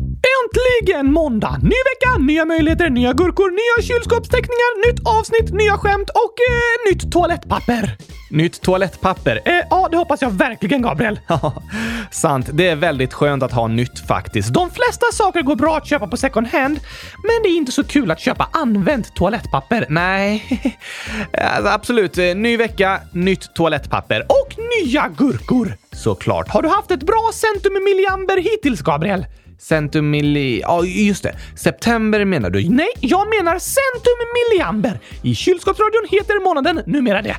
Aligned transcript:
Äntligen 0.00 1.12
måndag! 1.12 1.58
Ny 1.62 1.68
vecka, 1.70 2.18
nya 2.18 2.44
möjligheter, 2.44 2.90
nya 2.90 3.12
gurkor, 3.12 3.50
nya 3.50 3.86
kylskåpsteckningar, 3.88 4.86
nytt 4.86 5.06
avsnitt, 5.06 5.54
nya 5.54 5.76
skämt 5.76 6.10
och 6.10 6.34
eh, 6.50 6.92
nytt 6.92 7.12
toalettpapper. 7.12 7.96
Nytt 8.30 8.60
toalettpapper? 8.60 9.40
Eh, 9.44 9.66
ja, 9.70 9.88
det 9.90 9.96
hoppas 9.96 10.22
jag 10.22 10.30
verkligen, 10.30 10.82
Gabriel. 10.82 11.20
Sant. 12.10 12.50
Det 12.52 12.68
är 12.68 12.76
väldigt 12.76 13.14
skönt 13.14 13.42
att 13.42 13.52
ha 13.52 13.66
nytt 13.66 14.06
faktiskt. 14.06 14.54
De 14.54 14.70
flesta 14.70 15.06
saker 15.12 15.42
går 15.42 15.56
bra 15.56 15.76
att 15.76 15.86
köpa 15.86 16.06
på 16.06 16.16
second 16.16 16.46
hand, 16.46 16.80
men 17.26 17.42
det 17.42 17.48
är 17.48 17.56
inte 17.56 17.72
så 17.72 17.84
kul 17.84 18.10
att 18.10 18.20
köpa 18.20 18.48
använt 18.52 19.14
toalettpapper. 19.14 19.86
Nej, 19.88 20.44
alltså, 21.32 21.70
absolut. 21.70 22.16
Ny 22.16 22.56
vecka, 22.56 23.00
nytt 23.12 23.54
toalettpapper. 23.54 24.20
Och 24.28 24.56
nya 24.82 25.08
gurkor! 25.08 25.76
Såklart. 25.92 26.48
Har 26.48 26.62
du 26.62 26.68
haft 26.68 26.90
ett 26.90 27.02
bra 27.02 27.30
centum 27.34 27.72
milliamber 27.84 28.36
hittills, 28.36 28.80
Gabriel? 28.80 29.26
Centum 29.60 30.10
milli... 30.10 30.60
Ja, 30.60 30.84
just 30.84 31.22
det. 31.22 31.36
September 31.56 32.24
menar 32.24 32.50
du? 32.50 32.68
Nej, 32.70 32.88
jag 33.00 33.28
menar 33.28 33.58
centum 33.58 34.18
milliamber. 34.38 35.00
I 35.22 35.34
kylskåpsradion 35.34 36.06
heter 36.10 36.44
månaden 36.44 36.82
numera 36.86 37.22
det. 37.22 37.36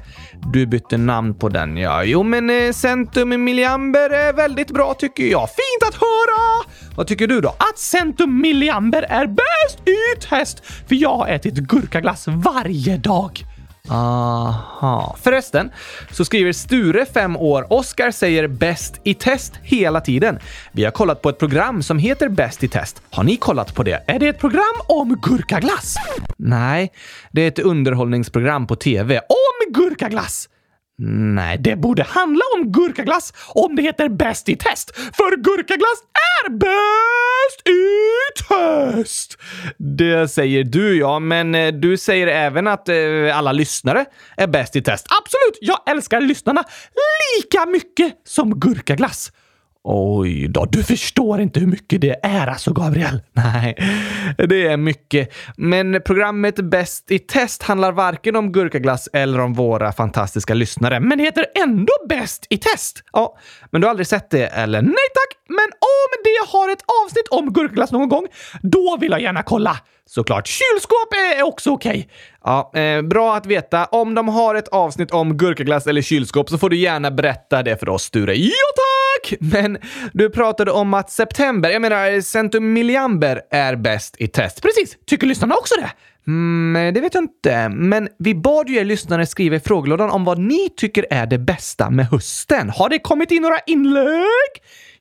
Du 0.54 0.66
bytte 0.66 0.98
namn 0.98 1.34
på 1.34 1.50
den, 1.50 1.78
ja. 1.78 2.04
Jo, 2.04 2.24
men 2.24 2.50
eh, 2.50 2.72
centum 2.72 3.44
milliamber 3.44 4.10
är 4.10 4.34
väldigt 4.34 4.72
bra 4.72 4.94
tycker 4.94 5.24
jag. 5.24 5.50
Fint 5.50 5.94
att 5.94 5.96
höra! 5.96 6.66
Vad 6.96 7.08
tycker 7.08 7.28
du 7.28 7.42
då? 7.42 7.50
Att 7.50 7.78
centum 7.78 8.42
milliamber 8.42 9.02
är 9.02 9.28
bäst 9.28 9.88
i 9.88 10.22
test, 10.30 10.66
för 10.88 10.96
jag 10.96 11.18
har 11.18 11.28
ätit 11.28 11.56
gurkaglass 11.56 12.28
varje 12.28 12.98
dag. 12.98 13.46
Aha. 13.92 15.16
Förresten 15.22 15.72
så 16.12 16.26
skriver 16.26 16.52
Sture, 16.52 17.06
5 17.06 17.38
år, 17.38 17.74
Oskar 17.74 18.12
säger 18.12 18.48
bäst 18.48 19.02
i 19.04 19.14
test 19.14 19.54
hela 19.64 20.02
tiden. 20.02 20.40
Vi 20.72 20.84
har 20.84 20.92
kollat 20.92 21.22
på 21.22 21.30
ett 21.30 21.40
program 21.40 21.84
som 21.84 22.00
heter 22.00 22.30
Bäst 22.30 22.64
i 22.64 22.68
test. 22.68 23.02
Har 23.10 23.24
ni 23.24 23.38
kollat 23.38 23.76
på 23.76 23.84
det? 23.84 24.04
Är 24.08 24.20
det 24.20 24.28
ett 24.28 24.40
program 24.40 24.76
om 24.88 25.20
gurkaglass? 25.22 25.96
Nej, 26.38 26.92
det 27.32 27.42
är 27.42 27.48
ett 27.48 27.60
underhållningsprogram 27.60 28.68
på 28.68 28.76
TV. 28.76 29.18
Om 29.20 29.74
gurkaglass! 29.74 30.48
Nej, 31.36 31.58
det 31.58 31.76
borde 31.76 32.04
handla 32.04 32.42
om 32.56 32.72
gurkaglass 32.72 33.34
om 33.48 33.76
det 33.76 33.82
heter 33.82 34.10
Bäst 34.10 34.50
i 34.50 34.56
test. 34.56 34.92
För 34.96 35.38
gurkaglass 35.38 36.04
är 36.14 36.50
bäst 36.50 37.68
i 37.68 37.84
test! 38.48 39.38
Det 39.78 40.28
säger 40.28 40.64
du 40.64 41.00
ja, 41.00 41.20
men 41.20 41.56
eh, 41.56 41.74
du 41.74 41.98
säger 41.98 42.28
även 42.28 42.68
att 42.68 42.90
eh, 42.90 43.38
alla 43.38 43.52
lyssnare 43.52 44.06
är 44.38 44.48
bäst 44.48 44.76
i 44.76 44.82
test. 44.82 45.08
Absolut! 45.22 45.58
Jag 45.62 45.90
älskar 45.90 46.22
lyssnarna 46.22 46.64
lika 47.38 47.66
mycket 47.66 48.14
som 48.26 48.60
gurkaglass. 48.60 49.32
Oj 49.84 50.48
då, 50.48 50.66
du 50.66 50.84
förstår 50.84 51.42
inte 51.42 51.60
hur 51.60 51.68
mycket 51.68 52.02
det 52.02 52.20
är 52.24 52.48
alltså, 52.48 52.74
Gabriel. 52.74 53.22
Nej, 53.34 53.76
det 54.38 54.68
är 54.68 54.78
mycket. 54.78 55.34
Men 55.58 56.02
programmet 56.06 56.56
Bäst 56.56 57.12
i 57.12 57.20
test 57.20 57.64
handlar 57.64 57.92
varken 57.92 58.36
om 58.36 58.52
gurkaglass 58.52 59.10
eller 59.14 59.40
om 59.40 59.54
våra 59.54 59.92
fantastiska 59.92 60.54
lyssnare. 60.54 61.00
Men 61.00 61.18
det 61.18 61.24
heter 61.24 61.46
ändå 61.64 61.94
Bäst 62.10 62.46
i 62.50 62.58
test. 62.58 63.04
Ja, 63.14 63.38
men 63.72 63.82
du 63.82 63.88
har 63.88 63.90
aldrig 63.90 64.08
sett 64.08 64.30
det, 64.30 64.48
eller? 64.48 64.82
Nej 64.82 64.94
tack! 65.14 65.38
Men 65.48 65.68
om 65.80 66.24
det 66.24 66.58
har 66.58 66.70
ett 66.70 66.84
avsnitt 67.06 67.28
om 67.32 67.54
gurkaglass 67.54 67.92
någon 67.92 68.10
gång, 68.10 68.28
då 68.62 68.98
vill 69.02 69.12
jag 69.12 69.22
gärna 69.22 69.44
kolla. 69.44 69.78
Såklart. 70.06 70.48
Kylskåp 70.48 71.14
är 71.38 71.44
också 71.44 71.72
okej. 71.72 71.90
Okay. 71.90 72.04
Ja, 72.44 72.72
eh, 72.76 73.02
bra 73.02 73.36
att 73.36 73.46
veta. 73.46 73.86
Om 73.86 74.16
de 74.16 74.28
har 74.28 74.56
ett 74.56 74.68
avsnitt 74.68 75.12
om 75.12 75.38
gurkaglass 75.38 75.88
eller 75.88 76.02
kylskåp 76.02 76.50
så 76.50 76.58
får 76.58 76.70
du 76.70 76.78
gärna 76.78 77.12
berätta 77.12 77.64
det 77.64 77.78
för 77.78 77.90
oss, 77.90 78.04
Sture. 78.04 78.36
Ja, 78.36 78.52
tack! 78.76 79.01
Men 79.40 79.78
du 80.14 80.30
pratade 80.30 80.72
om 80.72 80.94
att 80.94 81.12
september, 81.12 81.70
jag 81.70 81.82
menar 81.82 82.22
centumilliamber, 82.22 83.42
är 83.52 83.76
bäst 83.76 84.16
i 84.20 84.28
test. 84.28 84.62
Precis. 84.62 84.98
Tycker 85.06 85.28
lyssnarna 85.28 85.56
också 85.56 85.76
det? 85.76 85.92
Mm, 86.28 86.94
det 86.94 87.02
vet 87.02 87.14
jag 87.14 87.24
inte. 87.24 87.70
Men 87.70 88.10
vi 88.20 88.36
bad 88.36 88.70
ju 88.70 88.78
er 88.78 88.86
lyssnare 88.86 89.26
skriva 89.26 89.56
i 89.56 89.60
frågelådan 89.60 90.10
om 90.10 90.26
vad 90.26 90.40
ni 90.40 90.70
tycker 90.78 91.06
är 91.12 91.26
det 91.26 91.38
bästa 91.38 91.90
med 91.90 92.06
hösten. 92.06 92.70
Har 92.70 92.90
det 92.90 93.00
kommit 93.00 93.32
in 93.32 93.42
några 93.42 93.60
inlägg? 93.60 94.52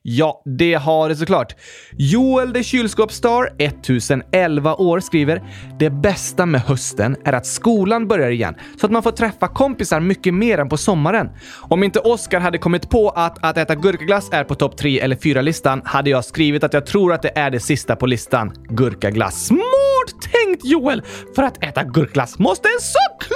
Ja, 0.03 0.41
det 0.45 0.73
har 0.73 1.09
det 1.09 1.15
såklart. 1.15 1.55
Joel 1.97 2.53
the 2.53 2.63
Kylskåpsstar, 2.63 3.49
1011 3.57 4.75
år, 4.75 4.99
skriver 4.99 5.41
“Det 5.79 5.89
bästa 5.89 6.45
med 6.45 6.61
hösten 6.61 7.15
är 7.25 7.33
att 7.33 7.45
skolan 7.45 8.07
börjar 8.07 8.31
igen, 8.31 8.55
så 8.79 8.85
att 8.85 8.91
man 8.91 9.03
får 9.03 9.11
träffa 9.11 9.47
kompisar 9.47 9.99
mycket 9.99 10.33
mer 10.33 10.57
än 10.57 10.69
på 10.69 10.77
sommaren. 10.77 11.29
Om 11.69 11.83
inte 11.83 11.99
Oscar 11.99 12.39
hade 12.39 12.57
kommit 12.57 12.89
på 12.89 13.09
att 13.09 13.43
att 13.43 13.57
äta 13.57 13.75
gurkaglass 13.75 14.29
är 14.31 14.43
på 14.43 14.55
topp 14.55 14.77
3 14.77 14.99
eller 14.99 15.15
4-listan 15.15 15.81
hade 15.85 16.09
jag 16.09 16.25
skrivit 16.25 16.63
att 16.63 16.73
jag 16.73 16.85
tror 16.85 17.13
att 17.13 17.21
det 17.21 17.37
är 17.37 17.49
det 17.49 17.59
sista 17.59 17.95
på 17.95 18.05
listan. 18.05 18.51
Gurkaglass. 18.69 19.45
Smart 19.45 20.31
tänkt 20.33 20.65
Joel! 20.65 21.01
För 21.35 21.43
att 21.43 21.63
äta 21.63 21.83
gurkaglass 21.83 22.39
måste 22.39 22.67
en 22.67 22.81
såklart 22.81 23.30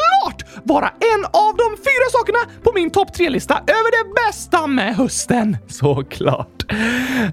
vara 0.65 0.87
en 0.87 1.25
av 1.25 1.57
de 1.57 1.77
fyra 1.77 2.07
sakerna 2.11 2.61
på 2.63 2.71
min 2.75 2.91
topp 2.91 3.13
tre-lista 3.13 3.53
över 3.53 4.03
det 4.03 4.13
bästa 4.13 4.67
med 4.67 4.95
hösten. 4.95 5.57
Såklart. 5.67 6.63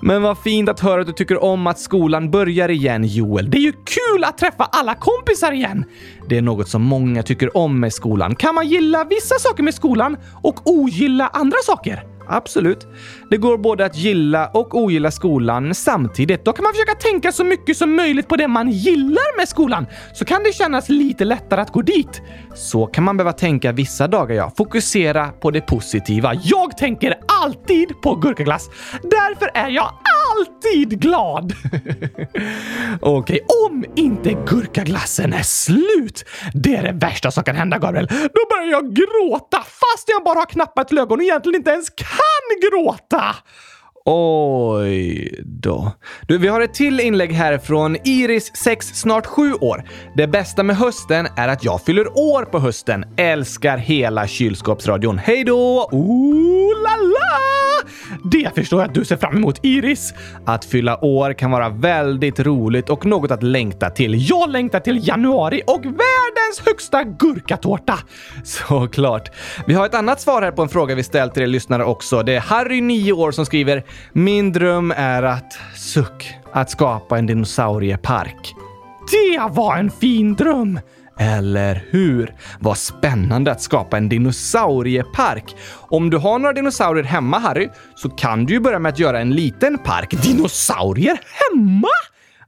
Men 0.02 0.22
vad 0.22 0.38
fint 0.38 0.68
att 0.68 0.80
höra 0.80 1.00
att 1.00 1.06
du 1.06 1.12
tycker 1.12 1.42
om 1.42 1.66
att 1.66 1.78
skolan 1.78 2.30
börjar 2.30 2.68
igen, 2.68 3.04
Joel. 3.04 3.50
Det 3.50 3.58
är 3.58 3.62
ju 3.62 3.72
kul 3.72 4.24
att 4.24 4.38
träffa 4.38 4.64
alla 4.64 4.94
kompisar 4.94 5.52
igen! 5.52 5.84
Det 6.28 6.38
är 6.38 6.42
något 6.42 6.68
som 6.68 6.82
många 6.82 7.22
tycker 7.22 7.56
om 7.56 7.80
med 7.80 7.92
skolan. 7.92 8.34
Kan 8.34 8.54
man 8.54 8.68
gilla 8.68 9.04
vissa 9.04 9.38
saker 9.38 9.62
med 9.62 9.74
skolan 9.74 10.16
och 10.42 10.60
ogilla 10.64 11.28
andra 11.28 11.58
saker? 11.66 12.11
Absolut. 12.32 12.86
Det 13.30 13.36
går 13.36 13.58
både 13.58 13.84
att 13.84 13.96
gilla 13.96 14.46
och 14.46 14.74
ogilla 14.74 15.10
skolan 15.10 15.74
samtidigt. 15.74 16.44
Då 16.44 16.52
kan 16.52 16.62
man 16.62 16.72
försöka 16.72 16.94
tänka 16.94 17.32
så 17.32 17.44
mycket 17.44 17.76
som 17.76 17.96
möjligt 17.96 18.28
på 18.28 18.36
det 18.36 18.48
man 18.48 18.70
gillar 18.70 19.36
med 19.36 19.48
skolan, 19.48 19.86
så 20.14 20.24
kan 20.24 20.42
det 20.42 20.52
kännas 20.52 20.88
lite 20.88 21.24
lättare 21.24 21.60
att 21.60 21.72
gå 21.72 21.82
dit. 21.82 22.22
Så 22.54 22.86
kan 22.86 23.04
man 23.04 23.16
behöva 23.16 23.32
tänka 23.32 23.72
vissa 23.72 24.08
dagar, 24.08 24.34
ja. 24.34 24.52
Fokusera 24.56 25.28
på 25.28 25.50
det 25.50 25.60
positiva. 25.60 26.34
Jag 26.34 26.76
tänker 26.76 27.14
alltid 27.42 28.00
på 28.02 28.14
gurkaglass. 28.14 28.70
Därför 29.02 29.50
är 29.54 29.68
jag 29.68 29.92
alltid 30.36 31.00
glad. 31.00 31.52
Okej, 33.00 33.40
okay, 33.40 33.40
om 33.66 33.84
inte 33.96 34.32
gurkaglassen 34.32 35.32
är 35.32 35.42
slut. 35.42 36.24
Det 36.54 36.76
är 36.76 36.82
det 36.82 36.92
värsta 36.92 37.30
som 37.30 37.44
kan 37.44 37.56
hända, 37.56 37.78
Gabriel. 37.78 38.06
Då 38.06 38.40
börjar 38.50 38.70
jag 38.70 38.94
gråta 38.94 39.56
fast 39.56 40.08
jag 40.08 40.24
bara 40.24 40.38
har 40.38 40.46
knappat 40.46 40.92
ögon 40.92 41.18
och 41.18 41.22
egentligen 41.22 41.56
inte 41.56 41.70
ens 41.70 41.90
kan 41.90 42.21
kan 42.22 42.70
gråta! 42.70 43.36
Oj 44.04 45.34
då. 45.44 45.92
Du, 46.28 46.38
vi 46.38 46.48
har 46.48 46.60
ett 46.60 46.74
till 46.74 47.00
inlägg 47.00 47.32
här 47.32 47.58
från 47.58 47.96
Iris, 48.04 48.56
6, 48.56 48.86
snart 48.86 49.26
7 49.26 49.52
år. 49.54 49.84
Det 50.16 50.26
bästa 50.26 50.62
med 50.62 50.76
hösten 50.76 51.28
är 51.36 51.48
att 51.48 51.64
jag 51.64 51.82
fyller 51.82 52.18
år 52.18 52.44
på 52.44 52.58
hösten. 52.58 53.04
Älskar 53.16 53.78
hela 53.78 54.26
kylskåpsradion. 54.26 55.18
Hej 55.18 55.44
då! 55.44 55.88
Ooh 55.92 56.82
la 56.82 56.96
la! 56.96 57.62
Det 58.24 58.54
förstår 58.54 58.80
jag 58.80 58.88
att 58.88 58.94
du 58.94 59.04
ser 59.04 59.16
fram 59.16 59.36
emot, 59.36 59.58
Iris. 59.62 60.14
Att 60.46 60.64
fylla 60.64 61.04
år 61.04 61.32
kan 61.32 61.50
vara 61.50 61.68
väldigt 61.68 62.40
roligt 62.40 62.90
och 62.90 63.06
något 63.06 63.30
att 63.30 63.42
längta 63.42 63.90
till. 63.90 64.30
Jag 64.30 64.50
längtar 64.50 64.80
till 64.80 65.08
januari 65.08 65.62
och 65.66 65.84
världens 65.84 66.62
högsta 66.66 67.04
gurkatårta! 67.04 67.98
Såklart. 68.44 69.30
Vi 69.66 69.74
har 69.74 69.86
ett 69.86 69.94
annat 69.94 70.20
svar 70.20 70.42
här 70.42 70.50
på 70.50 70.62
en 70.62 70.68
fråga 70.68 70.94
vi 70.94 71.02
ställt 71.02 71.34
till 71.34 71.42
er 71.42 71.46
lyssnare 71.46 71.84
också. 71.84 72.22
Det 72.22 72.34
är 72.34 72.40
Harry, 72.40 72.80
9 72.80 73.12
år, 73.12 73.32
som 73.32 73.46
skriver 73.46 73.84
“Min 74.12 74.52
dröm 74.52 74.92
är 74.96 75.22
att... 75.22 75.58
suck. 75.74 76.34
Att 76.52 76.70
skapa 76.70 77.18
en 77.18 77.26
dinosauriepark.” 77.26 78.54
Det 79.10 79.54
var 79.54 79.76
en 79.76 79.90
fin 79.90 80.34
dröm! 80.34 80.80
Eller 81.18 81.84
hur? 81.90 82.34
Vad 82.60 82.78
spännande 82.78 83.52
att 83.52 83.62
skapa 83.62 83.96
en 83.96 84.08
dinosauriepark. 84.08 85.56
Om 85.72 86.10
du 86.10 86.18
har 86.18 86.38
några 86.38 86.52
dinosaurier 86.52 87.04
hemma, 87.04 87.38
Harry, 87.38 87.68
så 87.94 88.08
kan 88.10 88.44
du 88.44 88.54
ju 88.54 88.60
börja 88.60 88.78
med 88.78 88.90
att 88.90 88.98
göra 88.98 89.20
en 89.20 89.30
liten 89.30 89.78
park. 89.78 90.22
Dinosaurier 90.22 91.20
hemma? 91.24 91.88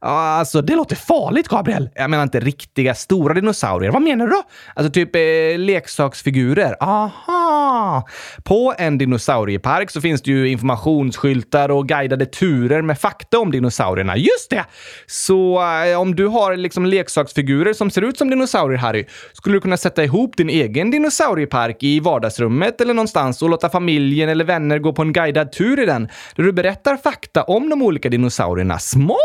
Alltså, 0.07 0.63
det 0.63 0.77
låter 0.77 0.97
farligt, 0.97 1.49
Gabriel. 1.49 1.89
Jag 1.95 2.11
menar 2.11 2.23
inte 2.23 2.41
riktiga 2.41 2.95
stora 2.95 3.35
dinosaurier. 3.35 3.91
Vad 3.91 4.03
menar 4.03 4.27
du 4.27 4.33
då? 4.33 4.43
Alltså 4.75 4.93
typ 4.93 5.17
eh, 5.17 5.59
leksaksfigurer. 5.59 6.77
Aha! 6.81 8.07
På 8.43 8.75
en 8.79 8.99
dinosauriepark 8.99 9.91
så 9.91 10.01
finns 10.01 10.23
det 10.23 10.31
ju 10.31 10.49
informationsskyltar 10.49 11.69
och 11.69 11.89
guidade 11.89 12.27
turer 12.27 12.83
med 12.83 13.01
fakta 13.01 13.39
om 13.39 13.51
dinosaurierna. 13.51 14.17
Just 14.17 14.51
det! 14.51 14.65
Så 15.07 15.63
eh, 15.85 16.01
om 16.01 16.15
du 16.15 16.27
har 16.27 16.57
liksom 16.57 16.87
leksaksfigurer 16.87 17.73
som 17.73 17.91
ser 17.91 18.03
ut 18.03 18.19
som 18.19 18.31
dinosaurier, 18.31 18.79
Harry, 18.79 19.07
skulle 19.33 19.57
du 19.57 19.61
kunna 19.61 19.77
sätta 19.77 20.05
ihop 20.05 20.37
din 20.37 20.51
egen 20.51 20.91
dinosauriepark 20.91 21.83
i 21.83 22.01
vardagsrummet 22.01 22.81
eller 22.81 22.95
någonstans 22.95 23.43
och 23.43 23.49
låta 23.49 23.71
familjen 23.71 24.29
eller 24.29 24.45
vänner 24.45 24.79
gå 24.79 24.93
på 24.93 25.03
en 25.03 25.13
guidad 25.13 25.53
tur 25.53 25.81
i 25.81 25.87
den, 25.87 26.09
där 26.37 26.45
du 26.45 26.53
berättar 26.53 26.97
fakta 26.97 27.43
om 27.43 27.71
de 27.71 27.83
olika 27.83 28.09
dinosaurierna. 28.09 28.79
Smart 28.79 29.19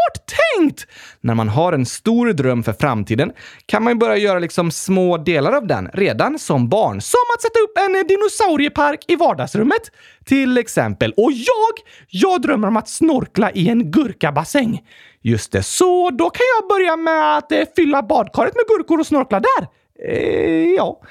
tänkt! 0.58 0.69
Tänkt! 0.70 0.88
När 1.22 1.36
man 1.36 1.50
har 1.50 1.74
en 1.74 1.86
stor 1.86 2.34
dröm 2.34 2.64
för 2.64 2.74
framtiden 2.74 3.32
kan 3.66 3.84
man 3.84 3.94
ju 3.94 4.00
börja 4.00 4.18
göra 4.18 4.40
liksom 4.40 4.72
små 4.72 5.18
delar 5.18 5.54
av 5.54 5.68
den 5.68 5.90
redan 5.94 6.40
som 6.40 6.70
barn. 6.70 7.02
Som 7.02 7.20
att 7.36 7.42
sätta 7.42 7.60
upp 7.60 7.78
en 7.78 8.08
dinosauriepark 8.08 9.06
i 9.08 9.16
vardagsrummet 9.16 9.92
till 10.26 10.58
exempel. 10.58 11.14
Och 11.18 11.32
jag, 11.32 11.74
jag 12.08 12.42
drömmer 12.42 12.68
om 12.68 12.78
att 12.78 12.90
snorkla 12.90 13.52
i 13.52 13.70
en 13.70 13.92
gurkabassäng. 13.92 14.82
Just 15.22 15.52
det, 15.52 15.64
så 15.64 16.10
då 16.10 16.30
kan 16.30 16.46
jag 16.60 16.70
börja 16.70 16.96
med 16.96 17.38
att 17.38 17.52
eh, 17.52 17.64
fylla 17.76 18.04
badkaret 18.04 18.54
med 18.56 18.64
gurkor 18.68 19.00
och 19.00 19.08
snorkla 19.08 19.40
där. 19.40 19.79
Eh, 20.08 20.74
ja. 20.78 21.02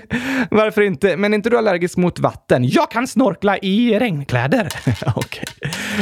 Varför 0.50 0.82
inte? 0.82 1.16
Men 1.16 1.32
är 1.32 1.34
inte 1.34 1.50
du 1.50 1.58
allergisk 1.58 1.96
mot 1.96 2.18
vatten? 2.18 2.68
Jag 2.68 2.90
kan 2.90 3.06
snorkla 3.06 3.58
i 3.58 3.98
regnkläder. 3.98 4.68
Okej. 5.16 5.44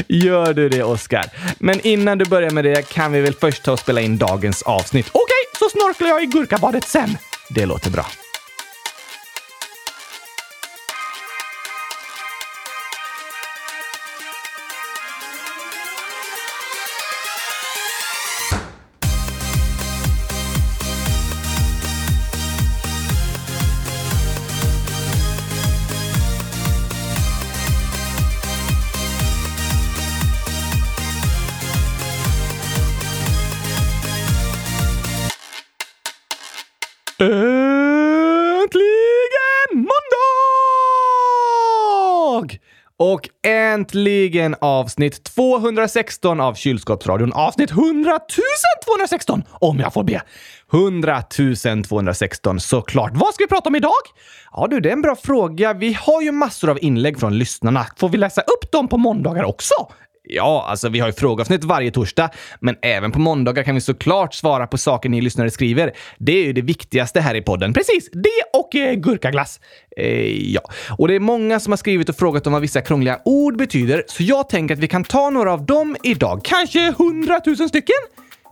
Gör 0.09 0.55
du 0.55 0.69
det, 0.69 0.83
Oskar? 0.83 1.25
Men 1.59 1.87
innan 1.87 2.19
du 2.19 2.25
börjar 2.25 2.51
med 2.51 2.65
det 2.65 2.89
kan 2.89 3.13
vi 3.13 3.21
väl 3.21 3.35
först 3.35 3.63
ta 3.63 3.73
och 3.73 3.79
spela 3.79 4.01
in 4.01 4.19
dagens 4.19 4.63
avsnitt. 4.63 5.09
Okej, 5.13 5.59
så 5.59 5.69
snorklar 5.69 6.09
jag 6.09 6.23
i 6.23 6.27
gurkabadet 6.27 6.85
sen. 6.85 7.17
Det 7.51 7.67
låter 7.67 7.91
bra. 7.91 8.07
Och 43.03 43.29
äntligen 43.47 44.57
avsnitt 44.61 45.25
216 45.25 46.41
av 46.41 46.55
Kylskåpsradion. 46.55 47.33
Avsnitt 47.33 47.71
100 47.71 48.19
216 48.85 49.43
om 49.51 49.79
jag 49.79 49.93
får 49.93 50.05
be. 50.05 50.23
100 50.73 51.23
216 51.89 52.61
såklart. 52.61 53.13
Vad 53.15 53.35
ska 53.35 53.45
vi 53.45 53.49
prata 53.49 53.69
om 53.69 53.77
idag? 53.77 53.93
Ja 54.53 54.67
du, 54.71 54.81
det 54.81 54.89
är 54.89 54.93
en 54.93 55.03
bra 55.03 55.17
fråga. 55.17 55.73
Vi 55.73 55.93
har 55.93 56.23
ju 56.23 56.33
massor 56.33 56.71
av 56.71 56.79
inlägg 56.81 57.21
från 57.21 57.39
lyssnarna. 57.39 57.87
Får 57.97 58.09
vi 58.09 58.19
läsa 58.19 58.41
upp 58.41 58.73
dem 58.73 58.89
på 58.89 58.99
måndagar 58.99 59.45
också? 59.45 59.75
Ja, 60.25 60.67
alltså 60.69 60.89
vi 60.89 61.01
har 61.01 61.07
ju 61.07 61.13
frågeavsnitt 61.13 61.65
varje 61.65 61.91
torsdag, 61.91 62.31
men 62.61 62.77
även 62.83 63.13
på 63.13 63.19
måndagar 63.19 63.63
kan 63.63 63.75
vi 63.75 63.81
såklart 63.81 64.35
svara 64.35 64.67
på 64.67 64.79
saker 64.79 65.09
ni 65.09 65.21
lyssnare 65.21 65.51
skriver. 65.51 65.93
Det 66.19 66.33
är 66.33 66.45
ju 66.45 66.53
det 66.53 66.63
viktigaste 66.63 67.21
här 67.21 67.35
i 67.35 67.43
podden. 67.43 67.73
Precis, 67.73 68.11
det 68.13 68.59
och 68.59 68.75
eh, 68.75 68.95
gurkaglass. 68.95 69.61
Eh, 69.97 70.53
ja, 70.53 70.61
och 70.99 71.09
det 71.09 71.15
är 71.15 71.21
många 71.21 71.61
som 71.61 71.73
har 71.73 71.77
skrivit 71.77 72.09
och 72.09 72.17
frågat 72.17 72.47
om 72.47 72.53
vad 72.53 72.63
vissa 72.63 72.81
krångliga 72.81 73.21
ord 73.25 73.57
betyder, 73.57 74.05
så 74.07 74.23
jag 74.23 74.49
tänker 74.49 74.75
att 74.75 74.81
vi 74.81 74.89
kan 74.89 75.05
ta 75.05 75.31
några 75.31 75.53
av 75.53 75.67
dem 75.67 75.97
idag. 76.03 76.41
Kanske 76.45 76.95
hundratusen 76.99 77.69
stycken? 77.69 77.97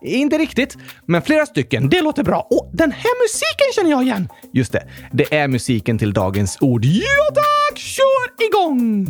Inte 0.02 0.38
riktigt, 0.38 0.76
men 1.06 1.22
flera 1.22 1.46
stycken. 1.46 1.88
Det 1.88 2.02
låter 2.02 2.22
bra. 2.22 2.46
Och 2.50 2.70
den 2.72 2.92
här 2.92 3.22
musiken 3.24 3.72
känner 3.74 3.90
jag 3.90 4.02
igen! 4.02 4.28
Just 4.52 4.72
det, 4.72 4.88
det 5.12 5.34
är 5.34 5.48
musiken 5.48 5.98
till 5.98 6.12
dagens 6.12 6.58
ord. 6.60 6.84
Ja 6.84 7.34
tack! 7.34 7.78
Kör 7.78 8.46
igång! 8.48 9.06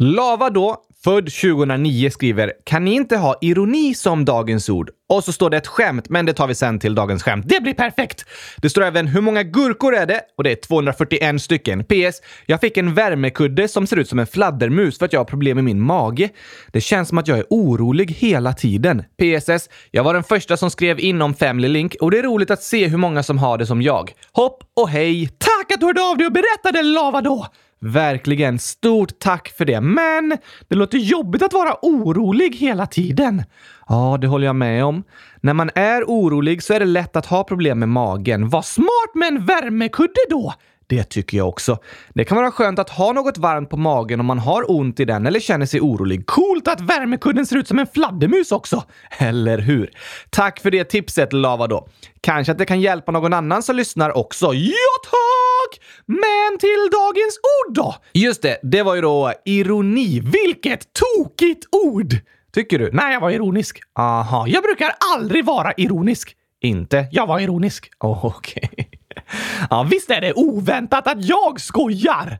Lava 0.00 0.50
då, 0.50 0.76
född 1.04 1.24
2009, 1.24 2.10
skriver 2.10 2.52
“Kan 2.64 2.84
ni 2.84 2.94
inte 2.94 3.16
ha 3.16 3.38
ironi 3.40 3.94
som 3.94 4.24
dagens 4.24 4.68
ord?” 4.68 4.90
Och 5.08 5.24
så 5.24 5.32
står 5.32 5.50
det 5.50 5.56
ett 5.56 5.66
skämt, 5.66 6.08
men 6.08 6.26
det 6.26 6.32
tar 6.32 6.46
vi 6.46 6.54
sen 6.54 6.78
till 6.78 6.94
dagens 6.94 7.22
skämt. 7.22 7.44
Det 7.48 7.62
blir 7.62 7.74
perfekt! 7.74 8.24
Det 8.56 8.70
står 8.70 8.82
även 8.82 9.06
“Hur 9.06 9.20
många 9.20 9.42
gurkor 9.42 9.94
är 9.94 10.06
det?” 10.06 10.20
och 10.36 10.44
det 10.44 10.50
är 10.50 10.56
241 10.56 11.42
stycken. 11.42 11.84
PS. 11.84 12.22
Jag 12.46 12.60
fick 12.60 12.76
en 12.76 12.94
värmekudde 12.94 13.68
som 13.68 13.86
ser 13.86 13.96
ut 13.96 14.08
som 14.08 14.18
en 14.18 14.26
fladdermus 14.26 14.98
för 14.98 15.06
att 15.06 15.12
jag 15.12 15.20
har 15.20 15.24
problem 15.24 15.54
med 15.56 15.64
min 15.64 15.80
mage. 15.80 16.28
Det 16.72 16.80
känns 16.80 17.08
som 17.08 17.18
att 17.18 17.28
jag 17.28 17.38
är 17.38 17.46
orolig 17.50 18.10
hela 18.10 18.52
tiden. 18.52 19.02
PSS. 19.02 19.68
Jag 19.90 20.04
var 20.04 20.14
den 20.14 20.24
första 20.24 20.56
som 20.56 20.70
skrev 20.70 21.00
in 21.00 21.22
om 21.22 21.34
Family 21.34 21.68
Link 21.68 21.96
och 22.00 22.10
det 22.10 22.18
är 22.18 22.22
roligt 22.22 22.50
att 22.50 22.62
se 22.62 22.86
hur 22.86 22.98
många 22.98 23.22
som 23.22 23.38
har 23.38 23.58
det 23.58 23.66
som 23.66 23.82
jag. 23.82 24.12
Hopp 24.32 24.62
och 24.76 24.88
hej! 24.88 25.28
Tack 25.28 25.72
att 25.72 25.80
du 25.80 25.86
hörde 25.86 26.02
av 26.02 26.16
dig 26.16 26.26
och 26.26 26.32
berättade 26.32 26.82
Lava 26.82 27.20
då! 27.20 27.46
Verkligen. 27.80 28.58
Stort 28.58 29.18
tack 29.18 29.48
för 29.48 29.64
det. 29.64 29.80
Men 29.80 30.36
det 30.68 30.74
låter 30.74 30.98
jobbigt 30.98 31.42
att 31.42 31.52
vara 31.52 31.76
orolig 31.82 32.56
hela 32.56 32.86
tiden. 32.86 33.42
Ja, 33.88 34.18
det 34.20 34.26
håller 34.26 34.46
jag 34.46 34.56
med 34.56 34.84
om. 34.84 35.04
När 35.40 35.54
man 35.54 35.70
är 35.74 36.04
orolig 36.04 36.62
så 36.62 36.74
är 36.74 36.80
det 36.80 36.86
lätt 36.86 37.16
att 37.16 37.26
ha 37.26 37.44
problem 37.44 37.78
med 37.78 37.88
magen. 37.88 38.48
Var 38.48 38.62
smart 38.62 39.14
med 39.14 39.28
en 39.28 39.46
värmekudde 39.46 40.20
då! 40.30 40.54
Det 40.88 41.04
tycker 41.04 41.36
jag 41.36 41.48
också. 41.48 41.78
Det 42.14 42.24
kan 42.24 42.36
vara 42.36 42.50
skönt 42.50 42.78
att 42.78 42.90
ha 42.90 43.12
något 43.12 43.38
varmt 43.38 43.70
på 43.70 43.76
magen 43.76 44.20
om 44.20 44.26
man 44.26 44.38
har 44.38 44.70
ont 44.70 45.00
i 45.00 45.04
den 45.04 45.26
eller 45.26 45.40
känner 45.40 45.66
sig 45.66 45.80
orolig. 45.80 46.26
Coolt 46.26 46.68
att 46.68 46.80
värmekudden 46.80 47.46
ser 47.46 47.56
ut 47.56 47.68
som 47.68 47.78
en 47.78 47.86
fladdermus 47.86 48.52
också! 48.52 48.84
Eller 49.18 49.58
hur? 49.58 49.90
Tack 50.30 50.60
för 50.60 50.70
det 50.70 50.84
tipset, 50.84 51.32
Lava 51.32 51.66
då. 51.66 51.88
Kanske 52.20 52.52
att 52.52 52.58
det 52.58 52.64
kan 52.64 52.80
hjälpa 52.80 53.12
någon 53.12 53.32
annan 53.32 53.62
som 53.62 53.76
lyssnar 53.76 54.16
också. 54.16 54.54
Ja, 54.54 54.94
tack! 55.04 55.80
Men 56.06 56.58
till 56.58 56.88
dagens 56.92 57.38
ord 57.38 57.74
då? 57.74 57.94
Just 58.12 58.42
det, 58.42 58.58
det 58.62 58.82
var 58.82 58.94
ju 58.94 59.00
då 59.00 59.32
ironi. 59.44 60.20
Vilket 60.20 60.86
tokigt 60.92 61.66
ord! 61.84 62.14
Tycker 62.54 62.78
du? 62.78 62.90
Nej, 62.92 63.12
jag 63.12 63.20
var 63.20 63.30
ironisk. 63.30 63.80
Aha, 63.98 64.46
jag 64.48 64.62
brukar 64.62 64.92
aldrig 65.14 65.44
vara 65.44 65.72
ironisk. 65.76 66.36
Inte? 66.60 67.08
Jag 67.12 67.26
var 67.26 67.40
ironisk. 67.40 67.90
Oh, 68.00 68.24
Okej. 68.24 68.68
Okay. 68.72 68.97
Ja, 69.70 69.86
visst 69.90 70.10
är 70.10 70.20
det 70.20 70.32
oväntat 70.34 71.06
att 71.06 71.24
jag 71.24 71.60
skojar? 71.60 72.38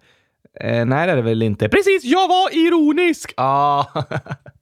Eh, 0.61 0.85
nej, 0.85 1.07
det 1.07 1.13
är 1.13 1.17
det 1.17 1.23
väl 1.23 1.43
inte. 1.43 1.69
Precis, 1.69 2.05
jag 2.05 2.29
var 2.29 2.57
ironisk! 2.67 3.35
Ah. 3.37 3.85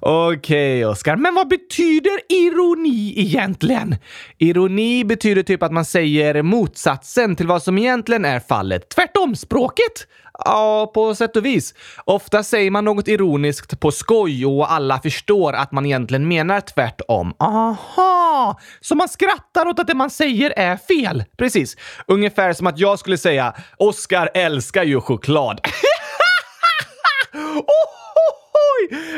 Okej, 0.00 0.36
okay, 0.36 0.84
Oskar. 0.84 1.16
Men 1.16 1.34
vad 1.34 1.48
betyder 1.48 2.20
ironi 2.28 3.14
egentligen? 3.16 3.96
Ironi 4.38 5.04
betyder 5.04 5.42
typ 5.42 5.62
att 5.62 5.72
man 5.72 5.84
säger 5.84 6.42
motsatsen 6.42 7.36
till 7.36 7.46
vad 7.46 7.62
som 7.62 7.78
egentligen 7.78 8.24
är 8.24 8.40
fallet. 8.40 8.88
Tvärtom-språket? 8.88 10.06
Ja, 10.44 10.90
på 10.94 11.14
sätt 11.14 11.36
och 11.36 11.44
vis. 11.44 11.74
Ofta 12.04 12.42
säger 12.42 12.70
man 12.70 12.84
något 12.84 13.08
ironiskt 13.08 13.80
på 13.80 13.92
skoj 13.92 14.46
och 14.46 14.72
alla 14.72 14.98
förstår 14.98 15.52
att 15.52 15.72
man 15.72 15.86
egentligen 15.86 16.28
menar 16.28 16.60
tvärtom. 16.60 17.34
Aha! 17.38 18.60
Så 18.80 18.94
man 18.94 19.08
skrattar 19.08 19.68
åt 19.68 19.78
att 19.78 19.86
det 19.86 19.94
man 19.94 20.10
säger 20.10 20.52
är 20.56 20.76
fel? 20.76 21.24
Precis. 21.38 21.76
Ungefär 22.06 22.52
som 22.52 22.66
att 22.66 22.78
jag 22.78 22.98
skulle 22.98 23.18
säga 23.18 23.54
“Oskar 23.76 24.30
älskar 24.34 24.84
ju 24.84 25.00
choklad”. 25.00 25.60
oh! 27.56 27.95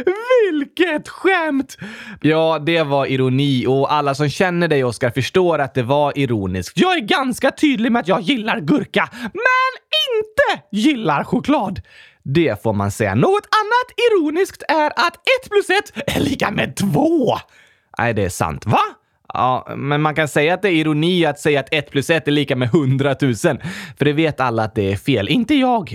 Oj, 0.06 0.52
vilket 0.52 1.08
skämt! 1.08 1.78
Ja, 2.20 2.58
det 2.66 2.82
var 2.82 3.06
ironi 3.06 3.66
och 3.66 3.92
alla 3.92 4.14
som 4.14 4.28
känner 4.28 4.68
dig, 4.68 4.84
Oskar, 4.84 5.10
förstår 5.10 5.58
att 5.58 5.74
det 5.74 5.82
var 5.82 6.18
ironiskt. 6.18 6.78
Jag 6.78 6.96
är 6.96 7.00
ganska 7.00 7.50
tydlig 7.50 7.92
med 7.92 8.00
att 8.00 8.08
jag 8.08 8.20
gillar 8.20 8.60
gurka, 8.60 9.08
men 9.22 9.72
inte 10.16 10.64
gillar 10.72 11.24
choklad. 11.24 11.80
Det 12.22 12.62
får 12.62 12.72
man 12.72 12.90
säga. 12.90 13.14
Något 13.14 13.46
annat 13.50 13.98
ironiskt 14.10 14.62
är 14.68 14.86
att 14.86 15.14
1 15.44 15.50
plus 15.50 15.70
1 15.70 16.16
är 16.16 16.20
lika 16.20 16.50
med 16.50 16.76
2. 16.76 17.36
Nej, 17.98 18.14
det 18.14 18.24
är 18.24 18.28
sant. 18.28 18.66
Va? 18.66 18.80
Ja, 19.34 19.74
men 19.76 20.02
man 20.02 20.14
kan 20.14 20.28
säga 20.28 20.54
att 20.54 20.62
det 20.62 20.68
är 20.68 20.72
ironi 20.72 21.26
att 21.26 21.38
säga 21.38 21.60
att 21.60 21.68
1 21.74 21.90
plus 21.90 22.10
1 22.10 22.28
är 22.28 22.32
lika 22.32 22.56
med 22.56 22.68
100 22.68 23.16
000. 23.20 23.34
För 23.98 24.04
det 24.04 24.12
vet 24.12 24.40
alla 24.40 24.62
att 24.62 24.74
det 24.74 24.92
är 24.92 24.96
fel. 24.96 25.28
Inte 25.28 25.54
jag. 25.54 25.94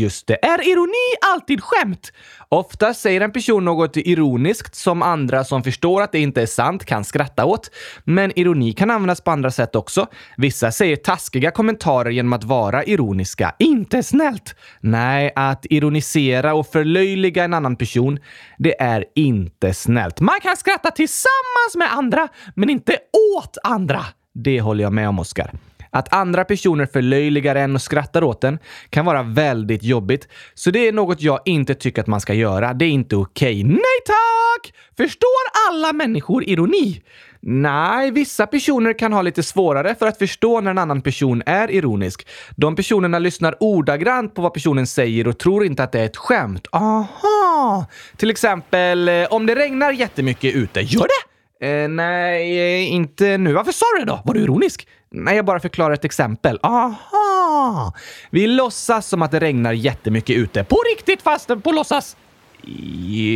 Just 0.00 0.26
det. 0.26 0.44
Är 0.44 0.68
ironi 0.68 1.32
alltid 1.34 1.62
skämt? 1.62 2.12
Ofta 2.50 2.94
säger 2.94 3.20
en 3.20 3.32
person 3.32 3.64
något 3.64 3.96
ironiskt 3.96 4.74
som 4.74 5.02
andra 5.02 5.44
som 5.44 5.62
förstår 5.62 6.02
att 6.02 6.12
det 6.12 6.18
inte 6.18 6.42
är 6.42 6.46
sant 6.46 6.84
kan 6.84 7.04
skratta 7.04 7.44
åt. 7.44 7.70
Men 8.04 8.38
ironi 8.38 8.72
kan 8.72 8.90
användas 8.90 9.20
på 9.20 9.30
andra 9.30 9.50
sätt 9.50 9.76
också. 9.76 10.06
Vissa 10.36 10.70
säger 10.72 10.96
taskiga 10.96 11.50
kommentarer 11.50 12.10
genom 12.10 12.32
att 12.32 12.44
vara 12.44 12.84
ironiska. 12.84 13.54
Inte 13.58 14.02
snällt! 14.02 14.54
Nej, 14.80 15.32
att 15.36 15.66
ironisera 15.70 16.54
och 16.54 16.66
förlöjliga 16.66 17.44
en 17.44 17.54
annan 17.54 17.76
person, 17.76 18.18
det 18.58 18.80
är 18.80 19.04
inte 19.14 19.74
snällt. 19.74 20.20
Man 20.20 20.40
kan 20.42 20.56
skratta 20.56 20.90
tillsammans 20.90 21.76
med 21.76 21.92
andra, 21.92 22.28
men 22.54 22.67
inte 22.70 22.98
åt 23.36 23.58
andra. 23.62 24.04
Det 24.34 24.60
håller 24.60 24.84
jag 24.84 24.92
med 24.92 25.08
om, 25.08 25.18
Oskar. 25.18 25.52
Att 25.90 26.12
andra 26.14 26.44
personer 26.44 26.86
förlöjligar 26.86 27.56
en 27.56 27.74
och 27.74 27.82
skrattar 27.82 28.24
åt 28.24 28.44
en 28.44 28.58
kan 28.90 29.04
vara 29.04 29.22
väldigt 29.22 29.82
jobbigt. 29.82 30.28
Så 30.54 30.70
det 30.70 30.88
är 30.88 30.92
något 30.92 31.20
jag 31.20 31.40
inte 31.44 31.74
tycker 31.74 32.02
att 32.02 32.06
man 32.06 32.20
ska 32.20 32.34
göra. 32.34 32.74
Det 32.74 32.84
är 32.84 32.90
inte 32.90 33.16
okej. 33.16 33.64
Okay. 33.64 33.64
Nej 33.64 33.98
tack! 34.06 34.74
Förstår 34.96 35.68
alla 35.68 35.92
människor 35.92 36.44
ironi? 36.44 37.02
Nej, 37.40 38.10
vissa 38.10 38.46
personer 38.46 38.98
kan 38.98 39.12
ha 39.12 39.22
lite 39.22 39.42
svårare 39.42 39.94
för 39.94 40.06
att 40.06 40.18
förstå 40.18 40.60
när 40.60 40.70
en 40.70 40.78
annan 40.78 41.02
person 41.02 41.42
är 41.46 41.70
ironisk. 41.70 42.28
De 42.56 42.76
personerna 42.76 43.18
lyssnar 43.18 43.56
ordagrant 43.60 44.34
på 44.34 44.42
vad 44.42 44.54
personen 44.54 44.86
säger 44.86 45.28
och 45.28 45.38
tror 45.38 45.64
inte 45.64 45.82
att 45.82 45.92
det 45.92 46.00
är 46.00 46.04
ett 46.04 46.16
skämt. 46.16 46.66
Aha! 46.72 47.86
Till 48.16 48.30
exempel, 48.30 49.08
eh, 49.08 49.26
om 49.30 49.46
det 49.46 49.54
regnar 49.54 49.92
jättemycket 49.92 50.54
ute. 50.54 50.80
Gör 50.80 51.02
det? 51.02 51.27
Eh, 51.60 51.88
nej, 51.88 52.58
eh, 52.58 52.92
inte 52.92 53.38
nu. 53.38 53.52
Varför 53.52 53.72
sa 53.72 53.86
du 53.98 54.04
det 54.04 54.10
då? 54.10 54.22
Var 54.24 54.34
du 54.34 54.40
ironisk? 54.40 54.88
Nej, 55.10 55.36
jag 55.36 55.44
bara 55.44 55.60
förklarar 55.60 55.94
ett 55.94 56.04
exempel. 56.04 56.58
Aha! 56.62 57.92
Vi 58.30 58.46
låtsas 58.46 59.06
som 59.06 59.22
att 59.22 59.30
det 59.30 59.40
regnar 59.40 59.72
jättemycket 59.72 60.36
ute. 60.36 60.64
På 60.64 60.76
riktigt 60.94 61.22
fast 61.22 61.62
på 61.62 61.72
låtsas? 61.72 62.16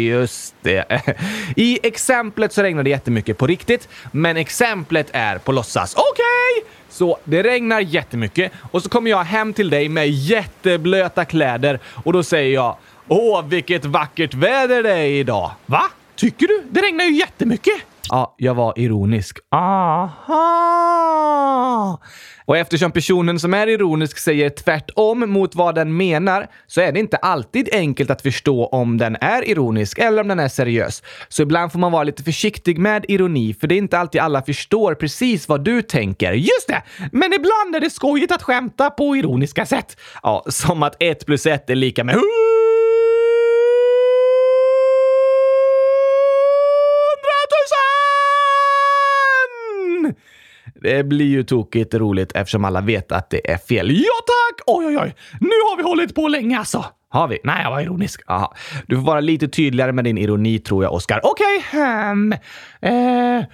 Just 0.07 0.55
det. 0.63 1.03
I 1.57 1.87
exemplet 1.87 2.53
så 2.53 2.63
regnar 2.63 2.83
det 2.83 2.91
jättemycket 2.91 3.39
på 3.39 3.47
riktigt, 3.47 3.89
men 4.13 4.37
exemplet 4.37 5.11
är 5.13 5.39
på 5.39 5.53
låtsas. 5.53 5.95
Okej! 5.95 6.63
Okay. 6.63 6.73
Så 6.89 7.19
det 7.25 7.43
regnar 7.43 7.81
jättemycket 7.81 8.53
och 8.71 8.83
så 8.83 8.89
kommer 8.89 9.11
jag 9.11 9.25
hem 9.25 9.53
till 9.53 9.71
dig 9.71 9.89
med 9.89 10.11
jätteblöta 10.11 11.25
kläder 11.25 11.81
och 11.85 12.13
då 12.13 12.23
säger 12.23 12.55
jag 12.55 12.77
Åh, 13.09 13.47
vilket 13.47 13.85
vackert 13.85 14.35
väder 14.35 14.83
det 14.83 14.93
är 14.93 15.07
idag! 15.07 15.51
Va? 15.67 15.83
Tycker 16.17 16.47
du? 16.47 16.63
Det 16.71 16.81
regnar 16.81 17.05
ju 17.05 17.15
jättemycket! 17.15 17.83
Ja, 18.13 18.35
jag 18.39 18.55
var 18.55 18.79
ironisk. 18.79 19.39
Aha! 19.51 20.43
Och 22.45 22.57
eftersom 22.57 22.93
personen 22.93 23.39
som 23.41 23.55
är 23.55 23.67
ironisk 23.67 24.19
säger 24.19 24.51
tvärtom 24.51 25.31
mot 25.31 25.55
vad 25.55 25.75
den 25.75 25.97
menar 25.97 26.47
så 26.67 26.81
är 26.81 26.93
det 26.93 27.01
inte 27.01 27.17
alltid 27.17 27.69
enkelt 27.73 28.11
att 28.11 28.23
förstå 28.23 28.67
om 28.67 28.99
den 28.99 29.17
är 29.21 29.49
ironisk 29.49 29.99
eller 29.99 30.23
om 30.23 30.29
den 30.29 30.41
är 30.41 30.49
seriös. 30.49 31.03
Så 31.29 31.43
ibland 31.43 31.73
får 31.73 31.79
man 31.79 31.93
vara 31.93 32.05
lite 32.05 32.23
försiktig 32.23 32.79
med 32.79 33.05
ironi, 33.09 33.55
för 33.55 33.67
det 33.67 33.75
är 33.75 33.79
inte 33.79 33.99
alltid 33.99 34.21
alla 34.21 34.43
förstår 34.43 34.95
precis 34.95 35.49
vad 35.49 35.65
du 35.65 35.83
tänker. 35.83 36.33
Just 36.33 36.69
det! 36.69 36.83
Men 37.13 37.33
ibland 37.33 37.77
är 37.77 37.81
det 37.81 37.91
skojigt 37.91 38.33
att 38.33 38.43
skämta 38.43 38.91
på 38.91 39.17
ironiska 39.17 39.67
sätt. 39.67 39.97
Ja, 40.23 40.45
som 40.49 40.83
att 40.83 41.03
ett 41.03 41.27
plus 41.27 41.47
ett 41.47 41.71
är 41.71 41.75
lika 41.75 42.05
med 42.05 42.15
Det 50.83 51.05
blir 51.05 51.27
ju 51.27 51.43
tokigt 51.43 51.95
roligt 51.95 52.33
eftersom 52.33 52.65
alla 52.65 52.81
vet 52.81 53.13
att 53.13 53.31
det 53.31 53.51
är 53.51 53.57
fel. 53.57 53.91
Ja 53.91 54.15
tack! 54.27 54.63
Oj, 54.67 54.87
oj, 54.87 54.99
oj. 54.99 55.15
Nu 55.41 55.49
har 55.49 55.77
vi 55.77 55.83
hållit 55.83 56.15
på 56.15 56.29
länge 56.29 56.59
alltså. 56.59 56.85
Har 57.09 57.29
vi? 57.29 57.39
Nej, 57.45 57.61
jag 57.63 57.71
var 57.71 57.81
ironisk. 57.81 58.23
Aha. 58.27 58.55
Du 58.87 58.97
får 58.97 59.03
vara 59.03 59.21
lite 59.21 59.49
tydligare 59.49 59.93
med 59.93 60.05
din 60.05 60.19
ironi 60.19 60.59
tror 60.59 60.85
jag, 60.85 60.93
Oskar. 60.93 61.21
Okej, 61.23 61.65
okay, 61.69 62.13
um, 62.13 62.33
eh, 62.81 63.45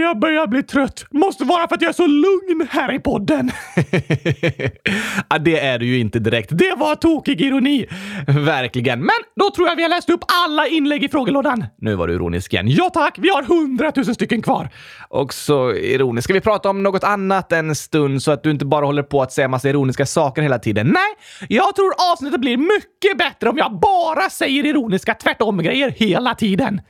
jag 0.00 0.18
börjar 0.18 0.46
bli 0.46 0.62
trött. 0.62 1.04
Måste 1.10 1.44
vara 1.44 1.68
för 1.68 1.74
att 1.74 1.82
jag 1.82 1.88
är 1.88 1.92
så 1.92 2.06
lugn 2.06 2.68
här 2.70 2.92
i 2.94 2.98
podden. 2.98 3.50
ja, 5.30 5.38
det 5.38 5.60
är 5.60 5.78
du 5.78 5.86
ju 5.86 5.98
inte 5.98 6.18
direkt. 6.18 6.50
Det 6.52 6.74
var 6.76 6.94
tokig 6.94 7.40
ironi. 7.40 7.86
Verkligen. 8.26 8.98
Men 9.00 9.16
då 9.36 9.50
tror 9.50 9.68
jag 9.68 9.76
vi 9.76 9.82
har 9.82 9.88
läst 9.88 10.10
upp 10.10 10.20
alla 10.44 10.66
inlägg 10.66 11.04
i 11.04 11.08
frågelådan. 11.08 11.64
Nu 11.78 11.94
var 11.94 12.08
du 12.08 12.14
ironisk 12.14 12.52
igen. 12.52 12.68
Ja 12.68 12.90
tack, 12.90 13.18
vi 13.18 13.28
har 13.28 13.42
hundratusen 13.42 14.14
stycken 14.14 14.42
kvar. 14.42 14.68
Också 15.08 15.74
ironisk. 15.74 16.24
Ska 16.24 16.32
vi 16.32 16.40
prata 16.40 16.70
om 16.70 16.82
något 16.82 17.04
annat 17.04 17.52
en 17.52 17.74
stund 17.74 18.22
så 18.22 18.30
att 18.30 18.42
du 18.42 18.50
inte 18.50 18.64
bara 18.64 18.86
håller 18.86 19.02
på 19.02 19.22
att 19.22 19.32
säga 19.32 19.48
massa 19.48 19.68
ironiska 19.68 20.06
saker 20.06 20.42
hela 20.42 20.58
tiden? 20.58 20.86
Nej, 20.86 21.14
jag 21.48 21.76
tror 21.76 21.92
avsnittet 22.12 22.40
blir 22.40 22.56
mycket 22.56 23.18
bättre 23.18 23.48
om 23.48 23.58
jag 23.58 23.78
bara 23.80 24.30
säger 24.30 24.66
ironiska 24.66 25.14
tvärtom-grejer 25.14 25.90
hela 25.90 26.34
tiden. 26.34 26.80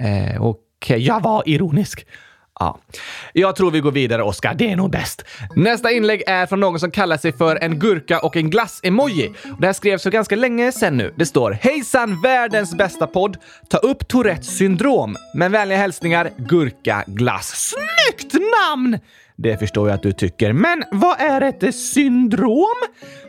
Eh, 0.00 0.42
och 0.42 0.56
Okej, 0.82 0.98
jag 0.98 1.22
var 1.22 1.42
ironisk. 1.46 2.06
Ja. 2.60 2.78
Jag 3.32 3.56
tror 3.56 3.70
vi 3.70 3.80
går 3.80 3.92
vidare, 3.92 4.22
Oskar. 4.22 4.54
Det 4.54 4.70
är 4.72 4.76
nog 4.76 4.90
bäst. 4.90 5.24
Nästa 5.56 5.90
inlägg 5.90 6.22
är 6.26 6.46
från 6.46 6.60
någon 6.60 6.80
som 6.80 6.90
kallar 6.90 7.16
sig 7.16 7.32
för 7.32 7.56
en 7.56 7.78
gurka 7.78 8.20
och 8.20 8.36
en 8.36 8.50
glass-emoji. 8.50 9.32
Det 9.58 9.66
här 9.66 9.72
skrevs 9.72 10.02
för 10.02 10.10
ganska 10.10 10.36
länge 10.36 10.72
sedan 10.72 10.96
nu. 10.96 11.14
Det 11.16 11.26
står 11.26 11.50
“Hejsan 11.50 12.22
världens 12.22 12.74
bästa 12.74 13.06
podd! 13.06 13.36
Ta 13.70 13.78
upp 13.78 14.08
Tourettes 14.08 14.58
syndrom. 14.58 15.16
Med 15.34 15.50
vänliga 15.50 15.78
hälsningar 15.78 16.30
Gurka 16.36 17.04
Glass”. 17.06 17.74
Snyggt 17.74 18.34
namn! 18.34 18.98
Det 19.36 19.58
förstår 19.58 19.88
jag 19.88 19.94
att 19.94 20.02
du 20.02 20.12
tycker. 20.12 20.52
Men 20.52 20.84
vad 20.90 21.20
är 21.20 21.40
ett 21.40 21.74
syndrom? 21.74 22.76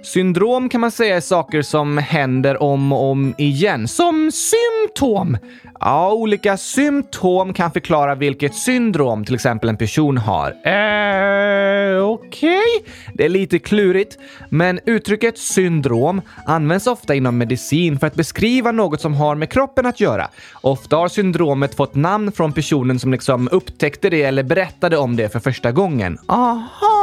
Syndrom 0.04 0.70
kan 0.70 0.82
man 0.82 0.92
säga 0.92 1.16
är 1.16 1.22
saker 1.22 1.62
som 1.62 1.98
händer 1.98 2.62
om 2.64 2.92
och 2.92 3.04
om 3.12 3.36
igen. 3.38 3.88
Som 3.88 4.32
symptom? 4.32 5.38
Ja, 5.80 6.14
olika 6.14 6.58
symptom 6.58 7.54
kan 7.54 7.72
förklara 7.72 8.16
vilket 8.16 8.56
syndrom 8.56 9.26
till 9.26 9.36
exempel 9.36 9.70
en 9.70 9.78
person 9.78 10.18
har. 10.18 10.48
Eh, 10.50 12.04
okej. 12.04 12.50
Okay. 12.50 12.94
Det 13.14 13.26
är 13.26 13.30
lite 13.30 13.60
klurigt, 13.60 14.18
men 14.50 14.80
uttrycket 14.86 15.38
syndrom 15.38 16.22
används 16.46 16.88
ofta 16.88 17.16
inom 17.16 17.38
medicin 17.38 18.00
för 18.00 18.08
att 18.08 18.16
beskriva 18.16 18.72
något 18.72 19.02
som 19.02 19.14
har 19.14 19.36
med 19.36 19.52
kroppen 19.52 19.86
att 19.86 20.00
göra. 20.00 20.28
Ofta 20.62 20.96
har 20.96 21.08
syndromet 21.08 21.76
fått 21.76 21.96
namn 21.96 22.32
från 22.32 22.54
personen 22.54 23.00
som 23.00 23.12
liksom 23.12 23.50
upptäckte 23.52 24.10
det 24.10 24.24
eller 24.24 24.44
berättade 24.44 24.98
om 24.98 25.16
det 25.16 25.30
för 25.30 25.40
första 25.40 25.72
gången. 25.72 26.18
Aha! 26.28 26.99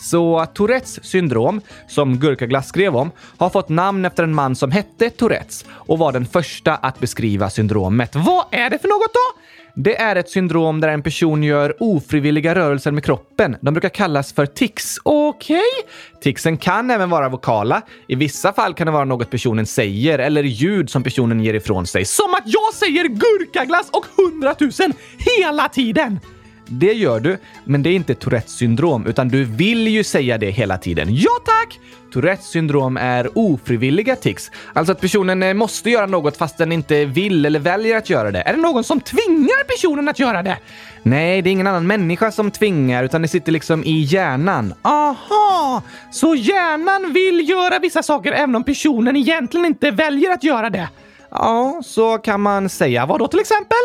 Så 0.00 0.46
Tourettes 0.54 1.04
syndrom, 1.04 1.60
som 1.88 2.18
Gurkaglass 2.18 2.68
skrev 2.68 2.96
om, 2.96 3.10
har 3.38 3.50
fått 3.50 3.68
namn 3.68 4.04
efter 4.04 4.22
en 4.22 4.34
man 4.34 4.56
som 4.56 4.70
hette 4.70 5.10
Tourettes 5.10 5.64
och 5.70 5.98
var 5.98 6.12
den 6.12 6.26
första 6.26 6.74
att 6.74 7.00
beskriva 7.00 7.50
syndromet. 7.50 8.16
Vad 8.16 8.44
är 8.50 8.70
det 8.70 8.78
för 8.78 8.88
något 8.88 9.14
då? 9.14 9.40
Det 9.80 9.96
är 9.96 10.16
ett 10.16 10.30
syndrom 10.30 10.80
där 10.80 10.88
en 10.88 11.02
person 11.02 11.42
gör 11.42 11.76
ofrivilliga 11.80 12.54
rörelser 12.54 12.90
med 12.90 13.04
kroppen. 13.04 13.56
De 13.60 13.74
brukar 13.74 13.88
kallas 13.88 14.32
för 14.32 14.46
tics. 14.46 14.98
Okej? 15.02 15.56
Okay. 15.56 16.20
Ticsen 16.22 16.58
kan 16.58 16.90
även 16.90 17.10
vara 17.10 17.28
vokala. 17.28 17.82
I 18.06 18.14
vissa 18.14 18.52
fall 18.52 18.74
kan 18.74 18.86
det 18.86 18.92
vara 18.92 19.04
något 19.04 19.30
personen 19.30 19.66
säger 19.66 20.18
eller 20.18 20.42
ljud 20.42 20.90
som 20.90 21.02
personen 21.02 21.40
ger 21.40 21.54
ifrån 21.54 21.86
sig. 21.86 22.04
Som 22.04 22.34
att 22.34 22.44
jag 22.44 22.74
säger 22.74 23.04
gurkaglass 23.04 23.90
och 23.90 24.04
hundratusen 24.16 24.92
hela 25.18 25.68
tiden! 25.68 26.20
Det 26.68 26.92
gör 26.92 27.20
du, 27.20 27.38
men 27.64 27.82
det 27.82 27.90
är 27.90 27.94
inte 27.94 28.14
Tourettes 28.14 28.52
syndrom, 28.52 29.06
utan 29.06 29.28
du 29.28 29.44
vill 29.44 29.88
ju 29.88 30.04
säga 30.04 30.38
det 30.38 30.50
hela 30.50 30.78
tiden. 30.78 31.08
Ja 31.10 31.30
tack! 31.44 31.80
Tourettes 32.12 32.46
syndrom 32.46 32.96
är 32.96 33.38
ofrivilliga 33.38 34.16
tics. 34.16 34.50
Alltså 34.72 34.92
att 34.92 35.00
personen 35.00 35.42
eh, 35.42 35.54
måste 35.54 35.90
göra 35.90 36.06
något 36.06 36.36
fast 36.36 36.58
den 36.58 36.72
inte 36.72 37.04
vill 37.04 37.46
eller 37.46 37.60
väljer 37.60 37.96
att 37.96 38.10
göra 38.10 38.30
det. 38.30 38.40
Är 38.40 38.52
det 38.52 38.60
någon 38.60 38.84
som 38.84 39.00
tvingar 39.00 39.64
personen 39.64 40.08
att 40.08 40.18
göra 40.18 40.42
det? 40.42 40.58
Nej, 41.02 41.42
det 41.42 41.50
är 41.50 41.52
ingen 41.52 41.66
annan 41.66 41.86
människa 41.86 42.32
som 42.32 42.50
tvingar, 42.50 43.04
utan 43.04 43.22
det 43.22 43.28
sitter 43.28 43.52
liksom 43.52 43.84
i 43.84 44.00
hjärnan. 44.00 44.74
Aha! 44.82 45.82
Så 46.10 46.34
hjärnan 46.34 47.12
vill 47.12 47.48
göra 47.48 47.78
vissa 47.78 48.02
saker 48.02 48.32
även 48.32 48.56
om 48.56 48.64
personen 48.64 49.16
egentligen 49.16 49.66
inte 49.66 49.90
väljer 49.90 50.30
att 50.30 50.44
göra 50.44 50.70
det? 50.70 50.88
Ja, 51.30 51.82
så 51.84 52.18
kan 52.18 52.40
man 52.40 52.68
säga. 52.68 53.06
Vad 53.06 53.18
då 53.18 53.28
till 53.28 53.40
exempel? 53.40 53.78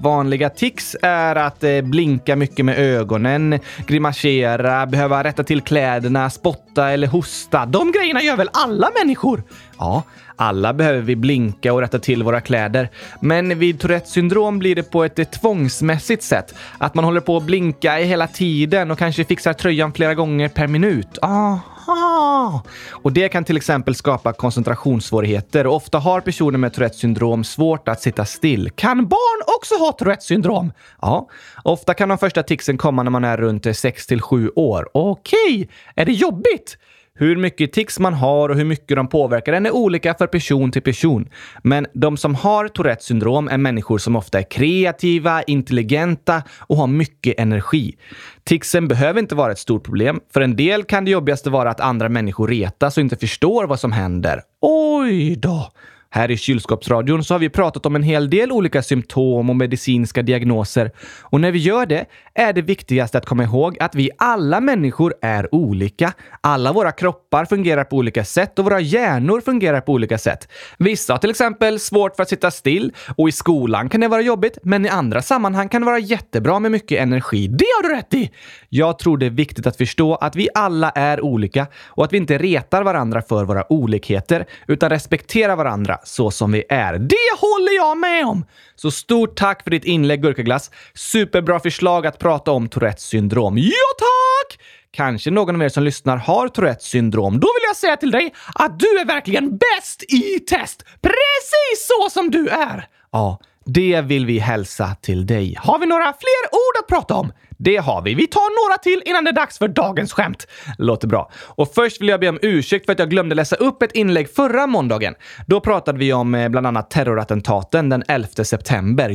Vanliga 0.00 0.50
tics 0.50 0.96
är 1.02 1.36
att 1.36 1.64
eh, 1.64 1.80
blinka 1.82 2.36
mycket 2.36 2.64
med 2.64 2.78
ögonen, 2.78 3.58
grimasera, 3.86 4.86
behöva 4.86 5.24
rätta 5.24 5.44
till 5.44 5.60
kläderna, 5.60 6.30
spotta 6.30 6.90
eller 6.90 7.06
hosta. 7.06 7.66
De 7.66 7.92
grejerna 7.92 8.22
gör 8.22 8.36
väl 8.36 8.50
alla 8.52 8.90
människor? 9.02 9.42
Ja, 9.78 10.02
alla 10.40 10.72
behöver 10.72 11.00
vi 11.00 11.16
blinka 11.16 11.72
och 11.72 11.80
rätta 11.80 11.98
till 11.98 12.22
våra 12.22 12.40
kläder. 12.40 12.90
Men 13.20 13.58
vid 13.58 13.80
Tourettes 13.80 14.10
syndrom 14.10 14.58
blir 14.58 14.74
det 14.74 14.82
på 14.82 15.04
ett 15.04 15.18
eh, 15.18 15.24
tvångsmässigt 15.24 16.22
sätt. 16.22 16.54
Att 16.78 16.94
man 16.94 17.04
håller 17.04 17.20
på 17.20 17.36
att 17.36 17.42
blinka 17.42 17.94
hela 17.94 18.26
tiden 18.26 18.90
och 18.90 18.98
kanske 18.98 19.24
fixar 19.24 19.52
tröjan 19.52 19.92
flera 19.92 20.14
gånger 20.14 20.48
per 20.48 20.66
minut. 20.66 21.18
Aha! 21.22 22.62
Och 22.90 23.12
det 23.12 23.28
kan 23.28 23.44
till 23.44 23.56
exempel 23.56 23.94
skapa 23.94 24.32
koncentrationssvårigheter 24.32 25.66
och 25.66 25.76
ofta 25.76 25.98
har 25.98 26.20
personer 26.20 26.58
med 26.58 26.72
Tourettes 26.72 27.00
syndrom 27.00 27.44
svårt 27.44 27.88
att 27.88 28.02
sitta 28.02 28.24
still. 28.24 28.70
Kan 28.74 29.08
barn 29.08 29.56
också 29.56 29.74
ha 29.74 29.92
Tourettes 29.92 30.26
syndrom? 30.26 30.72
Ja, 31.00 31.28
ofta 31.64 31.94
kan 31.94 32.08
de 32.08 32.18
första 32.18 32.42
ticsen 32.42 32.78
komma 32.78 33.02
när 33.02 33.10
man 33.10 33.24
är 33.24 33.36
runt 33.36 33.66
eh, 33.66 33.72
6 33.72 34.06
till 34.06 34.22
7 34.22 34.50
år. 34.56 34.88
Okej, 34.94 35.68
är 35.94 36.04
det 36.04 36.12
jobbigt? 36.12 36.78
Hur 37.20 37.36
mycket 37.36 37.72
tics 37.72 37.98
man 37.98 38.14
har 38.14 38.48
och 38.48 38.56
hur 38.56 38.64
mycket 38.64 38.96
de 38.96 39.08
påverkar 39.08 39.52
en 39.52 39.66
är 39.66 39.70
olika 39.70 40.14
för 40.14 40.26
person 40.26 40.72
till 40.72 40.82
person. 40.82 41.28
Men 41.62 41.86
de 41.92 42.16
som 42.16 42.34
har 42.34 42.68
Tourettes 42.68 43.04
syndrom 43.04 43.48
är 43.48 43.58
människor 43.58 43.98
som 43.98 44.16
ofta 44.16 44.38
är 44.38 44.50
kreativa, 44.50 45.42
intelligenta 45.42 46.42
och 46.58 46.76
har 46.76 46.86
mycket 46.86 47.40
energi. 47.40 47.96
Ticsen 48.44 48.88
behöver 48.88 49.20
inte 49.20 49.34
vara 49.34 49.52
ett 49.52 49.58
stort 49.58 49.84
problem. 49.84 50.20
För 50.32 50.40
en 50.40 50.56
del 50.56 50.84
kan 50.84 51.04
det 51.04 51.10
jobbigaste 51.10 51.50
vara 51.50 51.70
att 51.70 51.80
andra 51.80 52.08
människor 52.08 52.48
retas 52.48 52.96
och 52.96 53.00
inte 53.00 53.16
förstår 53.16 53.66
vad 53.66 53.80
som 53.80 53.92
händer. 53.92 54.42
Oj 54.60 55.36
då! 55.36 55.72
Här 56.12 56.30
i 56.30 56.36
kylskåpsradion 56.36 57.24
så 57.24 57.34
har 57.34 57.38
vi 57.38 57.48
pratat 57.48 57.86
om 57.86 57.96
en 57.96 58.02
hel 58.02 58.30
del 58.30 58.52
olika 58.52 58.82
symptom 58.82 59.50
och 59.50 59.56
medicinska 59.56 60.22
diagnoser. 60.22 60.90
Och 61.20 61.40
när 61.40 61.52
vi 61.52 61.58
gör 61.58 61.86
det 61.86 62.06
är 62.34 62.52
det 62.52 62.62
viktigaste 62.62 63.18
att 63.18 63.26
komma 63.26 63.44
ihåg 63.44 63.76
att 63.80 63.94
vi 63.94 64.10
alla 64.18 64.60
människor 64.60 65.14
är 65.22 65.54
olika. 65.54 66.12
Alla 66.40 66.72
våra 66.72 66.92
kroppar 66.92 67.44
fungerar 67.44 67.84
på 67.84 67.96
olika 67.96 68.24
sätt 68.24 68.58
och 68.58 68.64
våra 68.64 68.80
hjärnor 68.80 69.40
fungerar 69.40 69.80
på 69.80 69.92
olika 69.92 70.18
sätt. 70.18 70.48
Vissa 70.78 71.12
har 71.12 71.18
till 71.18 71.30
exempel 71.30 71.80
svårt 71.80 72.16
för 72.16 72.22
att 72.22 72.28
sitta 72.28 72.50
still 72.50 72.92
och 73.16 73.28
i 73.28 73.32
skolan 73.32 73.88
kan 73.88 74.00
det 74.00 74.08
vara 74.08 74.20
jobbigt, 74.20 74.58
men 74.62 74.86
i 74.86 74.88
andra 74.88 75.22
sammanhang 75.22 75.68
kan 75.68 75.82
det 75.82 75.86
vara 75.86 75.98
jättebra 75.98 76.58
med 76.58 76.70
mycket 76.70 77.00
energi. 77.00 77.48
Det 77.48 77.64
har 77.76 77.88
du 77.88 77.94
rätt 77.94 78.14
i! 78.14 78.30
Jag 78.68 78.98
tror 78.98 79.18
det 79.18 79.26
är 79.26 79.30
viktigt 79.30 79.66
att 79.66 79.76
förstå 79.76 80.14
att 80.14 80.36
vi 80.36 80.48
alla 80.54 80.90
är 80.90 81.20
olika 81.20 81.66
och 81.86 82.04
att 82.04 82.12
vi 82.12 82.16
inte 82.16 82.38
retar 82.38 82.82
varandra 82.82 83.22
för 83.22 83.44
våra 83.44 83.72
olikheter, 83.72 84.46
utan 84.66 84.90
respekterar 84.90 85.56
varandra 85.56 85.99
så 86.04 86.30
som 86.30 86.52
vi 86.52 86.64
är. 86.68 86.98
Det 86.98 87.38
håller 87.40 87.76
jag 87.76 87.98
med 87.98 88.26
om! 88.26 88.46
Så 88.76 88.90
stort 88.90 89.36
tack 89.36 89.62
för 89.62 89.70
ditt 89.70 89.84
inlägg 89.84 90.22
Gurkaglass. 90.22 90.70
Superbra 90.94 91.60
förslag 91.60 92.06
att 92.06 92.18
prata 92.18 92.50
om 92.50 92.68
Tourettes 92.68 93.04
syndrom. 93.04 93.58
Ja, 93.58 93.72
tack! 93.98 94.60
Kanske 94.90 95.30
någon 95.30 95.54
av 95.54 95.62
er 95.62 95.68
som 95.68 95.82
lyssnar 95.82 96.16
har 96.16 96.48
Tourettes 96.48 96.84
syndrom. 96.86 97.40
Då 97.40 97.46
vill 97.46 97.68
jag 97.68 97.76
säga 97.76 97.96
till 97.96 98.10
dig 98.10 98.34
att 98.54 98.78
du 98.78 98.98
är 98.98 99.04
verkligen 99.04 99.58
bäst 99.58 100.02
i 100.02 100.40
test! 100.40 100.84
Precis 101.02 101.88
så 101.88 102.10
som 102.10 102.30
du 102.30 102.48
är! 102.48 102.88
Ja, 103.12 103.40
det 103.64 104.00
vill 104.00 104.26
vi 104.26 104.38
hälsa 104.38 104.96
till 105.02 105.26
dig. 105.26 105.54
Har 105.58 105.78
vi 105.78 105.86
några 105.86 106.04
fler 106.04 106.52
ord 106.52 106.82
att 106.82 106.88
prata 106.88 107.14
om? 107.14 107.32
Det 107.62 107.76
har 107.76 108.02
vi. 108.02 108.14
Vi 108.14 108.26
tar 108.26 108.68
några 108.68 108.78
till 108.78 109.02
innan 109.04 109.24
det 109.24 109.30
är 109.30 109.34
dags 109.34 109.58
för 109.58 109.68
dagens 109.68 110.12
skämt. 110.12 110.46
Låter 110.78 111.08
bra. 111.08 111.30
Och 111.46 111.74
först 111.74 112.00
vill 112.00 112.08
jag 112.08 112.20
be 112.20 112.28
om 112.28 112.38
ursäkt 112.42 112.86
för 112.86 112.92
att 112.92 112.98
jag 112.98 113.10
glömde 113.10 113.34
läsa 113.34 113.56
upp 113.56 113.82
ett 113.82 113.92
inlägg 113.92 114.30
förra 114.34 114.66
måndagen. 114.66 115.14
Då 115.46 115.60
pratade 115.60 115.98
vi 115.98 116.12
om 116.12 116.34
eh, 116.34 116.48
bland 116.48 116.66
annat 116.66 116.90
terrorattentaten 116.90 117.88
den 117.88 118.02
11 118.08 118.28
september. 118.44 119.10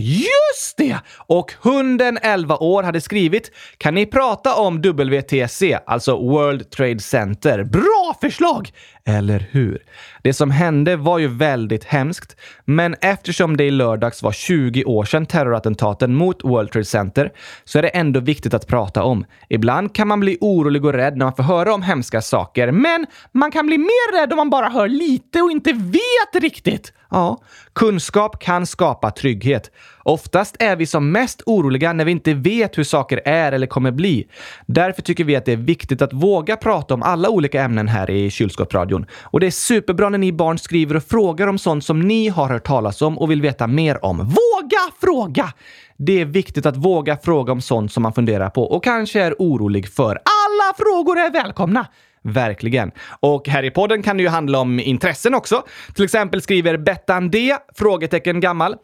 Just 0.55 0.77
det! 0.77 0.97
Och 1.27 1.53
hunden 1.61 2.17
11 2.21 2.57
år 2.57 2.83
hade 2.83 3.01
skrivit 3.01 3.51
“Kan 3.77 3.95
ni 3.95 4.05
prata 4.05 4.55
om 4.55 4.81
WTC, 4.81 5.77
alltså 5.85 6.17
World 6.17 6.69
Trade 6.69 6.99
Center?” 6.99 7.63
Bra 7.63 8.17
förslag! 8.21 8.71
Eller 9.05 9.47
hur? 9.51 9.83
Det 10.23 10.33
som 10.33 10.51
hände 10.51 10.95
var 10.95 11.19
ju 11.19 11.27
väldigt 11.27 11.83
hemskt, 11.83 12.35
men 12.65 12.95
eftersom 13.01 13.57
det 13.57 13.63
i 13.63 13.71
lördags 13.71 14.23
var 14.23 14.31
20 14.31 14.83
år 14.83 15.05
sedan 15.05 15.25
terrorattentaten 15.25 16.15
mot 16.15 16.43
World 16.43 16.71
Trade 16.71 16.85
Center 16.85 17.31
så 17.63 17.77
är 17.77 17.81
det 17.81 17.89
ändå 17.89 18.19
viktigt 18.19 18.53
att 18.53 18.67
prata 18.67 19.03
om. 19.03 19.25
Ibland 19.49 19.95
kan 19.95 20.07
man 20.07 20.19
bli 20.19 20.37
orolig 20.41 20.85
och 20.85 20.93
rädd 20.93 21.17
när 21.17 21.25
man 21.25 21.35
får 21.35 21.43
höra 21.43 21.73
om 21.73 21.81
hemska 21.81 22.21
saker, 22.21 22.71
men 22.71 23.05
man 23.31 23.51
kan 23.51 23.65
bli 23.65 23.77
mer 23.77 24.19
rädd 24.19 24.31
om 24.33 24.37
man 24.37 24.49
bara 24.49 24.69
hör 24.69 24.87
lite 24.87 25.41
och 25.41 25.51
inte 25.51 25.73
vet 25.73 26.43
riktigt. 26.43 26.93
Ja, 27.09 27.41
kunskap 27.73 28.39
kan 28.39 28.65
skapa 28.65 29.11
trygghet. 29.11 29.71
Oftast 30.03 30.55
är 30.59 30.75
vi 30.75 30.85
som 30.85 31.11
mest 31.11 31.41
oroliga 31.45 31.93
när 31.93 32.05
vi 32.05 32.11
inte 32.11 32.33
vet 32.33 32.77
hur 32.77 32.83
saker 32.83 33.21
är 33.25 33.51
eller 33.51 33.67
kommer 33.67 33.91
bli. 33.91 34.27
Därför 34.65 35.01
tycker 35.01 35.23
vi 35.23 35.35
att 35.35 35.45
det 35.45 35.51
är 35.51 35.57
viktigt 35.57 36.01
att 36.01 36.13
våga 36.13 36.57
prata 36.57 36.93
om 36.93 37.03
alla 37.03 37.29
olika 37.29 37.63
ämnen 37.63 37.87
här 37.87 38.09
i 38.09 38.29
kylskåpsradion. 38.29 39.05
Och 39.21 39.39
det 39.39 39.47
är 39.47 39.51
superbra 39.51 40.09
när 40.09 40.17
ni 40.17 40.31
barn 40.33 40.57
skriver 40.57 40.95
och 40.95 41.03
frågar 41.03 41.47
om 41.47 41.57
sånt 41.57 41.85
som 41.85 42.01
ni 42.01 42.27
har 42.27 42.49
hört 42.49 42.67
talas 42.67 43.01
om 43.01 43.17
och 43.17 43.31
vill 43.31 43.41
veta 43.41 43.67
mer 43.67 44.05
om. 44.05 44.17
Våga 44.17 44.91
fråga! 45.01 45.53
Det 45.97 46.21
är 46.21 46.25
viktigt 46.25 46.65
att 46.65 46.77
våga 46.77 47.17
fråga 47.17 47.51
om 47.51 47.61
sånt 47.61 47.91
som 47.91 48.03
man 48.03 48.13
funderar 48.13 48.49
på 48.49 48.63
och 48.63 48.83
kanske 48.83 49.21
är 49.21 49.35
orolig 49.39 49.89
för. 49.93 50.09
Alla 50.11 50.73
frågor 50.77 51.17
är 51.17 51.31
välkomna! 51.31 51.87
Verkligen. 52.25 52.91
Och 53.19 53.47
här 53.47 53.63
i 53.63 53.71
podden 53.71 54.03
kan 54.03 54.17
det 54.17 54.23
ju 54.23 54.29
handla 54.29 54.59
om 54.59 54.79
intressen 54.79 55.35
också. 55.35 55.63
Till 55.95 56.05
exempel 56.05 56.41
skriver 56.41 56.77
Bettan 56.77 57.31
D, 57.31 57.55
frågetecken 57.75 58.39
gammal. 58.39 58.75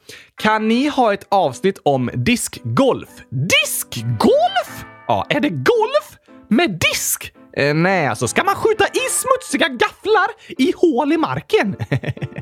Kan 0.42 0.68
ni 0.68 0.88
ha 0.88 1.14
ett 1.14 1.26
avsnitt 1.30 1.80
om 1.84 2.10
diskgolf? 2.14 3.10
Diskgolf? 3.30 4.86
Ja, 5.08 5.26
är 5.30 5.40
det 5.40 5.50
golf 5.50 6.18
med 6.50 6.80
disk? 6.80 7.34
Eh, 7.58 7.74
nej, 7.74 8.08
alltså 8.08 8.28
ska 8.28 8.44
man 8.44 8.56
skjuta 8.56 8.86
i 8.86 9.00
smutsiga 9.12 9.68
gafflar 9.68 10.28
i 10.58 10.74
hål 10.78 11.14
i 11.14 11.18
marken? 11.18 11.76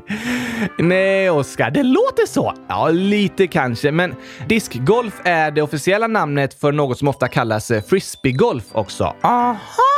nej, 0.78 1.30
Oskar, 1.30 1.70
det 1.70 1.82
låter 1.82 2.26
så. 2.26 2.54
Ja, 2.68 2.88
lite 2.88 3.46
kanske, 3.46 3.92
men 3.92 4.14
diskgolf 4.48 5.20
är 5.24 5.50
det 5.50 5.62
officiella 5.62 6.06
namnet 6.06 6.60
för 6.60 6.72
något 6.72 6.98
som 6.98 7.08
ofta 7.08 7.28
kallas 7.28 7.70
eh, 7.70 7.82
frisbeegolf 7.82 8.64
också. 8.72 9.14
Aha! 9.22 9.89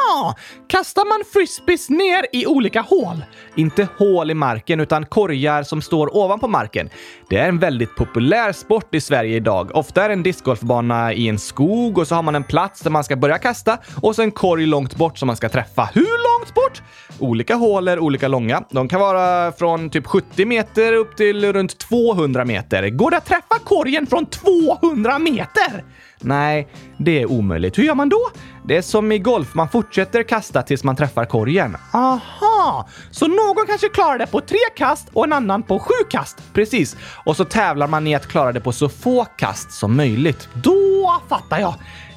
Kastar 0.69 1.05
man 1.09 1.25
frisbees 1.33 1.91
ner 1.91 2.27
i 2.33 2.47
olika 2.47 2.81
hål? 2.81 3.25
Inte 3.57 3.89
hål 3.99 4.31
i 4.31 4.35
marken, 4.35 4.81
utan 4.81 5.07
korgar 5.07 5.63
som 5.63 5.83
står 5.83 6.17
ovanpå 6.17 6.49
marken. 6.49 6.91
Det 7.29 7.39
är 7.39 7.49
en 7.49 7.59
väldigt 7.59 7.97
populär 7.97 8.53
sport 8.53 8.95
i 8.95 9.01
Sverige 9.01 9.37
idag. 9.37 9.71
Ofta 9.75 10.05
är 10.05 10.09
det 10.09 10.13
en 10.13 10.23
discgolfbana 10.23 11.13
i 11.13 11.29
en 11.29 11.39
skog 11.39 11.99
och 11.99 12.09
så 12.09 12.15
har 12.15 12.23
man 12.23 12.35
en 12.35 12.45
plats 12.45 12.81
där 12.81 12.91
man 12.91 13.05
ska 13.05 13.17
börja 13.17 13.39
kasta 13.39 13.79
och 14.03 14.15
så 14.15 14.23
en 14.23 14.31
korg 14.31 14.67
långt 14.67 14.97
bort 14.97 15.19
som 15.19 15.27
man 15.27 15.37
ska 15.37 15.49
träffa. 15.49 15.91
Hur 15.95 16.41
långt 16.41 16.55
bort? 16.55 16.83
Olika 17.19 17.55
hål 17.55 17.89
är 17.89 17.99
olika 17.99 18.29
långa. 18.29 18.65
De 18.71 18.89
kan 18.89 19.01
vara 19.01 19.53
från 19.53 19.91
typ 19.91 20.07
70 20.07 20.45
meter 20.47 20.93
upp 20.93 21.17
till 21.17 21.53
runt 21.53 21.79
200 21.79 22.45
meter. 22.45 22.89
Går 22.89 23.11
det 23.11 23.17
att 23.17 23.27
träffa 23.27 23.59
korgen 23.65 24.07
från 24.07 24.27
200 24.27 25.19
meter? 25.19 25.85
Nej, 26.25 26.69
det 26.97 27.23
är 27.23 27.31
omöjligt. 27.31 27.79
Hur 27.79 27.83
gör 27.85 27.95
man 27.95 28.09
då? 28.09 28.31
Det 28.65 28.77
är 28.77 28.83
som 28.83 29.13
i 29.13 29.19
golf, 29.19 29.55
man 29.55 29.69
fortsätter 29.69 30.23
kasta 30.23 30.63
tills 30.63 30.85
man 30.85 30.97
träffar 30.97 31.25
korgen. 31.25 31.77
Aha! 31.93 32.89
Så 33.11 33.27
någon 33.27 33.67
kanske 33.67 33.89
klarar 33.89 34.19
det 34.19 34.27
på 34.27 34.41
tre 34.41 34.59
kast 34.77 35.09
och 35.13 35.25
en 35.25 35.33
annan 35.33 35.63
på 35.63 35.79
sju 35.79 36.05
kast? 36.11 36.43
Precis. 36.53 36.97
Och 37.25 37.37
så 37.37 37.45
tävlar 37.45 37.87
man 37.87 38.07
i 38.07 38.15
att 38.15 38.27
klara 38.27 38.53
det 38.53 38.61
på 38.61 38.73
så 38.73 38.89
få 38.89 39.25
kast 39.25 39.73
som 39.73 39.97
möjligt. 39.97 40.49
Då 40.55 41.23
fattar 41.29 41.59
jag! 41.59 41.75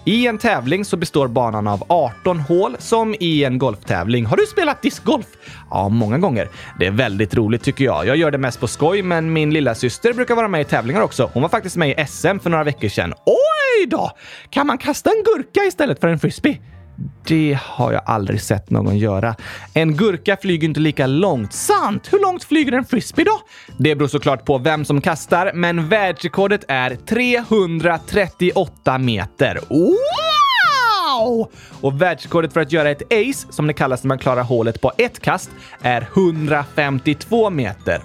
I 0.07 0.27
en 0.27 0.37
tävling 0.37 0.85
så 0.85 0.97
består 0.97 1.27
banan 1.27 1.67
av 1.67 1.83
18 1.87 2.39
hål 2.39 2.75
som 2.79 3.15
i 3.19 3.43
en 3.43 3.57
golftävling. 3.57 4.25
Har 4.25 4.37
du 4.37 4.45
spelat 4.45 4.81
discgolf? 4.81 5.25
Ja, 5.69 5.89
många 5.89 6.17
gånger. 6.17 6.49
Det 6.79 6.85
är 6.85 6.91
väldigt 6.91 7.35
roligt 7.35 7.63
tycker 7.63 7.85
jag. 7.85 8.07
Jag 8.07 8.17
gör 8.17 8.31
det 8.31 8.37
mest 8.37 8.59
på 8.59 8.67
skoj, 8.67 9.01
men 9.01 9.33
min 9.33 9.53
lilla 9.53 9.75
syster 9.75 10.13
brukar 10.13 10.35
vara 10.35 10.47
med 10.47 10.61
i 10.61 10.63
tävlingar 10.63 11.01
också. 11.01 11.29
Hon 11.33 11.41
var 11.41 11.49
faktiskt 11.49 11.77
med 11.77 11.89
i 11.89 12.05
SM 12.07 12.39
för 12.39 12.49
några 12.49 12.63
veckor 12.63 12.87
sedan. 12.87 13.13
Oj 13.25 13.85
då! 13.87 14.11
Kan 14.49 14.67
man 14.67 14.77
kasta 14.77 15.09
en 15.09 15.23
gurka 15.23 15.61
istället 15.67 15.99
för 15.99 16.07
en 16.07 16.19
frisbee? 16.19 16.59
Det 17.27 17.59
har 17.61 17.93
jag 17.93 18.01
aldrig 18.05 18.41
sett 18.41 18.69
någon 18.69 18.97
göra. 18.97 19.35
En 19.73 19.97
gurka 19.97 20.37
flyger 20.41 20.67
inte 20.67 20.79
lika 20.79 21.07
långt. 21.07 21.53
Sant! 21.53 22.13
Hur 22.13 22.21
långt 22.21 22.43
flyger 22.43 22.71
en 22.71 22.85
frisbee 22.85 23.23
då? 23.23 23.41
Det 23.77 23.95
beror 23.95 24.07
såklart 24.07 24.45
på 24.45 24.57
vem 24.57 24.85
som 24.85 25.01
kastar, 25.01 25.51
men 25.53 25.89
världsrekordet 25.89 26.63
är 26.67 26.95
338 26.95 28.97
meter. 28.97 29.59
Wow! 29.69 31.51
Och 31.81 32.01
världsrekordet 32.01 32.53
för 32.53 32.61
att 32.61 32.71
göra 32.71 32.89
ett 32.89 33.13
ace, 33.13 33.47
som 33.49 33.67
det 33.67 33.73
kallas 33.73 34.03
när 34.03 34.07
man 34.07 34.19
klarar 34.19 34.43
hålet 34.43 34.81
på 34.81 34.91
ett 34.97 35.19
kast, 35.19 35.49
är 35.81 36.09
152 36.13 37.49
meter. 37.49 38.01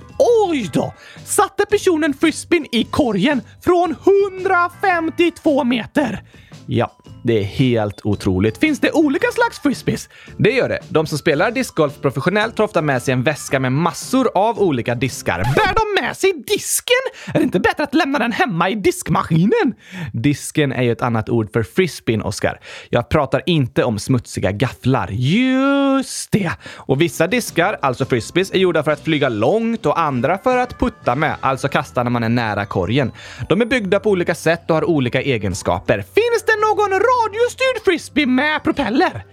Oj 0.48 0.70
då! 0.72 0.94
Satte 1.24 1.66
personen 1.66 2.14
frisbeen 2.14 2.66
i 2.72 2.85
korgen 2.85 3.40
från 3.61 3.96
152 4.40 5.64
meter. 5.64 6.22
Ja, 6.66 6.92
det 7.22 7.38
är 7.38 7.44
helt 7.44 8.00
otroligt. 8.04 8.59
Finns 8.59 8.80
det 8.80 8.92
olika 8.92 9.26
slags 9.33 9.61
frisbees? 9.61 10.09
Det 10.37 10.50
gör 10.50 10.68
det. 10.68 10.78
De 10.88 11.06
som 11.06 11.18
spelar 11.18 11.50
discgolf 11.50 12.00
professionellt 12.02 12.56
tar 12.56 12.64
ofta 12.64 12.83
med 12.83 13.02
sig 13.02 13.12
en 13.12 13.22
väska 13.22 13.61
med 13.61 13.72
massor 13.72 14.30
av 14.35 14.59
olika 14.59 14.94
diskar. 14.94 15.38
Bär 15.38 15.74
de 15.74 16.02
med 16.02 16.16
sig 16.16 16.33
disken? 16.46 16.94
Är 17.35 17.38
det 17.38 17.42
inte 17.42 17.61
bättre 17.61 17.85
att 17.85 17.94
lämna 17.94 18.18
den 18.18 18.33
hemma 18.33 18.70
i 18.70 18.74
diskmaskinen? 18.74 19.74
Disken 20.12 20.72
är 20.72 20.83
ju 20.83 20.92
ett 20.92 21.02
annat 21.02 21.28
ord 21.28 21.52
för 21.52 21.62
frisbeen, 21.62 22.22
Oscar. 22.22 22.61
Jag 22.88 23.09
pratar 23.09 23.42
inte 23.46 23.85
om 23.85 23.98
smutsiga 23.98 24.52
gafflar. 24.52 25.09
Just 25.12 26.33
det! 26.33 26.50
Och 26.76 27.00
vissa 27.00 27.26
diskar, 27.26 27.78
alltså 27.83 28.04
frisbees, 28.04 28.50
är 28.50 28.59
gjorda 28.59 28.83
för 28.83 28.90
att 28.90 29.04
flyga 29.04 29.28
långt 29.28 29.87
och 29.87 30.00
andra 30.00 30.38
för 30.38 30.59
att 30.59 30.78
putta 30.78 31.14
med, 31.14 31.37
alltså 31.40 31.68
kasta 31.68 32.02
när 32.02 32.11
man 32.11 32.22
är 32.22 32.28
nära 32.28 32.66
korgen. 32.66 33.12
De 33.48 33.61
är 33.61 33.66
byggda 33.66 34.00
på 34.00 34.11
olika 34.11 34.35
sätt 34.35 34.70
och 34.70 34.74
har 34.76 34.85
olika 34.85 35.22
egenskaper. 35.22 35.96
Finns 35.98 36.44
det 36.46 36.49
någon 36.70 36.90
radiostyrd 36.90 37.85
frisbee 37.85 38.26
med 38.26 38.62
propeller? 38.62 39.24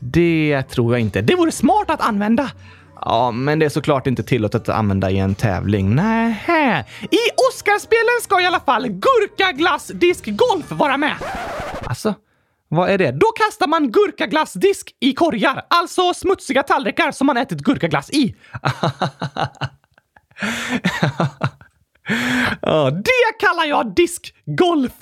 Det 0.00 0.62
tror 0.62 0.94
jag 0.94 1.00
inte. 1.00 1.20
Det 1.20 1.34
vore 1.34 1.52
smart 1.52 1.90
att 1.90 2.00
använda. 2.00 2.50
Ja, 3.00 3.30
men 3.30 3.58
det 3.58 3.66
är 3.66 3.70
såklart 3.70 4.06
inte 4.06 4.22
tillåtet 4.22 4.68
att 4.68 4.76
använda 4.76 5.10
i 5.10 5.18
en 5.18 5.34
tävling. 5.34 5.94
Nähä. 5.94 6.84
I 7.00 7.18
Oscarspelen 7.50 8.20
ska 8.22 8.40
i 8.40 8.46
alla 8.46 8.60
fall 8.60 8.88
gurkaglassdiskgolf 8.88 10.70
vara 10.70 10.96
med. 10.96 11.14
Alltså, 11.84 12.14
vad 12.68 12.90
är 12.90 12.98
det? 12.98 13.12
Då 13.12 13.26
kastar 13.26 13.66
man 13.66 13.92
gurkaglassdisk 13.92 14.94
i 15.00 15.14
korgar, 15.14 15.66
alltså 15.70 16.14
smutsiga 16.14 16.62
tallrikar 16.62 17.12
som 17.12 17.26
man 17.26 17.36
ätit 17.36 17.58
gurkaglass 17.58 18.10
i. 18.10 18.34
Ja, 22.62 22.90
det 22.90 23.46
kallar 23.46 23.64
jag 23.64 23.94
diskgolf! 23.94 24.92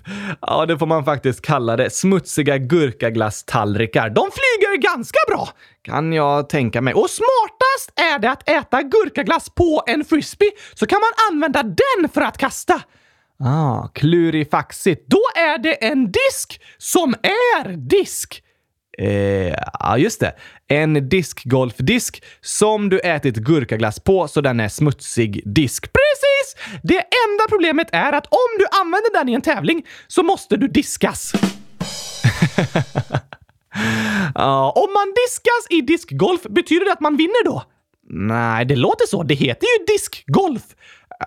Ja, 0.40 0.66
det 0.66 0.78
får 0.78 0.86
man 0.86 1.04
faktiskt 1.04 1.42
kalla 1.42 1.76
det. 1.76 1.90
Smutsiga 1.90 2.58
gurkaglasstallrikar. 2.58 4.10
De 4.10 4.30
flyger 4.30 4.76
ganska 4.76 5.18
bra, 5.28 5.48
kan 5.82 6.12
jag 6.12 6.48
tänka 6.48 6.80
mig. 6.80 6.94
Och 6.94 7.10
smartast 7.10 8.00
är 8.00 8.18
det 8.18 8.30
att 8.30 8.48
äta 8.48 8.82
gurkaglass 8.82 9.50
på 9.50 9.82
en 9.86 10.04
frisbee 10.04 10.50
så 10.74 10.86
kan 10.86 11.00
man 11.00 11.32
använda 11.32 11.62
den 11.62 12.08
för 12.08 12.20
att 12.20 12.38
kasta. 12.38 12.82
Ah, 13.44 13.88
klurifaxigt. 13.88 15.06
Då 15.06 15.20
är 15.36 15.58
det 15.58 15.84
en 15.86 16.12
disk 16.12 16.60
som 16.78 17.14
är 17.22 17.76
disk. 17.76 18.42
Eh, 18.98 19.54
ja, 19.78 19.98
just 19.98 20.20
det. 20.20 20.34
En 20.72 21.08
diskgolfdisk 21.08 22.22
som 22.40 22.88
du 22.88 22.98
ätit 23.00 23.36
gurkaglass 23.36 24.00
på 24.00 24.28
så 24.28 24.40
den 24.40 24.60
är 24.60 24.68
smutsig 24.68 25.42
disk. 25.44 25.86
Precis! 25.92 26.56
Det 26.82 26.94
enda 26.98 27.44
problemet 27.48 27.88
är 27.92 28.12
att 28.12 28.26
om 28.26 28.58
du 28.58 28.66
använder 28.80 29.18
den 29.18 29.28
i 29.28 29.32
en 29.34 29.42
tävling 29.42 29.86
så 30.06 30.22
måste 30.22 30.56
du 30.56 30.68
diskas. 30.68 31.32
uh, 34.38 34.78
om 34.78 34.92
man 34.92 35.14
diskas 35.16 35.66
i 35.70 35.80
diskgolf, 35.80 36.42
betyder 36.42 36.84
det 36.84 36.92
att 36.92 37.00
man 37.00 37.16
vinner 37.16 37.44
då? 37.44 37.62
Nej, 38.08 38.64
det 38.64 38.76
låter 38.76 39.06
så. 39.06 39.22
Det 39.22 39.34
heter 39.34 39.66
ju 39.66 39.84
diskgolf. 39.86 40.62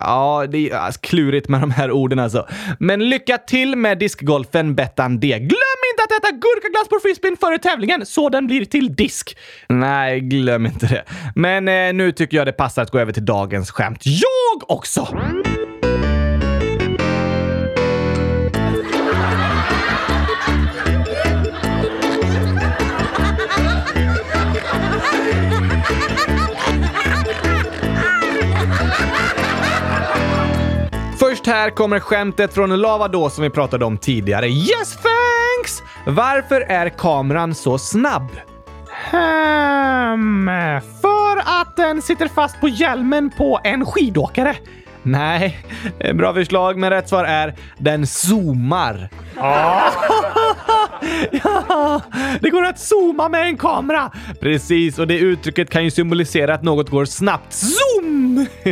Ja, 0.00 0.46
det 0.48 0.70
är 0.70 0.92
klurigt 0.92 1.48
med 1.48 1.60
de 1.60 1.70
här 1.70 1.90
orden 1.90 2.18
alltså. 2.18 2.48
Men 2.78 3.08
lycka 3.08 3.38
till 3.38 3.76
med 3.76 3.98
diskgolfen 3.98 4.74
Bettan 4.74 5.20
D. 5.20 5.38
Glöm 5.38 5.83
att 6.16 6.24
äta 6.24 6.30
gurkaglass 6.30 6.88
på 6.88 6.98
frisbeen 7.02 7.36
före 7.36 7.58
tävlingen 7.58 8.06
så 8.06 8.28
den 8.28 8.46
blir 8.46 8.64
till 8.64 8.94
disk. 8.94 9.36
Nej, 9.68 10.20
glöm 10.20 10.66
inte 10.66 10.86
det. 10.86 11.04
Men 11.34 11.68
eh, 11.68 11.92
nu 11.94 12.12
tycker 12.12 12.36
jag 12.36 12.46
det 12.46 12.52
passar 12.52 12.82
att 12.82 12.90
gå 12.90 12.98
över 12.98 13.12
till 13.12 13.24
dagens 13.24 13.70
skämt. 13.70 14.02
Jag 14.04 14.70
också! 14.70 15.08
Först 31.44 31.46
här 31.46 31.70
kommer 31.70 32.00
skämtet 32.00 32.54
från 32.54 32.80
Lava 32.80 33.08
då 33.08 33.30
som 33.30 33.42
vi 33.42 33.50
pratade 33.50 33.84
om 33.84 33.98
tidigare. 33.98 34.48
Yes 34.48 34.92
thanks! 34.92 35.82
Varför 36.06 36.60
är 36.60 36.88
kameran 36.88 37.54
så 37.54 37.78
snabb? 37.78 38.28
Hmm, 39.10 40.46
för 41.02 41.38
att 41.60 41.76
den 41.76 42.02
sitter 42.02 42.28
fast 42.28 42.60
på 42.60 42.68
hjälmen 42.68 43.30
på 43.30 43.60
en 43.64 43.86
skidåkare. 43.86 44.56
Nej, 45.02 45.58
bra 46.14 46.34
förslag, 46.34 46.78
men 46.78 46.90
rätt 46.90 47.08
svar 47.08 47.24
är 47.24 47.54
den 47.78 48.06
zoomar. 48.06 49.08
ja, 51.32 52.00
det 52.40 52.50
går 52.50 52.64
att 52.64 52.78
zooma 52.78 53.28
med 53.28 53.42
en 53.42 53.56
kamera. 53.56 54.10
Precis, 54.40 54.98
och 54.98 55.06
det 55.06 55.18
uttrycket 55.18 55.70
kan 55.70 55.84
ju 55.84 55.90
symbolisera 55.90 56.54
att 56.54 56.62
något 56.62 56.90
går 56.90 57.04
snabbt. 57.04 57.52
Zoom! 57.52 58.46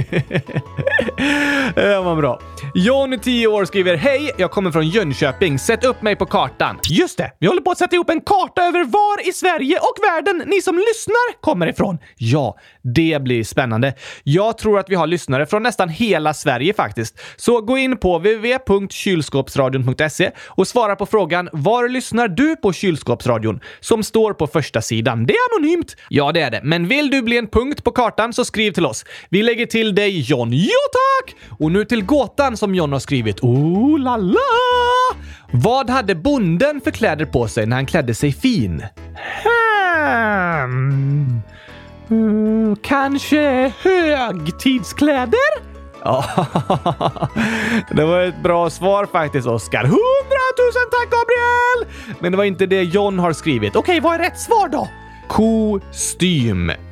det 1.75 2.01
var 2.01 2.17
bra. 2.17 2.41
Johnny, 2.75 3.19
10 3.19 3.47
år, 3.47 3.65
skriver 3.65 3.97
Hej, 3.97 4.31
jag 4.39 4.51
kommer 4.51 4.71
från 4.71 4.89
Jönköping. 4.89 5.59
Sätt 5.59 5.85
upp 5.85 6.03
mig 6.03 6.17
på 6.17 6.27
kartan. 6.27 6.79
Just 6.91 7.19
det, 7.19 7.33
vi 7.39 7.47
håller 7.47 7.61
på 7.61 7.71
att 7.71 7.79
sätta 7.79 7.97
ihop 7.97 8.11
en 8.11 8.21
karta 8.21 8.63
över 8.63 8.85
var 8.85 9.29
i 9.29 9.33
Sverige 9.33 9.79
och 9.79 9.95
världen 10.03 10.43
ni 10.47 10.63
som 10.63 10.77
lyssnar 10.77 11.41
kommer 11.41 11.67
ifrån. 11.67 11.99
Ja, 12.17 12.57
det 12.83 13.23
blir 13.23 13.45
spännande. 13.45 13.95
Jag 14.23 14.59
tror 14.59 14.79
att 14.79 14.91
vi 14.91 14.95
har 14.95 15.07
lyssnare 15.07 15.47
från 15.47 15.63
nästan 15.63 15.89
hela 15.89 16.35
Sverige 16.35 16.75
faktiskt. 16.75 17.21
Så 17.37 17.61
gå 17.61 17.79
in 17.79 17.97
på 17.97 18.19
www.kylskåpsradion.se 18.19 20.31
och 20.47 20.69
svara 20.69 20.97
på 20.97 21.07
frågan 21.07 21.49
Var 21.53 21.89
lyssnar 21.89 22.29
du 22.29 22.42
på 22.63 22.73
Kylskåpsradion? 22.73 23.61
Som 23.81 24.03
står 24.03 24.33
på 24.33 24.47
första 24.47 24.83
sidan. 24.83 25.27
Det 25.27 25.33
är 25.33 25.39
anonymt. 25.57 25.97
Ja, 26.09 26.33
det 26.33 26.41
är 26.41 26.51
det. 26.51 26.61
Men 26.65 26.89
vill 26.89 27.11
du 27.11 27.23
bli 27.23 27.39
en 27.39 27.47
punkt 27.47 27.85
på 27.85 27.91
kartan 27.91 28.33
så 28.33 28.45
skriv 28.45 28.73
till 28.73 28.87
oss. 28.87 29.05
Vi 29.29 29.43
lägger 29.43 29.67
till 29.67 29.95
dig 29.95 30.21
John. 30.21 30.53
Ja, 30.53 30.83
tack! 30.93 31.35
Och 31.59 31.73
nu 31.73 31.85
till 31.85 32.05
gåtan 32.05 32.57
som 32.57 32.75
John 32.75 32.93
har 32.93 33.01
skrivit. 33.01 33.41
Oh 33.41 33.99
la 33.99 34.17
la! 34.17 34.39
Vad 35.53 35.91
hade 35.91 36.15
bonden 36.15 36.81
för 36.81 36.91
kläder 36.91 37.25
på 37.25 37.49
sig 37.49 37.67
när 37.67 37.77
han 37.77 37.87
klädde 37.87 38.15
sig 38.15 38.33
fin? 38.33 38.83
Hmm. 39.45 41.41
Mm, 42.11 42.77
kanske 42.77 43.73
högtidskläder? 43.83 45.72
Ja, 46.05 46.25
det 47.91 48.05
var 48.05 48.21
ett 48.21 48.43
bra 48.43 48.71
svar 48.71 49.07
faktiskt, 49.07 49.47
Oskar. 49.47 49.83
Hundratusen 49.83 50.91
tack, 50.91 51.11
Gabriel! 51.11 51.87
Men 52.21 52.33
det 52.33 52.39
var 52.39 52.45
inte 52.45 52.67
det 52.67 52.83
John 52.83 53.19
har 53.19 53.33
skrivit. 53.33 53.77
Okej, 53.77 54.01
vad 54.01 54.15
är 54.15 54.19
rätt 54.19 54.41
svar 54.41 54.69
då? 54.69 54.89
Kostym. 55.29 56.73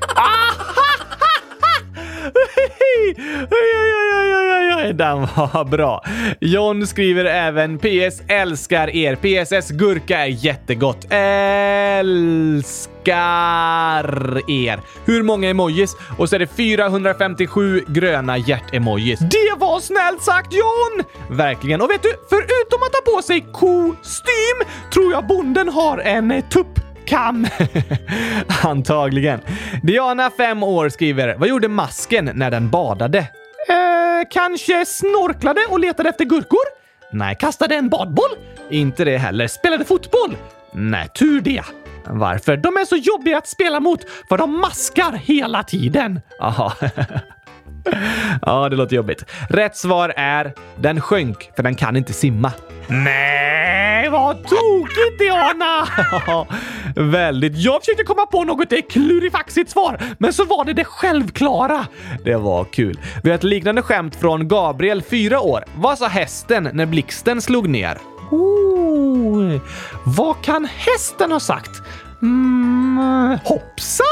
Den 4.95 5.21
var 5.21 5.65
bra. 5.65 6.05
John 6.41 6.87
skriver 6.87 7.25
även 7.25 7.79
PS 7.79 8.23
älskar 8.29 8.97
er. 8.97 9.17
PSS 9.17 9.71
gurka 9.71 10.19
är 10.19 10.27
jättegott. 10.27 11.07
Älskar 11.11 12.91
er. 14.51 14.81
Hur 15.05 15.23
många 15.23 15.51
emojis? 15.51 15.97
Och 16.19 16.29
så 16.29 16.35
är 16.35 16.39
det 16.39 16.47
457 16.47 17.85
gröna 17.89 18.39
hjärtemojis. 18.39 19.19
Det 19.21 19.55
var 19.59 19.81
snällt 19.81 20.23
sagt 20.23 20.53
John! 20.53 21.05
Verkligen. 21.37 21.81
Och 21.81 21.91
vet 21.91 22.03
du, 22.03 22.13
förutom 22.29 22.83
att 22.83 22.95
ha 22.95 23.01
på 23.17 23.23
sig 23.23 23.41
kostym 23.53 24.67
tror 24.93 25.13
jag 25.13 25.27
bonden 25.27 25.69
har 25.69 25.99
en 25.99 26.31
eh, 26.31 26.45
tupp 26.45 26.81
kam. 27.05 27.47
Antagligen. 28.63 29.41
Diana, 29.83 30.31
5 30.37 30.63
år, 30.63 30.89
skriver 30.89 31.35
“Vad 31.39 31.49
gjorde 31.49 31.69
masken 31.69 32.31
när 32.35 32.51
den 32.51 32.71
badade?” 32.71 33.19
eh, 33.69 34.10
Kanske 34.25 34.87
snorklade 34.87 35.61
och 35.69 35.81
letade 35.81 36.09
efter 36.09 36.25
gurkor? 36.25 36.61
Nej. 37.13 37.37
Kastade 37.41 37.75
en 37.75 37.89
badboll? 37.89 38.31
Inte 38.71 39.05
det 39.05 39.19
heller. 39.19 39.47
Spelade 39.47 39.85
fotboll? 39.85 40.37
Nej. 40.73 41.09
Tur 41.09 41.41
det. 41.41 41.63
Varför? 42.07 42.57
De 42.57 42.77
är 42.77 42.85
så 42.85 42.97
jobbiga 42.97 43.39
att 43.39 43.47
spela 43.49 43.81
mot 43.81 44.01
för 44.29 44.39
de 44.39 44.61
maskar 44.61 45.13
hela 45.13 45.63
tiden. 45.63 46.21
Aha. 46.41 46.73
ja, 48.43 48.69
det 48.69 48.77
låter 48.77 48.97
jobbigt. 48.97 49.25
Rätt 49.49 49.77
svar 49.77 50.13
är 50.17 50.53
den 50.77 51.01
sjönk 51.01 51.51
för 51.57 51.63
den 51.63 51.75
kan 51.75 51.97
inte 51.97 52.13
simma. 52.13 52.53
Nej, 52.89 54.09
vad 54.11 54.37
tokigt 54.37 55.19
Diana! 55.19 55.87
Väldigt. 57.11 57.57
Jag 57.57 57.81
försökte 57.81 58.05
komma 58.05 58.27
på 58.27 58.45
något 58.45 58.69
klurifaxigt 58.91 59.71
svar, 59.71 60.01
men 60.19 60.33
så 60.33 60.45
var 60.45 60.65
det 60.65 60.73
det 60.73 60.85
självklara. 60.85 61.87
Det 62.25 62.37
var 62.37 62.65
kul. 62.65 63.01
Vi 63.23 63.31
har 63.31 63.37
ett 63.37 63.45
liknande 63.45 63.83
skämt 63.83 64.17
från 64.17 64.49
Gabriel, 64.49 65.03
4 65.03 65.41
år. 65.41 65.65
Vad 65.75 65.99
sa 65.99 66.07
hästen 66.07 66.71
när 66.73 66.87
blixten 66.87 67.43
slog 67.43 67.69
ner? 67.69 67.99
Oh, 68.31 69.61
vad 70.05 70.43
kan 70.43 70.65
hästen 70.65 71.33
ha 71.33 71.41
sagt? 71.41 71.71
Mm, 72.23 73.39
hoppsan? 73.45 74.07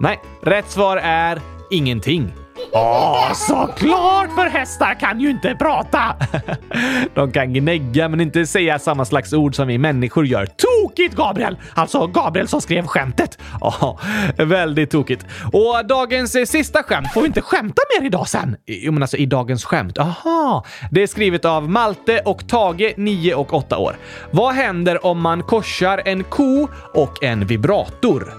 Nej, 0.00 0.20
rätt 0.42 0.70
svar 0.70 0.96
är 0.96 1.40
ingenting. 1.70 2.32
Åh, 2.72 3.32
såklart! 3.32 4.34
För 4.34 4.46
hästar 4.46 4.94
kan 5.00 5.20
ju 5.20 5.30
inte 5.30 5.54
prata! 5.54 6.16
De 7.14 7.32
kan 7.32 7.52
gnägga 7.52 8.08
men 8.08 8.20
inte 8.20 8.46
säga 8.46 8.78
samma 8.78 9.04
slags 9.04 9.32
ord 9.32 9.54
som 9.56 9.68
vi 9.68 9.78
människor 9.78 10.26
gör. 10.26 10.46
Tokigt 10.46 11.16
Gabriel! 11.16 11.58
Alltså 11.74 12.06
Gabriel 12.06 12.48
som 12.48 12.60
skrev 12.60 12.86
skämtet. 12.86 13.38
Ja, 13.60 13.98
väldigt 14.36 14.90
tokigt. 14.90 15.26
Och 15.52 15.86
dagens 15.88 16.32
sista 16.50 16.82
skämt. 16.82 17.12
Får 17.14 17.20
vi 17.20 17.26
inte 17.26 17.40
skämta 17.40 17.82
mer 17.98 18.06
idag 18.06 18.28
sen? 18.28 18.56
Jo, 18.66 18.92
men 18.92 19.02
alltså 19.02 19.16
i 19.16 19.26
dagens 19.26 19.64
skämt. 19.64 19.98
Aha! 19.98 20.64
Det 20.90 21.02
är 21.02 21.06
skrivet 21.06 21.44
av 21.44 21.70
Malte 21.70 22.18
och 22.24 22.48
Tage, 22.48 22.94
9 22.96 23.34
och 23.34 23.54
8 23.54 23.78
år. 23.78 23.96
Vad 24.30 24.54
händer 24.54 25.06
om 25.06 25.20
man 25.20 25.42
korsar 25.42 26.02
en 26.04 26.24
ko 26.24 26.68
och 26.94 27.22
en 27.24 27.46
vibrator? 27.46 28.32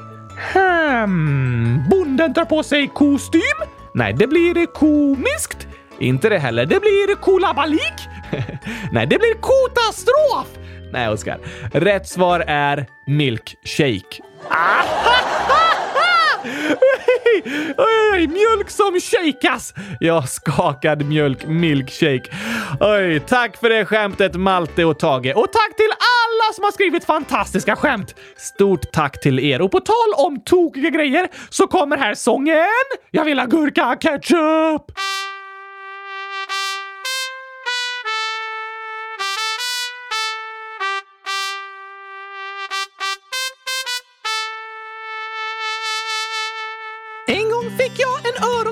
Hmm, 0.53 1.83
bonden 1.89 2.33
tar 2.33 2.45
på 2.45 2.63
sig 2.63 2.87
kostym? 2.87 3.78
Nej, 3.93 4.13
det 4.13 4.27
blir 4.27 4.65
komiskt. 4.65 5.67
Inte 5.99 6.29
det 6.29 6.39
heller. 6.39 6.65
Det 6.65 6.79
blir 6.79 7.15
kolabalik. 7.15 7.93
Nej, 8.91 9.07
det 9.07 9.17
blir 9.19 9.33
katastrof. 9.33 10.47
Nej, 10.91 11.09
Oskar. 11.09 11.39
Rätt 11.73 12.07
svar 12.07 12.43
är 12.47 12.87
milkshake. 13.07 14.21
Oj, 17.77 18.27
mjölk 18.27 18.69
som 18.69 18.99
shakas! 18.99 19.73
Ja, 19.99 20.23
skakad 20.23 21.05
mjölk, 21.05 21.45
milkshake. 21.47 22.23
Oj, 22.79 23.19
tack 23.19 23.57
för 23.57 23.69
det 23.69 23.85
skämtet 23.85 24.35
Malte 24.35 24.85
och 24.85 24.99
Tage. 24.99 25.33
Och 25.35 25.51
tack 25.51 25.75
till 25.75 25.91
alla 25.91 26.53
som 26.53 26.63
har 26.63 26.71
skrivit 26.71 27.05
fantastiska 27.05 27.75
skämt! 27.75 28.15
Stort 28.37 28.91
tack 28.91 29.21
till 29.21 29.39
er. 29.39 29.61
Och 29.61 29.71
på 29.71 29.79
tal 29.79 30.25
om 30.25 30.41
tokiga 30.43 30.89
grejer 30.89 31.27
så 31.49 31.67
kommer 31.67 31.97
här 31.97 32.13
sången 32.13 32.65
Jag 33.11 33.25
vill 33.25 33.39
ha 33.39 33.45
gurka 33.45 33.95
ketchup! 34.01 34.91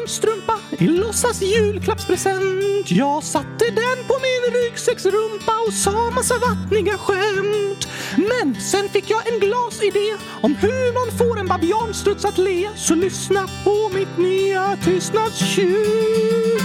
Strumpa 0.07 0.59
i 0.77 0.87
låtsas 0.87 1.41
julklappspresent. 1.41 2.91
Jag 2.91 3.23
satte 3.23 3.65
den 3.65 3.97
på 4.07 4.15
min 4.21 4.61
ryggsäcksrumpa 4.61 5.51
och 5.67 5.73
sa 5.73 6.11
massa 6.11 6.35
vattniga 6.37 6.97
skämt. 6.97 7.87
Men 8.17 8.61
sen 8.61 8.89
fick 8.89 9.09
jag 9.09 9.27
en 9.27 9.39
glasidé 9.39 10.15
om 10.41 10.55
hur 10.55 10.93
man 10.93 11.17
får 11.17 11.39
en 11.39 11.47
babianstruts 11.47 12.25
att 12.25 12.37
le. 12.37 12.69
Så 12.75 12.95
lyssna 12.95 13.47
på 13.63 13.89
mitt 13.93 14.17
nya 14.17 14.77
tystnadstjut. 14.83 16.61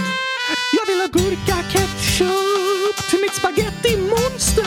Jag 0.77 0.85
vill 0.87 0.99
ha 0.99 1.07
gurka-ketchup 1.07 3.09
till 3.09 3.19
mitt 3.21 3.35
spaghetti-monster. 3.35 4.65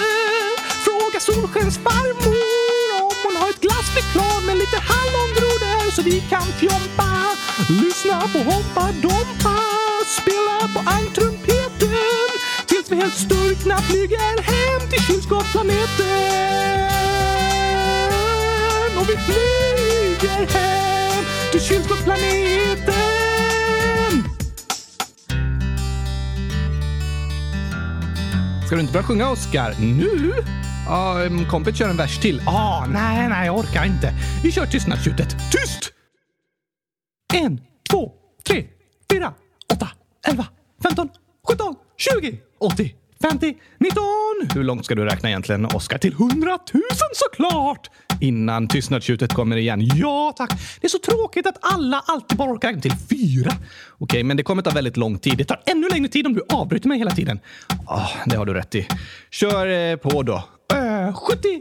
Fråga 0.85 1.21
Solskens 1.21 1.79
farmor 1.79 3.03
om 3.03 3.12
hon 3.25 3.37
har 3.37 3.51
ett 3.51 3.61
glassflygplan 3.61 4.47
med 4.47 4.57
lite 4.57 4.77
hallongrodor 4.77 5.46
vi 6.07 6.21
kan 6.21 6.42
fjompa. 6.42 7.12
Lyssna 7.69 8.21
på 8.21 8.38
Hoppa 8.38 8.92
Dompa, 9.03 9.59
spela 10.21 10.69
på 10.75 10.90
angtrumpeten 10.90 12.29
tills 12.66 12.90
vi 12.90 12.97
helt 12.97 13.14
sturkna 13.14 13.77
flyger 13.79 14.42
hem 14.42 14.90
till 14.90 15.03
kylskåpsplaneten. 15.03 16.07
Och 18.99 19.09
vi 19.09 19.16
flyger 19.16 20.47
hem 20.59 21.25
till 21.53 21.61
kylskåpsplaneten. 21.61 22.95
Ska 28.66 28.75
du 28.75 28.81
inte 28.81 28.92
börja 28.92 29.07
sjunga, 29.07 29.31
Oscar? 29.31 29.75
Nu? 29.81 30.33
Ja, 30.87 31.25
um, 31.27 31.47
kompet 31.49 31.77
kör 31.77 31.88
en 31.88 31.97
vers 31.97 32.19
till. 32.19 32.42
Ah, 32.47 32.87
nej, 32.87 33.29
nej, 33.29 33.47
jag 33.47 33.59
orkar 33.59 33.85
inte. 33.85 34.12
Vi 34.42 34.53
kör 34.53 34.66
tystnadstjutet. 34.66 35.37
Tyst! 35.51 35.96
En, 37.35 37.61
två, 37.91 38.12
tre, 38.49 38.65
fyra, 39.12 39.33
åtta, 39.73 39.89
elva, 40.29 40.47
femton, 40.83 41.09
sjutton, 41.49 41.75
tjugo, 41.99 42.39
åttio, 42.59 42.91
femtio, 43.23 43.55
nitton. 43.79 44.49
Hur 44.55 44.65
långt 44.65 44.85
ska 44.85 44.95
du 44.95 45.05
räkna 45.05 45.29
egentligen, 45.29 45.67
Oscar? 45.67 45.99
Till 45.99 46.15
hundratusen 46.15 47.09
såklart! 47.15 47.91
Innan 48.21 48.69
tystnadstjutet 48.69 49.35
kommer 49.35 49.57
igen. 49.57 49.81
Ja, 49.95 50.33
tack. 50.37 50.51
Det 50.81 50.87
är 50.87 50.89
så 50.89 50.99
tråkigt 50.99 51.47
att 51.47 51.59
alla 51.61 52.03
alltid 52.07 52.39
bara 52.39 52.53
orkar 52.53 52.69
räkna 52.69 52.83
till 52.83 52.93
fyra. 53.11 53.53
Okej, 53.99 54.23
men 54.23 54.37
det 54.37 54.43
kommer 54.43 54.62
ta 54.62 54.71
väldigt 54.71 54.97
lång 54.97 55.19
tid. 55.19 55.39
Det 55.39 55.45
tar 55.45 55.62
ännu 55.67 55.89
längre 55.89 56.09
tid 56.09 56.27
om 56.27 56.35
du 56.35 56.43
avbryter 56.49 56.89
mig 56.89 56.99
hela 56.99 57.11
tiden. 57.11 57.41
Ah, 57.87 58.09
det 58.27 58.37
har 58.37 58.47
du 58.47 58.55
rätt 58.55 58.75
i. 58.75 58.87
Kör 59.31 59.67
eh, 59.67 59.97
på 59.97 60.23
då. 60.23 60.43
Uh, 60.75 61.15
70 61.15 61.61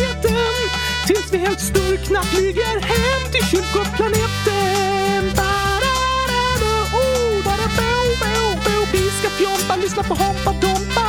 tills 1.21 1.33
vi 1.33 1.37
helt 1.37 1.59
sturkna 1.59 2.23
flyger 2.23 2.79
hem 2.81 3.31
till 3.31 3.45
kylskåpsplaneten. 3.45 5.23
Oh, 6.93 7.43
bo. 8.65 8.85
Vi 8.91 9.09
ska 9.09 9.29
fjompa, 9.29 9.75
lyssna 9.75 10.03
på 10.03 10.13
Hoppa 10.13 10.51
Dompa. 10.51 11.07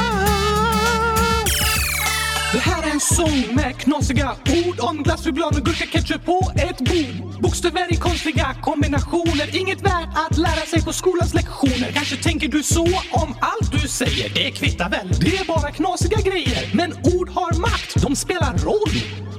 Det 2.53 2.59
här 2.59 2.83
är 2.83 2.90
en 2.90 3.01
sång 3.01 3.55
med 3.55 3.79
knasiga 3.79 4.33
ord 4.66 4.81
om 4.81 5.03
glass, 5.03 5.25
choklad 5.25 5.57
och 5.57 5.66
gurka-ketchup 5.66 6.25
på 6.25 6.53
ett 6.57 6.79
bord. 6.79 7.40
Bokstäver 7.42 7.92
i 7.92 7.96
konstiga 7.96 8.55
kombinationer, 8.62 9.57
inget 9.57 9.81
värt 9.81 10.09
att 10.14 10.38
lära 10.38 10.66
sig 10.66 10.83
på 10.83 10.92
skolans 10.92 11.35
lektioner. 11.35 11.92
Kanske 11.94 12.16
tänker 12.16 12.48
du 12.48 12.62
så 12.62 12.85
om 13.12 13.37
allt 13.40 13.72
du 13.72 13.88
säger, 13.88 14.29
det 14.35 14.51
kvittar 14.51 14.90
väl, 14.90 15.09
det 15.20 15.37
är 15.37 15.44
bara 15.44 15.70
knasiga 15.70 16.20
grejer. 16.20 16.70
Men 16.75 16.92
ord 16.92 17.29
har 17.29 17.61
makt, 17.61 18.03
de 18.03 18.16
spelar 18.16 18.59
roll. 18.59 19.22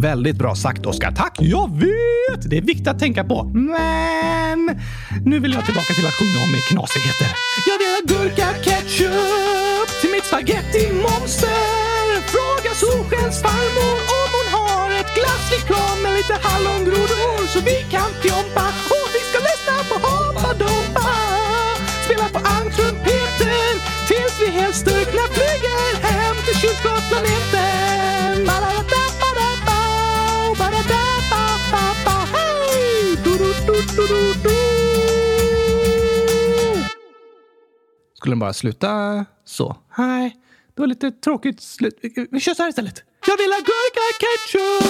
Väldigt 0.00 0.36
bra 0.36 0.54
sagt, 0.54 0.86
Oskar. 0.86 1.12
Tack! 1.12 1.36
Jag 1.38 1.80
vet! 1.80 2.50
Det 2.50 2.56
är 2.56 2.62
viktigt 2.62 2.88
att 2.88 2.98
tänka 2.98 3.24
på. 3.24 3.44
Men 3.44 4.60
nu 5.24 5.38
vill 5.38 5.52
jag 5.52 5.64
tillbaka 5.66 5.94
till 5.94 6.06
att 6.06 6.14
sjunga 6.18 6.38
om 6.44 6.52
knasigheter. 6.70 7.30
Jag 7.68 7.78
vill 7.80 7.90
ha 7.96 8.00
gurka-ketchup 8.12 9.88
till 10.00 10.10
mitt 10.10 10.26
spaghetti-monster. 10.30 12.08
Fråga 12.34 12.70
Solskens 12.82 13.42
farmor 13.42 13.96
om 14.20 14.28
hon 14.36 14.48
har 14.58 14.88
ett 15.00 15.14
glassflygplan 15.18 15.96
med 16.02 16.12
lite 16.18 16.34
hallongrodor 16.46 17.46
så 17.52 17.58
vi 17.60 17.76
kan 17.94 18.10
fjompa 18.22 18.37
Skulle 38.28 38.34
den 38.34 38.38
bara 38.40 38.52
sluta 38.52 39.24
så? 39.44 39.76
Nej, 39.98 40.36
det 40.74 40.82
var 40.82 40.86
lite 40.86 41.10
tråkigt 41.10 41.60
slut. 41.60 41.98
Vi- 42.02 42.26
Vi 42.30 42.40
kör 42.40 42.54
så 42.54 42.62
här 42.62 42.68
istället. 42.70 43.02
Jag 43.26 43.36
vill 43.36 43.50
ha 43.52 43.58
gurka-ketchup! 43.58 44.84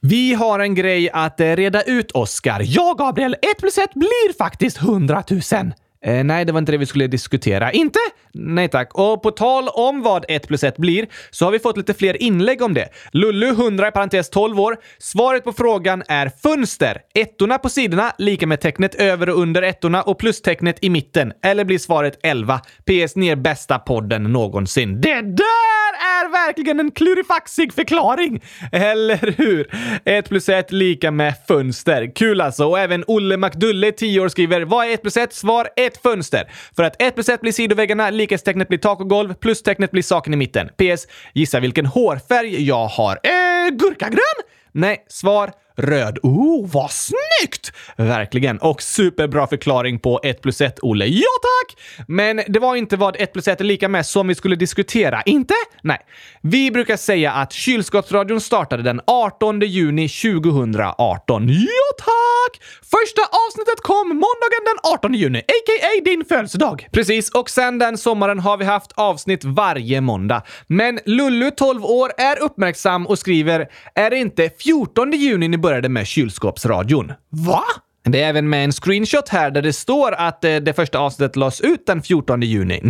Vi 0.00 0.34
har 0.34 0.58
en 0.58 0.74
grej 0.74 1.10
att 1.10 1.40
eh, 1.40 1.56
reda 1.56 1.82
ut, 1.82 2.12
Oscar. 2.12 2.62
Ja, 2.64 2.94
Gabriel. 2.98 3.34
Ett 3.34 3.58
plus 3.58 3.78
ett 3.78 3.94
blir 3.94 4.36
faktiskt 4.38 4.76
hundratusen. 4.76 5.74
Eh, 6.04 6.24
nej, 6.24 6.44
det 6.44 6.52
var 6.52 6.58
inte 6.58 6.72
det 6.72 6.78
vi 6.78 6.86
skulle 6.86 7.06
diskutera. 7.06 7.72
Inte? 7.72 7.98
Nej 8.34 8.68
tack. 8.68 8.94
Och 8.94 9.22
på 9.22 9.30
tal 9.30 9.68
om 9.68 10.02
vad 10.02 10.24
1 10.28 10.48
plus 10.48 10.64
1 10.64 10.76
blir 10.76 11.06
så 11.30 11.44
har 11.44 11.52
vi 11.52 11.58
fått 11.58 11.76
lite 11.76 11.94
fler 11.94 12.22
inlägg 12.22 12.62
om 12.62 12.74
det. 12.74 12.88
Lullu, 13.12 13.48
100 13.48 13.88
i 13.88 13.90
parentes 13.90 14.30
12 14.30 14.60
år. 14.60 14.76
Svaret 14.98 15.44
på 15.44 15.52
frågan 15.52 16.02
är 16.08 16.30
fönster. 16.42 17.00
Ettorna 17.14 17.58
på 17.58 17.68
sidorna 17.68 18.12
lika 18.18 18.46
med 18.46 18.60
tecknet 18.60 18.94
över 18.94 19.28
och 19.28 19.38
under 19.38 19.62
ettorna 19.62 20.02
och 20.02 20.18
plustecknet 20.18 20.78
i 20.80 20.90
mitten. 20.90 21.32
Eller 21.44 21.64
blir 21.64 21.78
svaret 21.78 22.18
11. 22.22 22.58
PS, 22.58 23.16
ni 23.16 23.28
är 23.28 23.36
bästa 23.36 23.78
podden 23.78 24.22
någonsin. 24.22 25.00
Det 25.00 25.20
där 25.20 25.91
är 26.02 26.32
verkligen 26.32 26.80
en 26.80 26.90
klurifaxig 26.90 27.72
förklaring! 27.72 28.42
Eller 28.72 29.34
hur? 29.36 29.66
1 30.04 30.28
plus 30.28 30.48
1 30.48 30.72
lika 30.72 31.10
med 31.10 31.34
fönster. 31.48 32.12
Kul 32.14 32.40
alltså. 32.40 32.64
Och 32.64 32.78
även 32.78 33.04
Olle 33.06 33.36
McDulle, 33.36 33.92
10 33.92 34.20
år, 34.20 34.28
skriver 34.28 34.60
“Vad 34.60 34.86
är 34.86 34.94
1 34.94 35.02
plus 35.02 35.16
1? 35.16 35.32
Svar 35.32 35.68
ett 35.76 36.02
fönster. 36.02 36.52
För 36.76 36.82
att 36.82 37.02
1 37.02 37.14
plus 37.14 37.28
1 37.28 37.40
blir 37.40 37.52
sidoväggarna, 37.52 38.10
likhetstecknet 38.10 38.68
blir 38.68 38.78
tak 38.78 39.00
och 39.00 39.08
golv, 39.08 39.34
plustecknet 39.34 39.90
blir 39.90 40.02
saken 40.02 40.34
i 40.34 40.36
mitten. 40.36 40.68
PS. 40.68 41.06
Gissa 41.34 41.60
vilken 41.60 41.86
hårfärg 41.86 42.66
jag 42.66 42.86
har. 42.86 43.18
Eh, 43.22 43.70
gurkagrön? 43.70 44.42
Nej, 44.72 45.04
svar 45.08 45.50
röd. 45.76 46.18
Oh, 46.22 46.70
vad 46.72 46.90
snyggt! 46.90 47.72
Verkligen. 47.96 48.58
Och 48.58 48.82
superbra 48.82 49.46
förklaring 49.46 49.98
på 49.98 50.20
1 50.22 50.42
plus 50.42 50.60
1, 50.60 50.78
Olle. 50.82 51.06
Ja 51.06 51.22
tack! 51.42 51.82
Men 52.08 52.42
det 52.48 52.58
var 52.58 52.76
inte 52.76 52.96
vad 52.96 53.16
1 53.18 53.32
plus 53.32 53.48
1 53.48 53.60
är 53.60 53.64
lika 53.64 53.88
med 53.88 54.06
som 54.06 54.28
vi 54.28 54.34
skulle 54.34 54.56
diskutera. 54.56 55.22
Inte? 55.22 55.54
Nej. 55.82 55.98
Vi 56.42 56.70
brukar 56.70 56.96
säga 56.96 57.32
att 57.32 57.52
kylskåpsradion 57.52 58.40
startade 58.40 58.82
den 58.82 59.00
18 59.06 59.60
juni 59.60 60.08
2018. 60.08 61.48
Ja 61.48 61.88
tack! 61.98 62.62
Första 62.90 63.22
avsnittet 63.22 63.80
kom 63.82 64.08
måndagen 64.08 64.62
den 64.64 64.92
18 64.92 65.14
juni, 65.14 65.38
a.k.a. 65.38 66.02
din 66.04 66.24
födelsedag. 66.24 66.88
Precis, 66.92 67.30
och 67.30 67.50
sen 67.50 67.78
den 67.78 67.98
sommaren 67.98 68.38
har 68.38 68.56
vi 68.56 68.64
haft 68.64 68.92
avsnitt 68.94 69.44
varje 69.44 70.00
måndag. 70.00 70.42
Men 70.66 71.00
Lullu, 71.04 71.50
12 71.50 71.84
år, 71.84 72.12
är 72.18 72.42
uppmärksam 72.42 73.06
och 73.06 73.18
skriver 73.18 73.68
“Är 73.94 74.10
det 74.10 74.16
inte 74.16 74.50
14 74.58 75.12
juni 75.12 75.48
ni 75.48 75.56
började 75.62 75.88
med 75.88 76.06
kylskåpsradion?” 76.06 77.12
Va? 77.30 77.64
Det 78.04 78.22
är 78.22 78.28
även 78.28 78.48
med 78.48 78.64
en 78.64 78.72
screenshot 78.72 79.28
här 79.28 79.50
där 79.50 79.62
det 79.62 79.72
står 79.72 80.12
att 80.12 80.44
eh, 80.44 80.56
det 80.56 80.72
första 80.72 80.98
avsnittet 80.98 81.36
lades 81.36 81.60
ut 81.60 81.86
den 81.86 82.02
14 82.02 82.42
juni. 82.42 82.80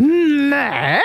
Nej! 0.51 1.03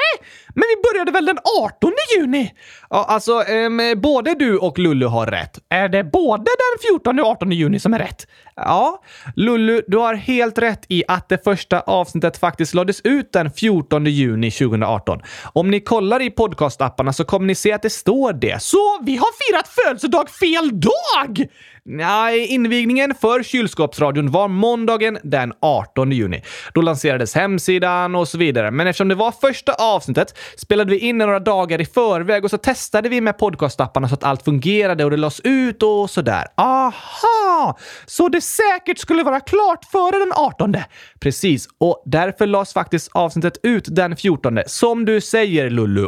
Men 0.58 0.66
vi 0.76 0.90
började 0.92 1.12
väl 1.12 1.26
den 1.26 1.38
18 1.64 1.92
juni? 2.18 2.54
Ja, 2.90 3.06
alltså, 3.10 3.44
ehm, 3.44 4.02
både 4.02 4.34
du 4.34 4.58
och 4.58 4.80
Lullu 4.80 5.06
har 5.06 5.26
rätt. 5.26 5.60
Är 5.70 5.90
det 5.90 6.04
både 6.04 6.44
den 6.44 6.90
14 6.92 7.20
och 7.20 7.26
18 7.26 7.52
juni 7.52 7.80
som 7.80 7.94
är 7.94 8.00
rätt? 8.00 8.28
Ja, 8.56 9.04
Lullu, 9.36 9.82
du 9.88 9.98
har 9.98 10.14
helt 10.14 10.58
rätt 10.58 10.86
i 10.90 11.04
att 11.08 11.30
det 11.30 11.44
första 11.44 11.80
avsnittet 11.80 12.38
faktiskt 12.38 12.74
lades 12.74 13.02
ut 13.02 13.32
den 13.34 13.52
14 13.52 14.06
juni 14.06 14.52
2018. 14.52 15.22
Om 15.54 15.72
ni 15.72 15.80
kollar 15.80 16.22
i 16.22 16.30
podcastapparna 16.30 17.14
så 17.14 17.24
kommer 17.24 17.48
ni 17.48 17.56
se 17.56 17.74
att 17.74 17.82
det 17.82 17.90
står 17.90 18.34
det. 18.34 18.62
Så 18.62 19.00
vi 19.02 19.18
har 19.18 19.52
firat 19.52 19.68
födelsedag 19.68 20.30
fel 20.30 20.80
dag! 20.80 21.48
Nej, 21.90 22.46
invigningen 22.46 23.16
för 23.22 23.44
kylskåpsradion 23.44 24.32
var 24.32 24.48
måndagen 24.48 25.18
den 25.24 25.54
18 25.62 26.12
juni. 26.12 26.44
Då 26.74 26.82
lanserades 26.82 27.36
hemsidan 27.36 28.16
och 28.16 28.28
så 28.28 28.38
vidare. 28.38 28.72
Men 28.72 28.88
eftersom 28.88 29.08
det 29.08 29.16
var 29.16 29.32
första 29.32 29.74
avsnittet 29.74 30.38
spelade 30.58 30.92
vi 30.92 31.00
in 31.00 31.18
några 31.18 31.40
dagar 31.40 31.82
i 31.82 31.86
förväg 31.86 32.44
och 32.44 32.50
så 32.50 32.58
testade 32.58 33.10
vi 33.10 33.22
med 33.22 33.38
podcastapparna 33.38 34.10
så 34.10 34.14
att 34.14 34.24
allt 34.24 34.44
fungerade 34.44 35.06
och 35.06 35.12
det 35.12 35.18
lades 35.18 35.40
ut 35.44 35.84
och 35.84 36.10
sådär. 36.10 36.46
Aha! 36.56 37.78
Så 38.06 38.30
det 38.30 38.42
säkert 38.42 39.00
skulle 39.00 39.24
vara 39.24 39.40
klart 39.40 39.86
före 39.86 40.20
den 40.20 40.34
18? 40.36 40.76
Precis, 41.20 41.68
och 41.78 42.04
därför 42.06 42.48
lades 42.48 42.74
faktiskt 42.74 43.10
avsnittet 43.14 43.58
ut 43.64 43.86
den 43.88 44.16
14. 44.16 44.60
Som 44.66 45.06
du 45.06 45.22
säger, 45.22 45.70
Lullu. 45.70 46.08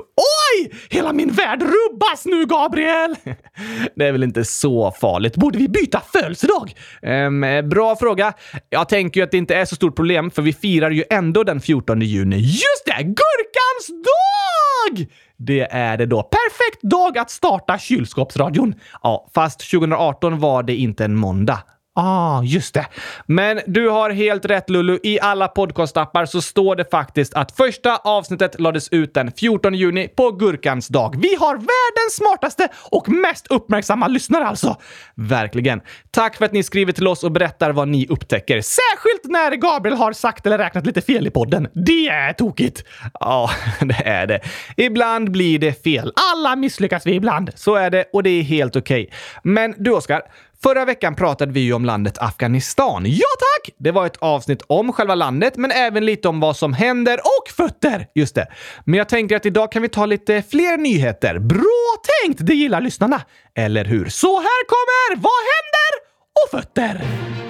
Aj! 0.49 0.71
Hela 0.89 1.13
min 1.13 1.31
värld 1.31 1.61
rubbas 1.61 2.25
nu, 2.25 2.45
Gabriel! 2.45 3.15
det 3.95 4.05
är 4.05 4.11
väl 4.11 4.23
inte 4.23 4.45
så 4.45 4.91
farligt. 4.91 5.35
Borde 5.35 5.57
vi 5.57 5.67
byta 5.67 6.01
födelsedag? 6.13 6.73
Um, 7.01 7.69
bra 7.69 7.95
fråga. 7.95 8.33
Jag 8.69 8.89
tänker 8.89 9.19
ju 9.19 9.23
att 9.23 9.31
det 9.31 9.37
inte 9.37 9.55
är 9.55 9.65
så 9.65 9.75
stort 9.75 9.95
problem, 9.95 10.31
för 10.31 10.41
vi 10.41 10.53
firar 10.53 10.91
ju 10.91 11.03
ändå 11.09 11.43
den 11.43 11.61
14 11.61 12.01
juni. 12.01 12.37
Just 12.37 12.85
det! 12.85 13.03
Gurkans 13.03 13.87
dag! 13.87 15.07
Det 15.37 15.67
är 15.71 15.97
det 15.97 16.05
då. 16.05 16.23
Perfekt 16.23 16.81
dag 16.81 17.17
att 17.17 17.29
starta 17.29 17.77
kylskåpsradion. 17.77 18.75
Ja, 19.03 19.29
fast 19.35 19.71
2018 19.71 20.39
var 20.39 20.63
det 20.63 20.75
inte 20.75 21.05
en 21.05 21.15
måndag. 21.15 21.59
Ah, 22.01 22.43
just 22.43 22.73
det. 22.73 22.85
Men 23.25 23.59
du 23.67 23.89
har 23.89 24.09
helt 24.09 24.45
rätt 24.45 24.69
Lulu. 24.69 24.99
I 25.03 25.19
alla 25.19 25.47
podcastappar 25.47 26.25
så 26.25 26.41
står 26.41 26.75
det 26.75 26.91
faktiskt 26.91 27.33
att 27.33 27.51
första 27.51 27.97
avsnittet 27.97 28.59
lades 28.59 28.89
ut 28.89 29.13
den 29.13 29.31
14 29.31 29.73
juni 29.73 30.07
på 30.07 30.31
Gurkans 30.31 30.87
dag. 30.87 31.15
Vi 31.21 31.35
har 31.35 31.53
världens 31.53 32.15
smartaste 32.17 32.67
och 32.91 33.09
mest 33.09 33.47
uppmärksamma 33.47 34.07
lyssnare 34.07 34.47
alltså. 34.47 34.77
Verkligen. 35.15 35.81
Tack 36.11 36.37
för 36.37 36.45
att 36.45 36.51
ni 36.51 36.63
skriver 36.63 36.93
till 36.93 37.07
oss 37.07 37.23
och 37.23 37.31
berättar 37.31 37.71
vad 37.71 37.87
ni 37.87 38.07
upptäcker. 38.07 38.61
Särskilt 38.61 39.23
när 39.23 39.55
Gabriel 39.55 39.97
har 39.97 40.13
sagt 40.13 40.45
eller 40.45 40.57
räknat 40.57 40.85
lite 40.85 41.01
fel 41.01 41.27
i 41.27 41.29
podden. 41.29 41.67
Det 41.73 42.07
är 42.07 42.33
tokigt. 42.33 42.83
Ja, 43.19 43.49
det 43.79 44.07
är 44.07 44.27
det. 44.27 44.39
Ibland 44.77 45.31
blir 45.31 45.59
det 45.59 45.83
fel. 45.83 46.13
Alla 46.33 46.55
misslyckas 46.55 47.05
vi 47.05 47.13
ibland. 47.13 47.51
Så 47.55 47.75
är 47.75 47.89
det 47.89 48.05
och 48.13 48.23
det 48.23 48.29
är 48.29 48.43
helt 48.43 48.75
okej. 48.75 49.03
Okay. 49.03 49.15
Men 49.43 49.75
du 49.77 49.91
Oskar, 49.91 50.21
Förra 50.63 50.85
veckan 50.85 51.15
pratade 51.15 51.51
vi 51.51 51.59
ju 51.59 51.73
om 51.73 51.85
landet 51.85 52.17
Afghanistan. 52.17 53.03
Ja 53.05 53.25
tack! 53.39 53.75
Det 53.77 53.91
var 53.91 54.05
ett 54.05 54.17
avsnitt 54.17 54.61
om 54.67 54.93
själva 54.93 55.15
landet, 55.15 55.53
men 55.57 55.71
även 55.71 56.05
lite 56.05 56.27
om 56.27 56.39
vad 56.39 56.57
som 56.57 56.73
händer 56.73 57.19
och 57.23 57.49
fötter. 57.57 58.07
Just 58.15 58.35
det. 58.35 58.47
Men 58.85 58.97
jag 58.97 59.09
tänker 59.09 59.35
att 59.35 59.45
idag 59.45 59.71
kan 59.71 59.81
vi 59.81 59.89
ta 59.89 60.05
lite 60.05 60.43
fler 60.49 60.77
nyheter. 60.77 61.39
Bra 61.39 61.95
tänkt! 62.23 62.39
Det 62.45 62.53
gillar 62.53 62.81
lyssnarna. 62.81 63.21
Eller 63.55 63.85
hur? 63.85 64.09
Så 64.09 64.37
här 64.39 64.65
kommer 64.65 65.15
Vad 65.15 65.31
händer? 65.31 66.09
och 66.43 66.59
fötter. 66.59 67.48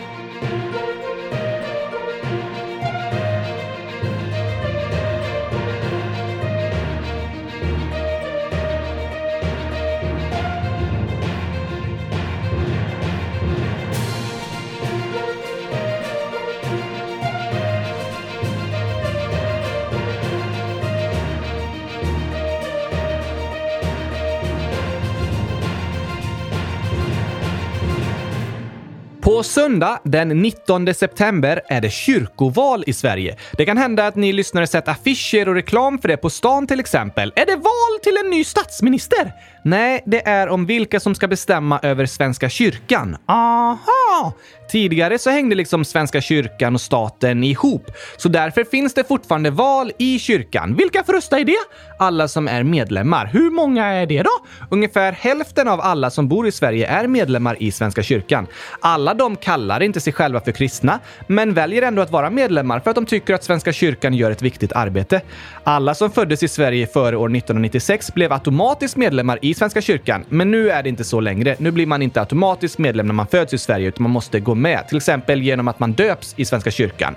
På 29.29 29.43
söndag 29.43 29.99
den 30.03 30.27
19 30.29 30.93
september 30.93 31.61
är 31.67 31.81
det 31.81 31.89
kyrkoval 31.89 32.83
i 32.87 32.93
Sverige. 32.93 33.37
Det 33.57 33.65
kan 33.65 33.77
hända 33.77 34.07
att 34.07 34.15
ni 34.15 34.33
lyssnare 34.33 34.67
sett 34.67 34.87
affischer 34.87 35.49
och 35.49 35.55
reklam 35.55 35.99
för 35.99 36.07
det 36.07 36.17
på 36.17 36.29
stan 36.29 36.67
till 36.67 36.79
exempel. 36.79 37.33
Är 37.35 37.45
det 37.45 37.55
val 37.55 37.99
till 38.03 38.17
en 38.25 38.29
ny 38.29 38.43
statsminister? 38.43 39.31
Nej, 39.63 40.03
det 40.05 40.27
är 40.27 40.49
om 40.49 40.65
vilka 40.65 40.99
som 40.99 41.15
ska 41.15 41.27
bestämma 41.27 41.79
över 41.79 42.05
Svenska 42.05 42.49
kyrkan. 42.49 43.17
Aha! 43.25 43.98
Tidigare 44.71 45.19
så 45.19 45.29
hängde 45.29 45.55
liksom 45.55 45.85
Svenska 45.85 46.21
kyrkan 46.21 46.75
och 46.75 46.81
staten 46.81 47.43
ihop, 47.43 47.91
så 48.17 48.29
därför 48.29 48.63
finns 48.63 48.93
det 48.93 49.03
fortfarande 49.03 49.49
val 49.49 49.91
i 49.97 50.19
kyrkan. 50.19 50.75
Vilka 50.75 51.03
får 51.03 51.13
rösta 51.13 51.39
i 51.39 51.43
det? 51.43 51.57
Alla 51.99 52.27
som 52.27 52.47
är 52.47 52.63
medlemmar. 52.63 53.25
Hur 53.25 53.51
många 53.51 53.85
är 53.85 54.05
det 54.05 54.23
då? 54.23 54.29
Ungefär 54.71 55.11
hälften 55.11 55.67
av 55.67 55.81
alla 55.81 56.09
som 56.09 56.27
bor 56.27 56.47
i 56.47 56.51
Sverige 56.51 56.87
är 56.87 57.07
medlemmar 57.07 57.57
i 57.59 57.71
Svenska 57.71 58.03
kyrkan. 58.03 58.47
Alla 58.79 59.13
de 59.13 59.35
kallar 59.35 59.83
inte 59.83 59.99
sig 59.99 60.13
själva 60.13 60.39
för 60.39 60.51
kristna, 60.51 60.99
men 61.27 61.53
väljer 61.53 61.81
ändå 61.81 62.01
att 62.01 62.11
vara 62.11 62.29
medlemmar 62.29 62.79
för 62.79 62.89
att 62.89 62.95
de 62.95 63.05
tycker 63.05 63.33
att 63.33 63.43
Svenska 63.43 63.73
kyrkan 63.73 64.13
gör 64.13 64.31
ett 64.31 64.41
viktigt 64.41 64.73
arbete. 64.73 65.21
Alla 65.63 65.95
som 65.95 66.11
föddes 66.11 66.43
i 66.43 66.47
Sverige 66.47 66.87
före 66.87 67.15
år 67.15 67.35
1996 67.35 68.13
blev 68.13 68.33
automatiskt 68.33 68.97
medlemmar 68.97 69.39
i 69.41 69.53
Svenska 69.53 69.81
kyrkan, 69.81 70.25
men 70.29 70.51
nu 70.51 70.69
är 70.69 70.83
det 70.83 70.89
inte 70.89 71.03
så 71.03 71.19
längre. 71.19 71.55
Nu 71.59 71.71
blir 71.71 71.85
man 71.85 72.01
inte 72.01 72.19
automatiskt 72.19 72.77
medlem 72.77 73.07
när 73.07 73.13
man 73.13 73.27
föds 73.27 73.53
i 73.53 73.57
Sverige, 73.57 73.91
man 73.99 74.11
måste 74.11 74.39
gå 74.39 74.55
med, 74.55 74.87
till 74.87 74.97
exempel 74.97 75.41
genom 75.41 75.67
att 75.67 75.79
man 75.79 75.93
döps 75.93 76.33
i 76.37 76.45
Svenska 76.45 76.71
kyrkan. 76.71 77.15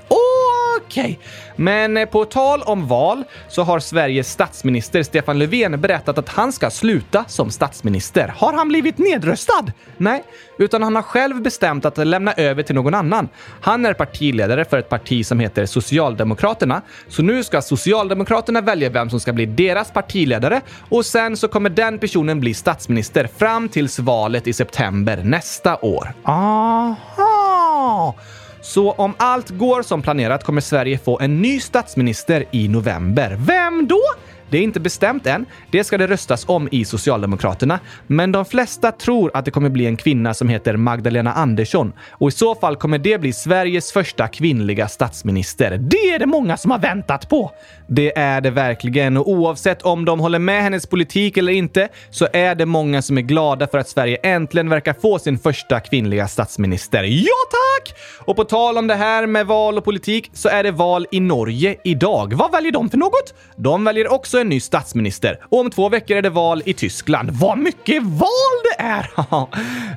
Okej, 0.93 1.03
okay. 1.03 1.17
men 1.57 1.97
eh, 1.97 2.07
på 2.07 2.25
tal 2.25 2.63
om 2.63 2.89
val 2.89 3.25
så 3.49 3.63
har 3.63 3.81
Sveriges 3.81 4.31
statsminister 4.31 5.03
Stefan 5.03 5.39
Löfven 5.39 5.81
berättat 5.81 6.19
att 6.19 6.29
han 6.29 6.53
ska 6.53 6.71
sluta 6.71 7.25
som 7.29 7.51
statsminister. 7.51 8.35
Har 8.37 8.53
han 8.53 8.69
blivit 8.69 8.99
nedröstad? 8.99 9.73
Nej, 9.97 10.25
utan 10.59 10.83
han 10.83 10.95
har 10.95 11.03
själv 11.03 11.43
bestämt 11.43 11.85
att 11.85 11.99
lämna 11.99 12.33
över 12.33 12.63
till 12.63 12.75
någon 12.75 12.95
annan. 12.95 13.29
Han 13.61 13.87
är 13.87 13.95
partiledare 13.95 14.65
för 14.65 14.79
ett 14.79 14.89
parti 14.89 15.27
som 15.27 15.41
heter 15.41 15.67
Socialdemokraterna, 15.67 16.83
så 17.09 17.23
nu 17.23 17.45
ska 17.45 17.63
Socialdemokraterna 17.63 18.61
välja 18.61 18.91
vem 18.91 19.11
som 19.11 19.21
ska 19.21 19.33
bli 19.33 19.47
deras 19.47 19.93
partiledare 19.93 20.61
och 20.89 21.07
sen 21.07 21.37
så 21.37 21.49
kommer 21.49 21.71
den 21.71 21.99
personen 21.99 22.41
bli 22.41 22.55
statsminister 22.55 23.29
fram 23.37 23.69
tills 23.69 23.99
valet 23.99 24.47
i 24.47 24.53
september 24.53 25.23
nästa 25.25 25.77
år. 25.77 26.15
Aha! 26.25 28.15
Så 28.63 28.93
om 28.93 29.15
allt 29.17 29.51
går 29.51 29.83
som 29.83 30.03
planerat 30.03 30.45
kommer 30.45 30.61
Sverige 30.61 30.99
få 30.99 31.21
en 31.21 31.43
ny 31.43 31.61
statsminister 31.61 32.45
i 32.51 32.69
november. 32.69 33.37
Vem 33.39 33.87
då? 33.87 34.01
Det 34.53 34.59
är 34.59 34.63
inte 34.63 34.81
bestämt 34.81 35.27
än. 35.27 35.47
Det 35.71 35.85
ska 35.85 35.99
det 35.99 36.07
röstas 36.07 36.45
om 36.49 36.69
i 36.73 36.85
Socialdemokraterna. 36.85 37.81
Men 38.07 38.33
de 38.33 38.45
flesta 38.45 38.93
tror 38.93 39.31
att 39.35 39.45
det 39.45 39.51
kommer 39.51 39.71
bli 39.71 39.87
en 39.87 39.97
kvinna 39.97 40.35
som 40.35 40.49
heter 40.49 40.77
Magdalena 40.77 41.33
Andersson. 41.33 41.93
Och 42.11 42.29
i 42.29 42.33
så 42.33 42.55
fall 42.55 42.77
kommer 42.77 42.99
det 42.99 43.21
bli 43.21 43.33
Sveriges 43.33 43.93
första 43.93 44.29
kvinnliga 44.29 44.89
statsminister. 44.89 45.79
Det 45.79 45.97
är 45.97 46.19
det 46.19 46.27
många 46.27 46.57
som 46.57 46.71
har 46.71 46.79
väntat 46.79 47.29
på. 47.29 47.53
Det 47.87 48.19
är 48.19 48.41
det 48.41 48.51
verkligen. 48.51 49.17
Och 49.17 49.29
oavsett 49.29 49.83
om 49.83 50.05
de 50.05 50.21
håller 50.21 50.39
med 50.39 50.63
hennes 50.63 50.87
politik 50.87 51.37
eller 51.37 51.53
inte 51.53 51.89
så 52.11 52.29
är 52.33 52.55
det 52.55 52.67
många 52.67 53.03
som 53.03 53.19
är 53.19 53.23
glada 53.23 53.67
för 53.67 53.79
att 53.79 53.89
Sverige 53.89 54.17
äntligen 54.23 54.69
verkar 54.69 54.93
få 54.93 55.19
sin 55.19 55.39
första 55.39 55.81
kvinnliga 55.81 56.29
statsminister. 56.29 57.03
Ja 57.03 57.33
tack! 57.51 57.95
Och 58.19 58.37
på 58.37 58.45
tal 58.45 58.79
om 58.79 58.87
det 58.87 58.95
här 58.95 59.27
med 59.27 59.47
val 59.47 59.79
och 59.79 59.85
politik 59.85 60.31
så 60.33 60.49
är 60.49 60.63
det 60.63 60.71
val 60.71 61.07
i 61.11 61.21
Norge 61.21 61.77
idag. 61.85 62.33
Vad 62.35 62.53
väljer 62.53 62.73
de 62.73 62.91
för 62.91 62.99
något? 62.99 63.35
De 63.57 63.85
väljer 63.85 64.13
också 64.13 64.42
en 64.43 64.49
ny 64.49 64.61
statsminister 64.61 65.39
och 65.43 65.61
om 65.61 65.71
två 65.71 65.89
veckor 65.89 66.17
är 66.17 66.23
det 66.23 66.31
val 66.31 66.63
i 66.67 66.73
Tyskland. 66.73 67.31
Vad 67.31 67.59
mycket 67.59 68.03
val 68.03 68.29
det 68.65 68.83
är! 68.83 69.07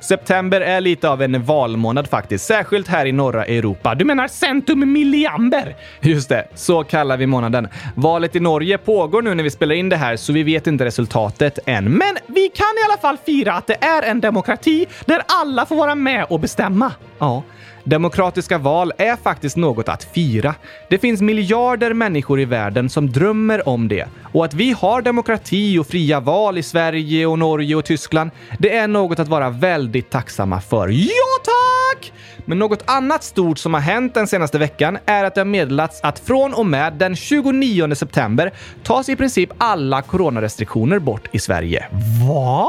September 0.00 0.60
är 0.60 0.80
lite 0.80 1.08
av 1.08 1.22
en 1.22 1.44
valmånad 1.44 2.08
faktiskt, 2.08 2.44
särskilt 2.44 2.88
här 2.88 3.06
i 3.06 3.12
norra 3.12 3.44
Europa. 3.44 3.94
Du 3.94 4.04
menar 4.04 4.28
centum 4.28 4.92
milliamber? 4.92 5.76
Just 6.00 6.28
det, 6.28 6.48
så 6.54 6.84
kallar 6.84 7.16
vi 7.16 7.26
månaden. 7.26 7.68
Valet 7.94 8.36
i 8.36 8.40
Norge 8.40 8.78
pågår 8.78 9.22
nu 9.22 9.34
när 9.34 9.44
vi 9.44 9.50
spelar 9.50 9.74
in 9.74 9.88
det 9.88 9.96
här, 9.96 10.16
så 10.16 10.32
vi 10.32 10.42
vet 10.42 10.66
inte 10.66 10.84
resultatet 10.84 11.58
än. 11.66 11.84
Men 11.84 12.16
vi 12.26 12.48
kan 12.48 12.66
i 12.66 12.90
alla 12.90 13.00
fall 13.00 13.16
fira 13.26 13.52
att 13.52 13.66
det 13.66 13.84
är 13.84 14.02
en 14.02 14.20
demokrati 14.20 14.86
där 15.04 15.22
alla 15.26 15.66
får 15.66 15.76
vara 15.76 15.94
med 15.94 16.26
och 16.30 16.40
bestämma. 16.40 16.92
Ja. 17.18 17.42
Demokratiska 17.86 18.58
val 18.58 18.92
är 18.98 19.16
faktiskt 19.16 19.56
något 19.56 19.88
att 19.88 20.04
fira. 20.04 20.54
Det 20.90 20.98
finns 20.98 21.20
miljarder 21.20 21.92
människor 21.92 22.40
i 22.40 22.44
världen 22.44 22.90
som 22.90 23.12
drömmer 23.12 23.68
om 23.68 23.88
det. 23.88 24.08
Och 24.32 24.44
att 24.44 24.54
vi 24.54 24.72
har 24.72 25.02
demokrati 25.02 25.78
och 25.78 25.86
fria 25.86 26.20
val 26.20 26.58
i 26.58 26.62
Sverige 26.62 27.26
och 27.26 27.38
Norge 27.38 27.76
och 27.76 27.84
Tyskland, 27.84 28.30
det 28.58 28.76
är 28.76 28.88
något 28.88 29.18
att 29.18 29.28
vara 29.28 29.50
väldigt 29.50 30.10
tacksamma 30.10 30.60
för. 30.60 30.88
Ja, 30.88 31.08
tack! 31.44 31.76
tack! 31.96 32.12
Men 32.44 32.58
något 32.58 32.82
annat 32.86 33.24
stort 33.24 33.58
som 33.58 33.74
har 33.74 33.80
hänt 33.80 34.14
den 34.14 34.26
senaste 34.26 34.58
veckan 34.58 34.98
är 35.06 35.24
att 35.24 35.34
det 35.34 35.40
har 35.40 35.46
meddelats 35.46 36.00
att 36.02 36.18
från 36.18 36.54
och 36.54 36.66
med 36.66 36.92
den 36.92 37.16
29 37.16 37.94
september 37.94 38.52
tas 38.82 39.08
i 39.08 39.16
princip 39.16 39.50
alla 39.58 40.02
coronarestriktioner 40.02 40.98
bort 40.98 41.28
i 41.32 41.38
Sverige. 41.38 41.88
Va? 42.28 42.68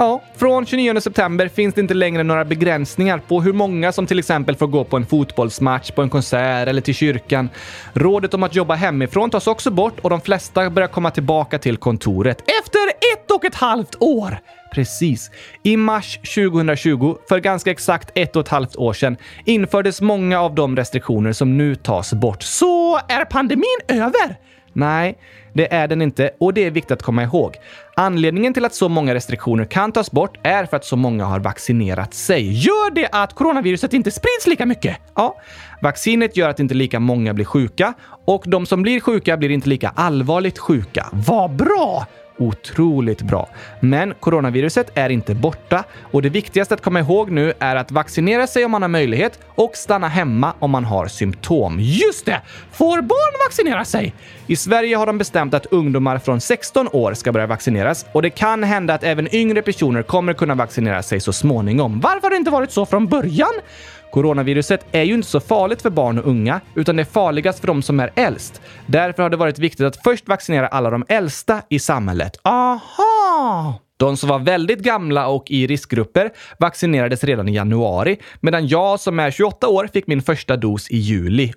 Ja, 0.00 0.22
från 0.36 0.66
29 0.66 1.00
september 1.00 1.48
finns 1.48 1.74
det 1.74 1.80
inte 1.80 1.94
längre 1.94 2.22
några 2.22 2.44
begränsningar 2.44 3.18
på 3.18 3.40
hur 3.40 3.52
många 3.52 3.92
som 3.92 4.06
till 4.06 4.18
exempel 4.18 4.56
får 4.56 4.66
gå 4.66 4.84
på 4.84 4.96
en 4.96 5.06
fotbollsmatch, 5.06 5.90
på 5.90 6.02
en 6.02 6.10
konsert 6.10 6.68
eller 6.68 6.80
till 6.80 6.94
kyrkan. 6.94 7.48
Rådet 7.92 8.34
om 8.34 8.42
att 8.42 8.54
jobba 8.54 8.74
hemifrån 8.74 9.30
tas 9.30 9.46
också 9.46 9.70
bort 9.70 10.00
och 10.00 10.10
de 10.10 10.20
flesta 10.20 10.70
börjar 10.70 10.88
komma 10.88 11.10
tillbaka 11.10 11.58
till 11.58 11.76
kontoret. 11.76 12.40
Efter 12.40 12.88
ett 13.14 13.30
och 13.30 13.44
ett 13.44 13.54
halvt 13.54 13.96
år! 14.02 14.38
Precis. 14.74 15.30
I 15.62 15.76
mars 15.76 16.16
2020, 16.16 17.16
för 17.28 17.38
ganska 17.38 17.70
exakt 17.70 18.10
ett 18.14 18.36
och 18.36 18.42
ett 18.42 18.48
halvt 18.48 18.76
år 18.76 18.92
sedan, 18.92 19.16
infördes 19.44 20.00
många 20.00 20.40
av 20.40 20.54
de 20.54 20.76
restriktioner 20.76 21.32
som 21.32 21.58
nu 21.58 21.74
tas 21.74 22.12
bort. 22.12 22.42
Så 22.42 22.96
är 22.96 23.24
pandemin 23.24 23.80
över? 23.88 24.36
Nej, 24.72 25.18
det 25.52 25.72
är 25.72 25.88
den 25.88 26.02
inte 26.02 26.30
och 26.40 26.54
det 26.54 26.66
är 26.66 26.70
viktigt 26.70 26.92
att 26.92 27.02
komma 27.02 27.22
ihåg. 27.22 27.56
Anledningen 28.00 28.54
till 28.54 28.64
att 28.64 28.74
så 28.74 28.88
många 28.88 29.14
restriktioner 29.14 29.64
kan 29.64 29.92
tas 29.92 30.10
bort 30.10 30.38
är 30.42 30.66
för 30.66 30.76
att 30.76 30.84
så 30.84 30.96
många 30.96 31.24
har 31.24 31.40
vaccinerat 31.40 32.14
sig. 32.14 32.52
Gör 32.52 32.94
det 32.94 33.08
att 33.12 33.34
coronaviruset 33.34 33.92
inte 33.92 34.10
sprids 34.10 34.46
lika 34.46 34.66
mycket? 34.66 34.96
Ja, 35.14 35.36
vaccinet 35.82 36.36
gör 36.36 36.48
att 36.48 36.60
inte 36.60 36.74
lika 36.74 37.00
många 37.00 37.34
blir 37.34 37.44
sjuka 37.44 37.94
och 38.26 38.44
de 38.46 38.66
som 38.66 38.82
blir 38.82 39.00
sjuka 39.00 39.36
blir 39.36 39.50
inte 39.50 39.68
lika 39.68 39.88
allvarligt 39.88 40.58
sjuka. 40.58 41.06
Vad 41.12 41.50
bra! 41.56 42.06
Otroligt 42.40 43.22
bra. 43.22 43.48
Men 43.80 44.14
coronaviruset 44.14 44.90
är 44.94 45.10
inte 45.10 45.34
borta 45.34 45.84
och 46.00 46.22
det 46.22 46.28
viktigaste 46.28 46.74
att 46.74 46.82
komma 46.82 47.00
ihåg 47.00 47.30
nu 47.30 47.52
är 47.58 47.76
att 47.76 47.90
vaccinera 47.90 48.46
sig 48.46 48.64
om 48.64 48.70
man 48.70 48.82
har 48.82 48.88
möjlighet 48.88 49.38
och 49.46 49.76
stanna 49.76 50.08
hemma 50.08 50.54
om 50.58 50.70
man 50.70 50.84
har 50.84 51.06
symptom. 51.06 51.76
Just 51.80 52.26
det! 52.26 52.40
Får 52.72 53.02
barn 53.02 53.46
vaccinera 53.48 53.84
sig? 53.84 54.14
I 54.46 54.56
Sverige 54.56 54.96
har 54.96 55.06
de 55.06 55.18
bestämt 55.18 55.54
att 55.54 55.66
ungdomar 55.66 56.18
från 56.18 56.40
16 56.40 56.88
år 56.92 57.14
ska 57.14 57.32
börja 57.32 57.46
vaccineras 57.46 58.06
och 58.12 58.22
det 58.22 58.30
kan 58.30 58.64
hända 58.64 58.94
att 58.94 59.04
även 59.04 59.34
yngre 59.34 59.62
personer 59.62 60.02
kommer 60.02 60.32
kunna 60.32 60.54
vaccinera 60.54 61.02
sig 61.02 61.20
så 61.20 61.32
småningom. 61.32 62.00
Varför 62.00 62.22
har 62.22 62.30
det 62.30 62.36
inte 62.36 62.50
varit 62.50 62.70
så 62.70 62.86
från 62.86 63.06
början? 63.06 63.52
Coronaviruset 64.12 64.86
är 64.92 65.02
ju 65.02 65.14
inte 65.14 65.28
så 65.28 65.40
farligt 65.40 65.82
för 65.82 65.90
barn 65.90 66.18
och 66.18 66.26
unga, 66.26 66.60
utan 66.74 66.96
det 66.96 67.02
är 67.02 67.04
farligast 67.04 67.60
för 67.60 67.66
de 67.66 67.82
som 67.82 68.00
är 68.00 68.10
äldst. 68.14 68.60
Därför 68.86 69.22
har 69.22 69.30
det 69.30 69.36
varit 69.36 69.58
viktigt 69.58 69.86
att 69.86 70.02
först 70.04 70.28
vaccinera 70.28 70.68
alla 70.68 70.90
de 70.90 71.04
äldsta 71.08 71.62
i 71.68 71.78
samhället. 71.78 72.40
Aha! 72.44 73.80
De 74.00 74.16
som 74.16 74.28
var 74.28 74.38
väldigt 74.38 74.78
gamla 74.78 75.28
och 75.28 75.50
i 75.50 75.66
riskgrupper 75.66 76.30
vaccinerades 76.58 77.24
redan 77.24 77.48
i 77.48 77.54
januari, 77.54 78.18
medan 78.40 78.68
jag 78.68 79.00
som 79.00 79.20
är 79.20 79.30
28 79.30 79.68
år 79.68 79.88
fick 79.92 80.06
min 80.06 80.22
första 80.22 80.56
dos 80.56 80.90
i 80.90 80.96
juli. 80.96 81.52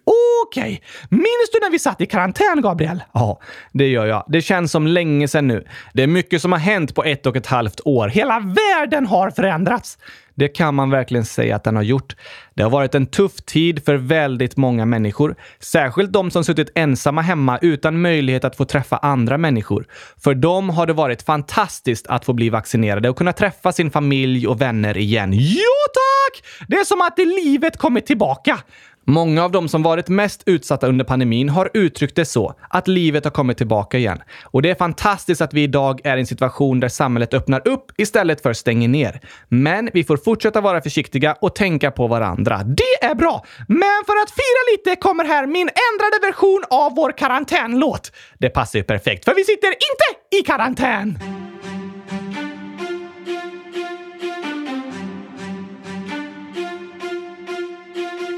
Okej. 0.47 0.62
Okay. 0.62 0.80
Minns 1.10 1.49
du 1.54 1.60
när 1.62 1.72
vi 1.72 1.80
satt 1.80 2.01
i 2.01 2.06
karantän, 2.06 2.62
Gabriel? 2.62 3.04
Ja, 3.14 3.39
det 3.72 3.88
gör 3.88 4.06
jag. 4.06 4.26
Det 4.28 4.41
känns 4.41 4.72
som 4.72 4.88
länge 4.88 5.28
sedan 5.28 5.47
nu. 5.47 5.68
Det 5.93 6.04
är 6.04 6.08
mycket 6.08 6.41
som 6.41 6.51
har 6.51 6.60
hänt 6.60 6.95
på 6.95 7.04
ett 7.04 7.26
och 7.26 7.36
ett 7.36 7.47
halvt 7.47 7.82
år. 7.86 8.08
Hela 8.08 8.39
världen 8.39 9.06
har 9.06 9.32
förändrats. 9.32 9.97
Det 10.36 10.48
kan 10.48 10.76
man 10.76 10.90
verkligen 10.90 11.26
säga 11.26 11.56
att 11.56 11.64
den 11.64 11.76
har 11.76 11.84
gjort. 11.84 12.16
Det 12.54 12.64
har 12.64 12.70
varit 12.70 12.96
en 12.96 13.06
tuff 13.06 13.36
tid 13.36 13.86
för 13.86 13.96
väldigt 13.96 14.58
många 14.58 14.86
människor. 14.86 15.36
Särskilt 15.60 16.14
de 16.14 16.32
som 16.32 16.44
suttit 16.44 16.72
ensamma 16.76 17.22
hemma 17.22 17.60
utan 17.62 18.02
möjlighet 18.02 18.44
att 18.44 18.56
få 18.56 18.66
träffa 18.66 18.98
andra 18.98 19.38
människor. 19.38 19.86
För 20.24 20.34
dem 20.34 20.70
har 20.70 20.88
det 20.88 20.94
varit 20.94 21.22
fantastiskt 21.22 22.08
att 22.08 22.26
få 22.26 22.34
bli 22.34 22.50
vaccinerade 22.50 23.10
och 23.10 23.18
kunna 23.18 23.34
träffa 23.34 23.72
sin 23.72 23.92
familj 23.92 24.48
och 24.48 24.62
vänner 24.62 24.98
igen. 24.98 25.34
Jo 25.34 25.74
tack! 25.94 26.44
Det 26.68 26.76
är 26.76 26.86
som 26.86 27.02
att 27.02 27.18
livet 27.18 27.78
kommit 27.78 28.06
tillbaka. 28.06 28.60
Många 29.06 29.43
av 29.43 29.51
de 29.51 29.70
som 29.70 29.84
varit 29.84 30.10
mest 30.10 30.43
utsatta 30.45 30.88
under 30.88 31.06
pandemin 31.06 31.49
har 31.49 31.70
uttryckt 31.74 32.16
det 32.16 32.26
så, 32.26 32.56
att 32.70 32.88
livet 32.88 33.24
har 33.24 33.32
kommit 33.32 33.58
tillbaka 33.58 33.97
igen. 33.97 34.22
Och 34.43 34.62
det 34.62 34.70
är 34.70 34.76
fantastiskt 34.76 35.41
att 35.41 35.54
vi 35.54 35.64
idag 35.64 36.01
är 36.04 36.18
i 36.18 36.20
en 36.20 36.26
situation 36.26 36.80
där 36.80 36.89
samhället 36.89 37.34
öppnar 37.34 37.68
upp 37.68 37.91
istället 37.97 38.41
för 38.41 38.54
stänger 38.54 38.88
ner. 38.88 39.22
Men 39.49 39.89
vi 39.93 40.04
får 40.04 40.18
fortsätta 40.18 40.62
vara 40.62 40.82
försiktiga 40.82 41.38
och 41.41 41.56
tänka 41.56 41.91
på 41.91 42.08
varandra. 42.08 42.64
Det 42.64 43.06
är 43.06 43.16
bra! 43.16 43.45
Men 43.68 44.04
för 44.06 44.24
att 44.24 44.32
fira 44.32 44.72
lite 44.72 45.01
kommer 45.01 45.26
här 45.26 45.47
min 45.47 45.70
ändrade 45.70 46.28
version 46.28 46.64
av 46.70 46.95
vår 46.95 47.12
karantänlåt. 47.18 48.12
Det 48.38 48.49
passar 48.49 48.80
ju 48.80 48.84
perfekt, 48.84 49.26
för 49.26 49.36
vi 49.36 49.43
sitter 49.43 49.68
inte 49.68 50.38
i 50.39 50.41
karantän! 50.41 51.20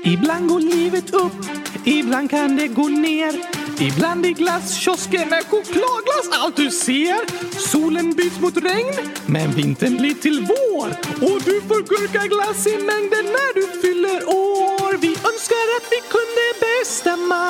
Ibland 0.08 0.50
går 0.50 0.60
livet 0.60 1.14
upp, 1.14 1.46
ibland 1.84 2.30
kan 2.30 2.56
det 2.56 2.68
gå 2.68 2.88
ner. 2.88 3.34
Ibland 3.80 4.26
i 4.26 4.34
glasskiosken 4.34 5.34
är 5.34 5.44
chokladglass 5.44 6.30
allt 6.32 6.56
du 6.56 6.72
ser. 6.72 7.18
Solen 7.60 8.14
byts 8.14 8.40
mot 8.40 8.58
regn, 8.58 8.94
men 9.26 9.52
vintern 9.52 9.98
blir 9.98 10.14
till 10.14 10.48
vår. 10.48 10.88
Och 11.30 11.42
du 11.42 11.62
får 11.62 11.82
gurkaglass 11.90 12.68
i 12.68 12.78
mängden 12.78 13.26
när 13.26 13.54
du 13.56 13.82
fyller 13.82 14.30
år. 14.30 14.98
Vi 14.98 15.08
önskar 15.08 15.66
att 15.78 15.88
vi 15.92 16.00
kunde 16.16 16.46
bestämma 16.66 17.46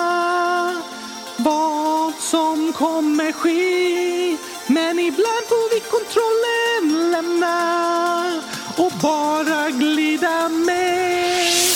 vad 1.37 2.13
som 2.13 2.73
kommer 2.73 3.31
ske. 3.31 4.37
Men 4.67 4.99
ibland 4.99 5.45
får 5.49 5.75
vi 5.75 5.79
kontrollen 5.79 7.11
lämna 7.11 8.41
och 8.77 8.91
bara 9.01 9.69
glida 9.69 10.49
med. 10.49 11.74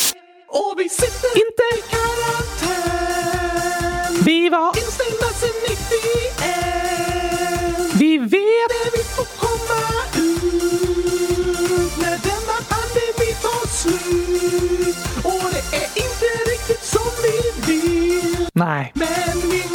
Och 0.51 0.73
vi 0.77 0.89
sitter 0.89 1.37
inte 1.43 1.63
i 1.77 1.81
karantän. 1.93 3.33
Vi 4.25 4.49
var 4.49 4.67
instängda 4.67 5.29
sen 5.39 5.49
91. 5.69 5.79
Vi 7.99 8.17
vet 8.17 8.69
när 8.69 8.91
vi 8.97 9.03
får 9.03 9.25
komma 9.45 9.81
ut. 10.17 10.43
När 12.01 12.17
denna 12.29 12.57
pandemi 12.73 13.29
tar 13.41 13.67
slut. 13.67 14.97
Och 15.23 15.51
det 15.51 15.65
är 15.77 15.89
inte 15.95 16.27
riktigt 16.51 16.83
som 16.83 17.11
vi 17.23 17.37
vill. 17.67 18.49
Nej. 18.53 18.91
Men 18.95 19.49
vi 19.51 19.68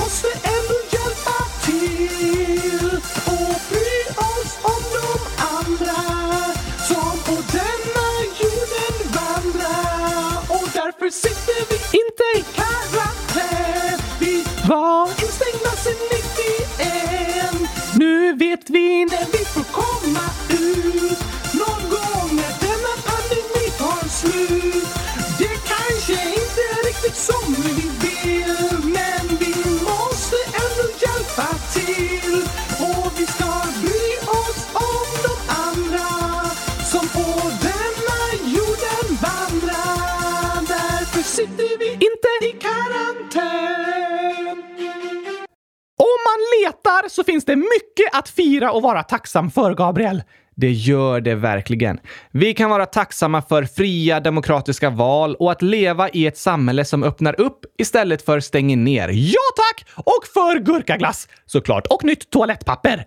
och 48.70 48.82
vara 48.82 49.02
tacksam 49.02 49.50
för, 49.50 49.74
Gabriel. 49.74 50.22
Det 50.54 50.70
gör 50.72 51.20
det 51.20 51.34
verkligen. 51.34 51.98
Vi 52.30 52.54
kan 52.54 52.70
vara 52.70 52.86
tacksamma 52.86 53.42
för 53.42 53.64
fria 53.64 54.20
demokratiska 54.20 54.90
val 54.90 55.34
och 55.34 55.52
att 55.52 55.62
leva 55.62 56.08
i 56.08 56.26
ett 56.26 56.38
samhälle 56.38 56.84
som 56.84 57.02
öppnar 57.02 57.40
upp 57.40 57.60
istället 57.78 58.24
för 58.24 58.40
stänger 58.40 58.76
ner. 58.76 59.08
Ja 59.12 59.40
tack! 59.56 59.86
Och 59.94 60.26
för 60.34 60.58
gurkaglass 60.58 61.28
såklart. 61.46 61.86
Och 61.86 62.04
nytt 62.04 62.30
toalettpapper. 62.30 63.04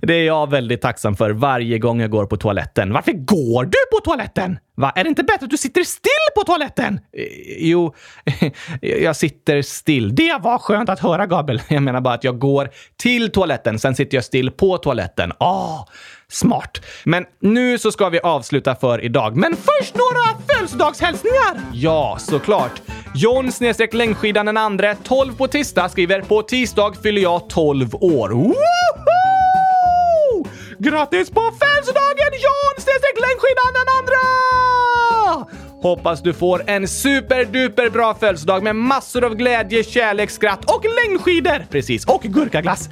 det 0.06 0.14
är 0.14 0.24
jag 0.24 0.50
väldigt 0.50 0.82
tacksam 0.82 1.16
för 1.16 1.30
varje 1.30 1.78
gång 1.78 2.00
jag 2.00 2.10
går 2.10 2.26
på 2.26 2.36
toaletten. 2.36 2.92
Varför 2.92 3.12
går 3.12 3.64
du 3.64 3.78
på 3.92 4.04
toaletten? 4.04 4.58
Va? 4.76 4.92
Är 4.96 5.04
det 5.04 5.08
inte 5.08 5.22
bättre 5.22 5.44
att 5.44 5.50
du 5.50 5.56
sitter 5.56 5.82
still 5.82 6.10
på 6.36 6.42
toaletten? 6.42 7.00
Eh, 7.12 7.24
jo, 7.58 7.94
jag 8.80 9.16
sitter 9.16 9.62
still. 9.62 10.14
Det 10.14 10.38
var 10.40 10.58
skönt 10.58 10.88
att 10.88 11.00
höra, 11.00 11.26
Gabriel. 11.26 11.62
Jag 11.68 11.82
menar 11.82 12.00
bara 12.00 12.14
att 12.14 12.24
jag 12.24 12.38
går 12.38 12.70
till 12.96 13.30
toaletten, 13.30 13.78
sen 13.78 13.94
sitter 13.94 14.16
jag 14.16 14.24
still 14.24 14.50
på 14.50 14.78
toaletten. 14.78 15.32
Ah, 15.38 15.86
smart. 16.32 16.80
Men 17.04 17.24
nu 17.40 17.78
så 17.78 17.92
ska 17.92 18.08
vi 18.08 18.20
avsluta 18.20 18.74
för 18.74 19.04
idag. 19.04 19.36
Men 19.36 19.56
Först 19.56 19.94
några 19.94 20.38
födelsedagshälsningar! 20.48 21.60
ja, 21.72 22.16
såklart. 22.20 22.82
John 23.14 23.52
snedstreck 23.52 23.94
längdskidan 23.94 24.46
den 24.46 24.56
andre, 24.56 24.96
12 25.04 25.36
på 25.36 25.46
tisdag 25.46 25.88
skriver 25.88 26.20
på 26.22 26.42
tisdag 26.42 26.92
fyller 27.02 27.22
jag 27.22 27.50
12 27.50 27.94
år. 27.94 28.28
Woho! 28.28 28.54
Grattis 30.78 31.30
på 31.30 31.40
födelsedagen 31.40 32.32
John 32.44 32.74
snedstreck 32.82 33.20
längdskidan 33.20 33.72
den 33.78 33.88
andre! 33.98 34.16
Hoppas 35.86 36.22
du 36.22 36.32
får 36.32 36.62
en 36.66 36.88
superduper 36.88 37.90
bra 37.90 38.14
födelsedag 38.14 38.62
med 38.62 38.76
massor 38.76 39.24
av 39.24 39.34
glädje, 39.34 39.84
kärlek, 39.84 40.30
skratt 40.30 40.64
och 40.64 40.84
längdskidor! 40.84 41.66
Precis, 41.70 42.04
och 42.04 42.22
gurkaglass. 42.22 42.88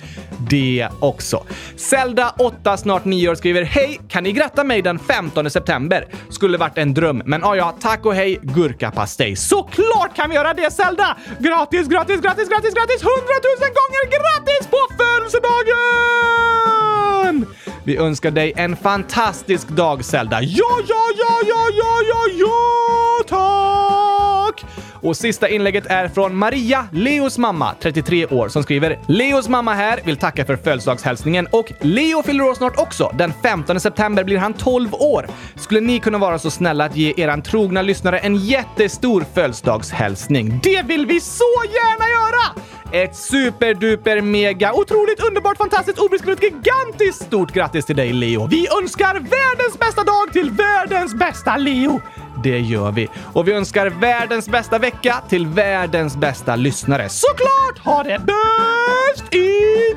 Det 0.50 0.88
också. 1.00 1.44
Zelda, 1.76 2.34
8, 2.38 2.76
snart 2.76 3.04
9 3.04 3.28
år, 3.28 3.34
skriver 3.34 3.62
Hej! 3.62 4.00
Kan 4.08 4.22
ni 4.22 4.32
gratta 4.32 4.64
mig 4.64 4.82
den 4.82 4.98
15 4.98 5.50
september? 5.50 6.06
Skulle 6.30 6.58
varit 6.58 6.78
en 6.78 6.94
dröm, 6.94 7.22
men 7.24 7.40
ja, 7.40 7.56
ja, 7.56 7.74
tack 7.80 8.06
och 8.06 8.14
hej, 8.14 8.38
gurkapastej. 8.42 9.36
Såklart 9.36 10.16
kan 10.16 10.30
vi 10.30 10.36
göra 10.36 10.54
det 10.54 10.72
Zelda! 10.72 11.16
Gratis, 11.38 11.88
gratis, 11.88 12.20
gratis, 12.20 12.48
gratis, 12.48 12.74
gratis! 12.74 13.02
100 13.02 13.12
000 13.60 13.70
gånger 13.78 14.04
grattis 14.16 14.66
på 14.70 14.78
födelsedagen! 14.98 16.04
Vi 17.86 17.96
önskar 17.96 18.30
dig 18.30 18.52
en 18.56 18.76
fantastisk 18.76 19.68
dag 19.68 20.04
Zelda. 20.04 20.42
Ja, 20.42 20.64
ja, 20.88 20.96
ja, 21.18 21.38
ja, 21.48 21.68
ja, 21.78 22.00
ja, 22.08 22.26
ja, 22.38 23.24
tack! 23.28 24.64
Och 24.92 25.16
sista 25.16 25.48
inlägget 25.48 25.86
är 25.86 26.08
från 26.08 26.36
Maria, 26.36 26.88
Leos 26.92 27.38
mamma, 27.38 27.74
33 27.80 28.26
år, 28.26 28.48
som 28.48 28.62
skriver 28.62 28.98
“Leos 29.06 29.48
mamma 29.48 29.74
här, 29.74 30.00
vill 30.04 30.16
tacka 30.16 30.44
för 30.44 30.56
födelsedagshälsningen 30.56 31.46
och 31.50 31.72
Leo 31.80 32.22
fyller 32.22 32.44
år 32.44 32.54
snart 32.54 32.78
också. 32.78 33.14
Den 33.18 33.32
15 33.42 33.80
september 33.80 34.24
blir 34.24 34.38
han 34.38 34.52
12 34.52 34.94
år. 34.94 35.26
Skulle 35.56 35.80
ni 35.80 36.00
kunna 36.00 36.18
vara 36.18 36.38
så 36.38 36.50
snälla 36.50 36.84
att 36.84 36.96
ge 36.96 37.14
eran 37.16 37.42
trogna 37.42 37.82
lyssnare 37.82 38.18
en 38.18 38.36
jättestor 38.36 39.24
födelsedagshälsning? 39.34 40.60
Det 40.62 40.82
vill 40.82 41.06
vi 41.06 41.20
så 41.20 41.62
gärna 41.64 42.08
göra! 42.08 42.73
Ett 42.92 43.16
superduper 43.16 44.20
mega 44.20 44.72
otroligt 44.72 45.20
underbart 45.28 45.56
fantastiskt 45.56 45.98
obeskrivligt 45.98 46.42
gigantiskt 46.42 47.22
stort 47.22 47.52
grattis 47.52 47.86
till 47.86 47.96
dig 47.96 48.12
Leo! 48.12 48.46
Vi 48.46 48.68
önskar 48.82 49.14
världens 49.14 49.78
bästa 49.78 50.04
dag 50.04 50.32
till 50.32 50.50
världens 50.50 51.14
bästa 51.14 51.56
Leo! 51.56 52.00
Det 52.42 52.58
gör 52.58 52.92
vi. 52.92 53.08
Och 53.32 53.48
vi 53.48 53.52
önskar 53.52 53.86
världens 53.86 54.48
bästa 54.48 54.78
vecka 54.78 55.22
till 55.28 55.46
världens 55.46 56.16
bästa 56.16 56.56
lyssnare. 56.56 57.08
Såklart! 57.08 57.78
Ha 57.84 58.02
det 58.02 58.18
bäst 58.18 59.34
i 59.34 59.50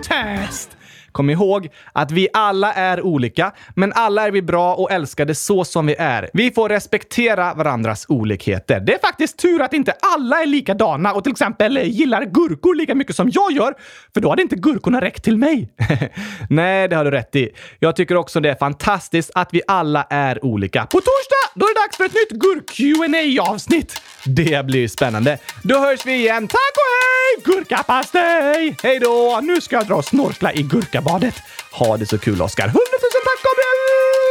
test! 0.03 0.77
Kom 1.17 1.29
ihåg 1.29 1.69
att 1.93 2.11
vi 2.11 2.27
alla 2.33 2.73
är 2.73 3.01
olika, 3.01 3.51
men 3.75 3.93
alla 3.93 4.27
är 4.27 4.31
vi 4.31 4.41
bra 4.41 4.75
och 4.75 4.91
älskade 4.91 5.35
så 5.35 5.65
som 5.65 5.85
vi 5.85 5.95
är. 5.95 6.29
Vi 6.33 6.51
får 6.51 6.69
respektera 6.69 7.53
varandras 7.53 8.05
olikheter. 8.09 8.79
Det 8.79 8.93
är 8.93 8.99
faktiskt 8.99 9.37
tur 9.37 9.61
att 9.61 9.73
inte 9.73 9.93
alla 10.15 10.41
är 10.41 10.45
likadana 10.45 11.13
och 11.13 11.23
till 11.23 11.31
exempel 11.31 11.77
gillar 11.77 12.25
gurkor 12.25 12.75
lika 12.75 12.95
mycket 12.95 13.15
som 13.15 13.29
jag 13.33 13.51
gör, 13.51 13.73
för 14.13 14.21
då 14.21 14.29
hade 14.29 14.41
inte 14.41 14.55
gurkorna 14.55 15.01
räckt 15.01 15.23
till 15.23 15.37
mig. 15.37 15.69
Nej, 16.49 16.87
det 16.87 16.95
har 16.95 17.05
du 17.05 17.11
rätt 17.11 17.35
i. 17.35 17.49
Jag 17.79 17.95
tycker 17.95 18.15
också 18.15 18.39
det 18.39 18.49
är 18.49 18.55
fantastiskt 18.55 19.31
att 19.35 19.49
vi 19.51 19.61
alla 19.67 20.07
är 20.09 20.45
olika. 20.45 20.85
På 20.85 20.97
torsdag, 20.97 21.51
då 21.55 21.65
är 21.65 21.73
det 21.73 21.81
dags 21.81 21.97
för 21.97 22.05
ett 22.05 22.13
nytt 22.13 22.41
gurk 22.41 23.37
qa 23.37 23.51
avsnitt 23.51 24.01
Det 24.25 24.65
blir 24.65 24.87
spännande. 24.87 25.37
Då 25.63 25.79
hörs 25.79 26.05
vi 26.05 26.15
igen. 26.15 26.47
Tack 26.47 26.73
och 26.75 26.91
hej! 26.97 27.55
Gurkapastej! 27.55 28.75
Hej 28.83 28.99
då! 28.99 29.39
Nu 29.43 29.61
ska 29.61 29.75
jag 29.75 29.87
dra 29.87 29.95
och 29.95 30.05
snorkla 30.05 30.53
i 30.53 30.61
gurkabadet 30.61 31.06
badet. 31.07 31.43
Ha 31.79 31.89
det 31.97 32.09
så 32.11 32.19
kul, 32.19 32.41
Oskar! 32.41 32.67
100 32.73 32.79
000 32.79 33.27
tack, 33.27 33.43
Gabriel! 33.47 34.26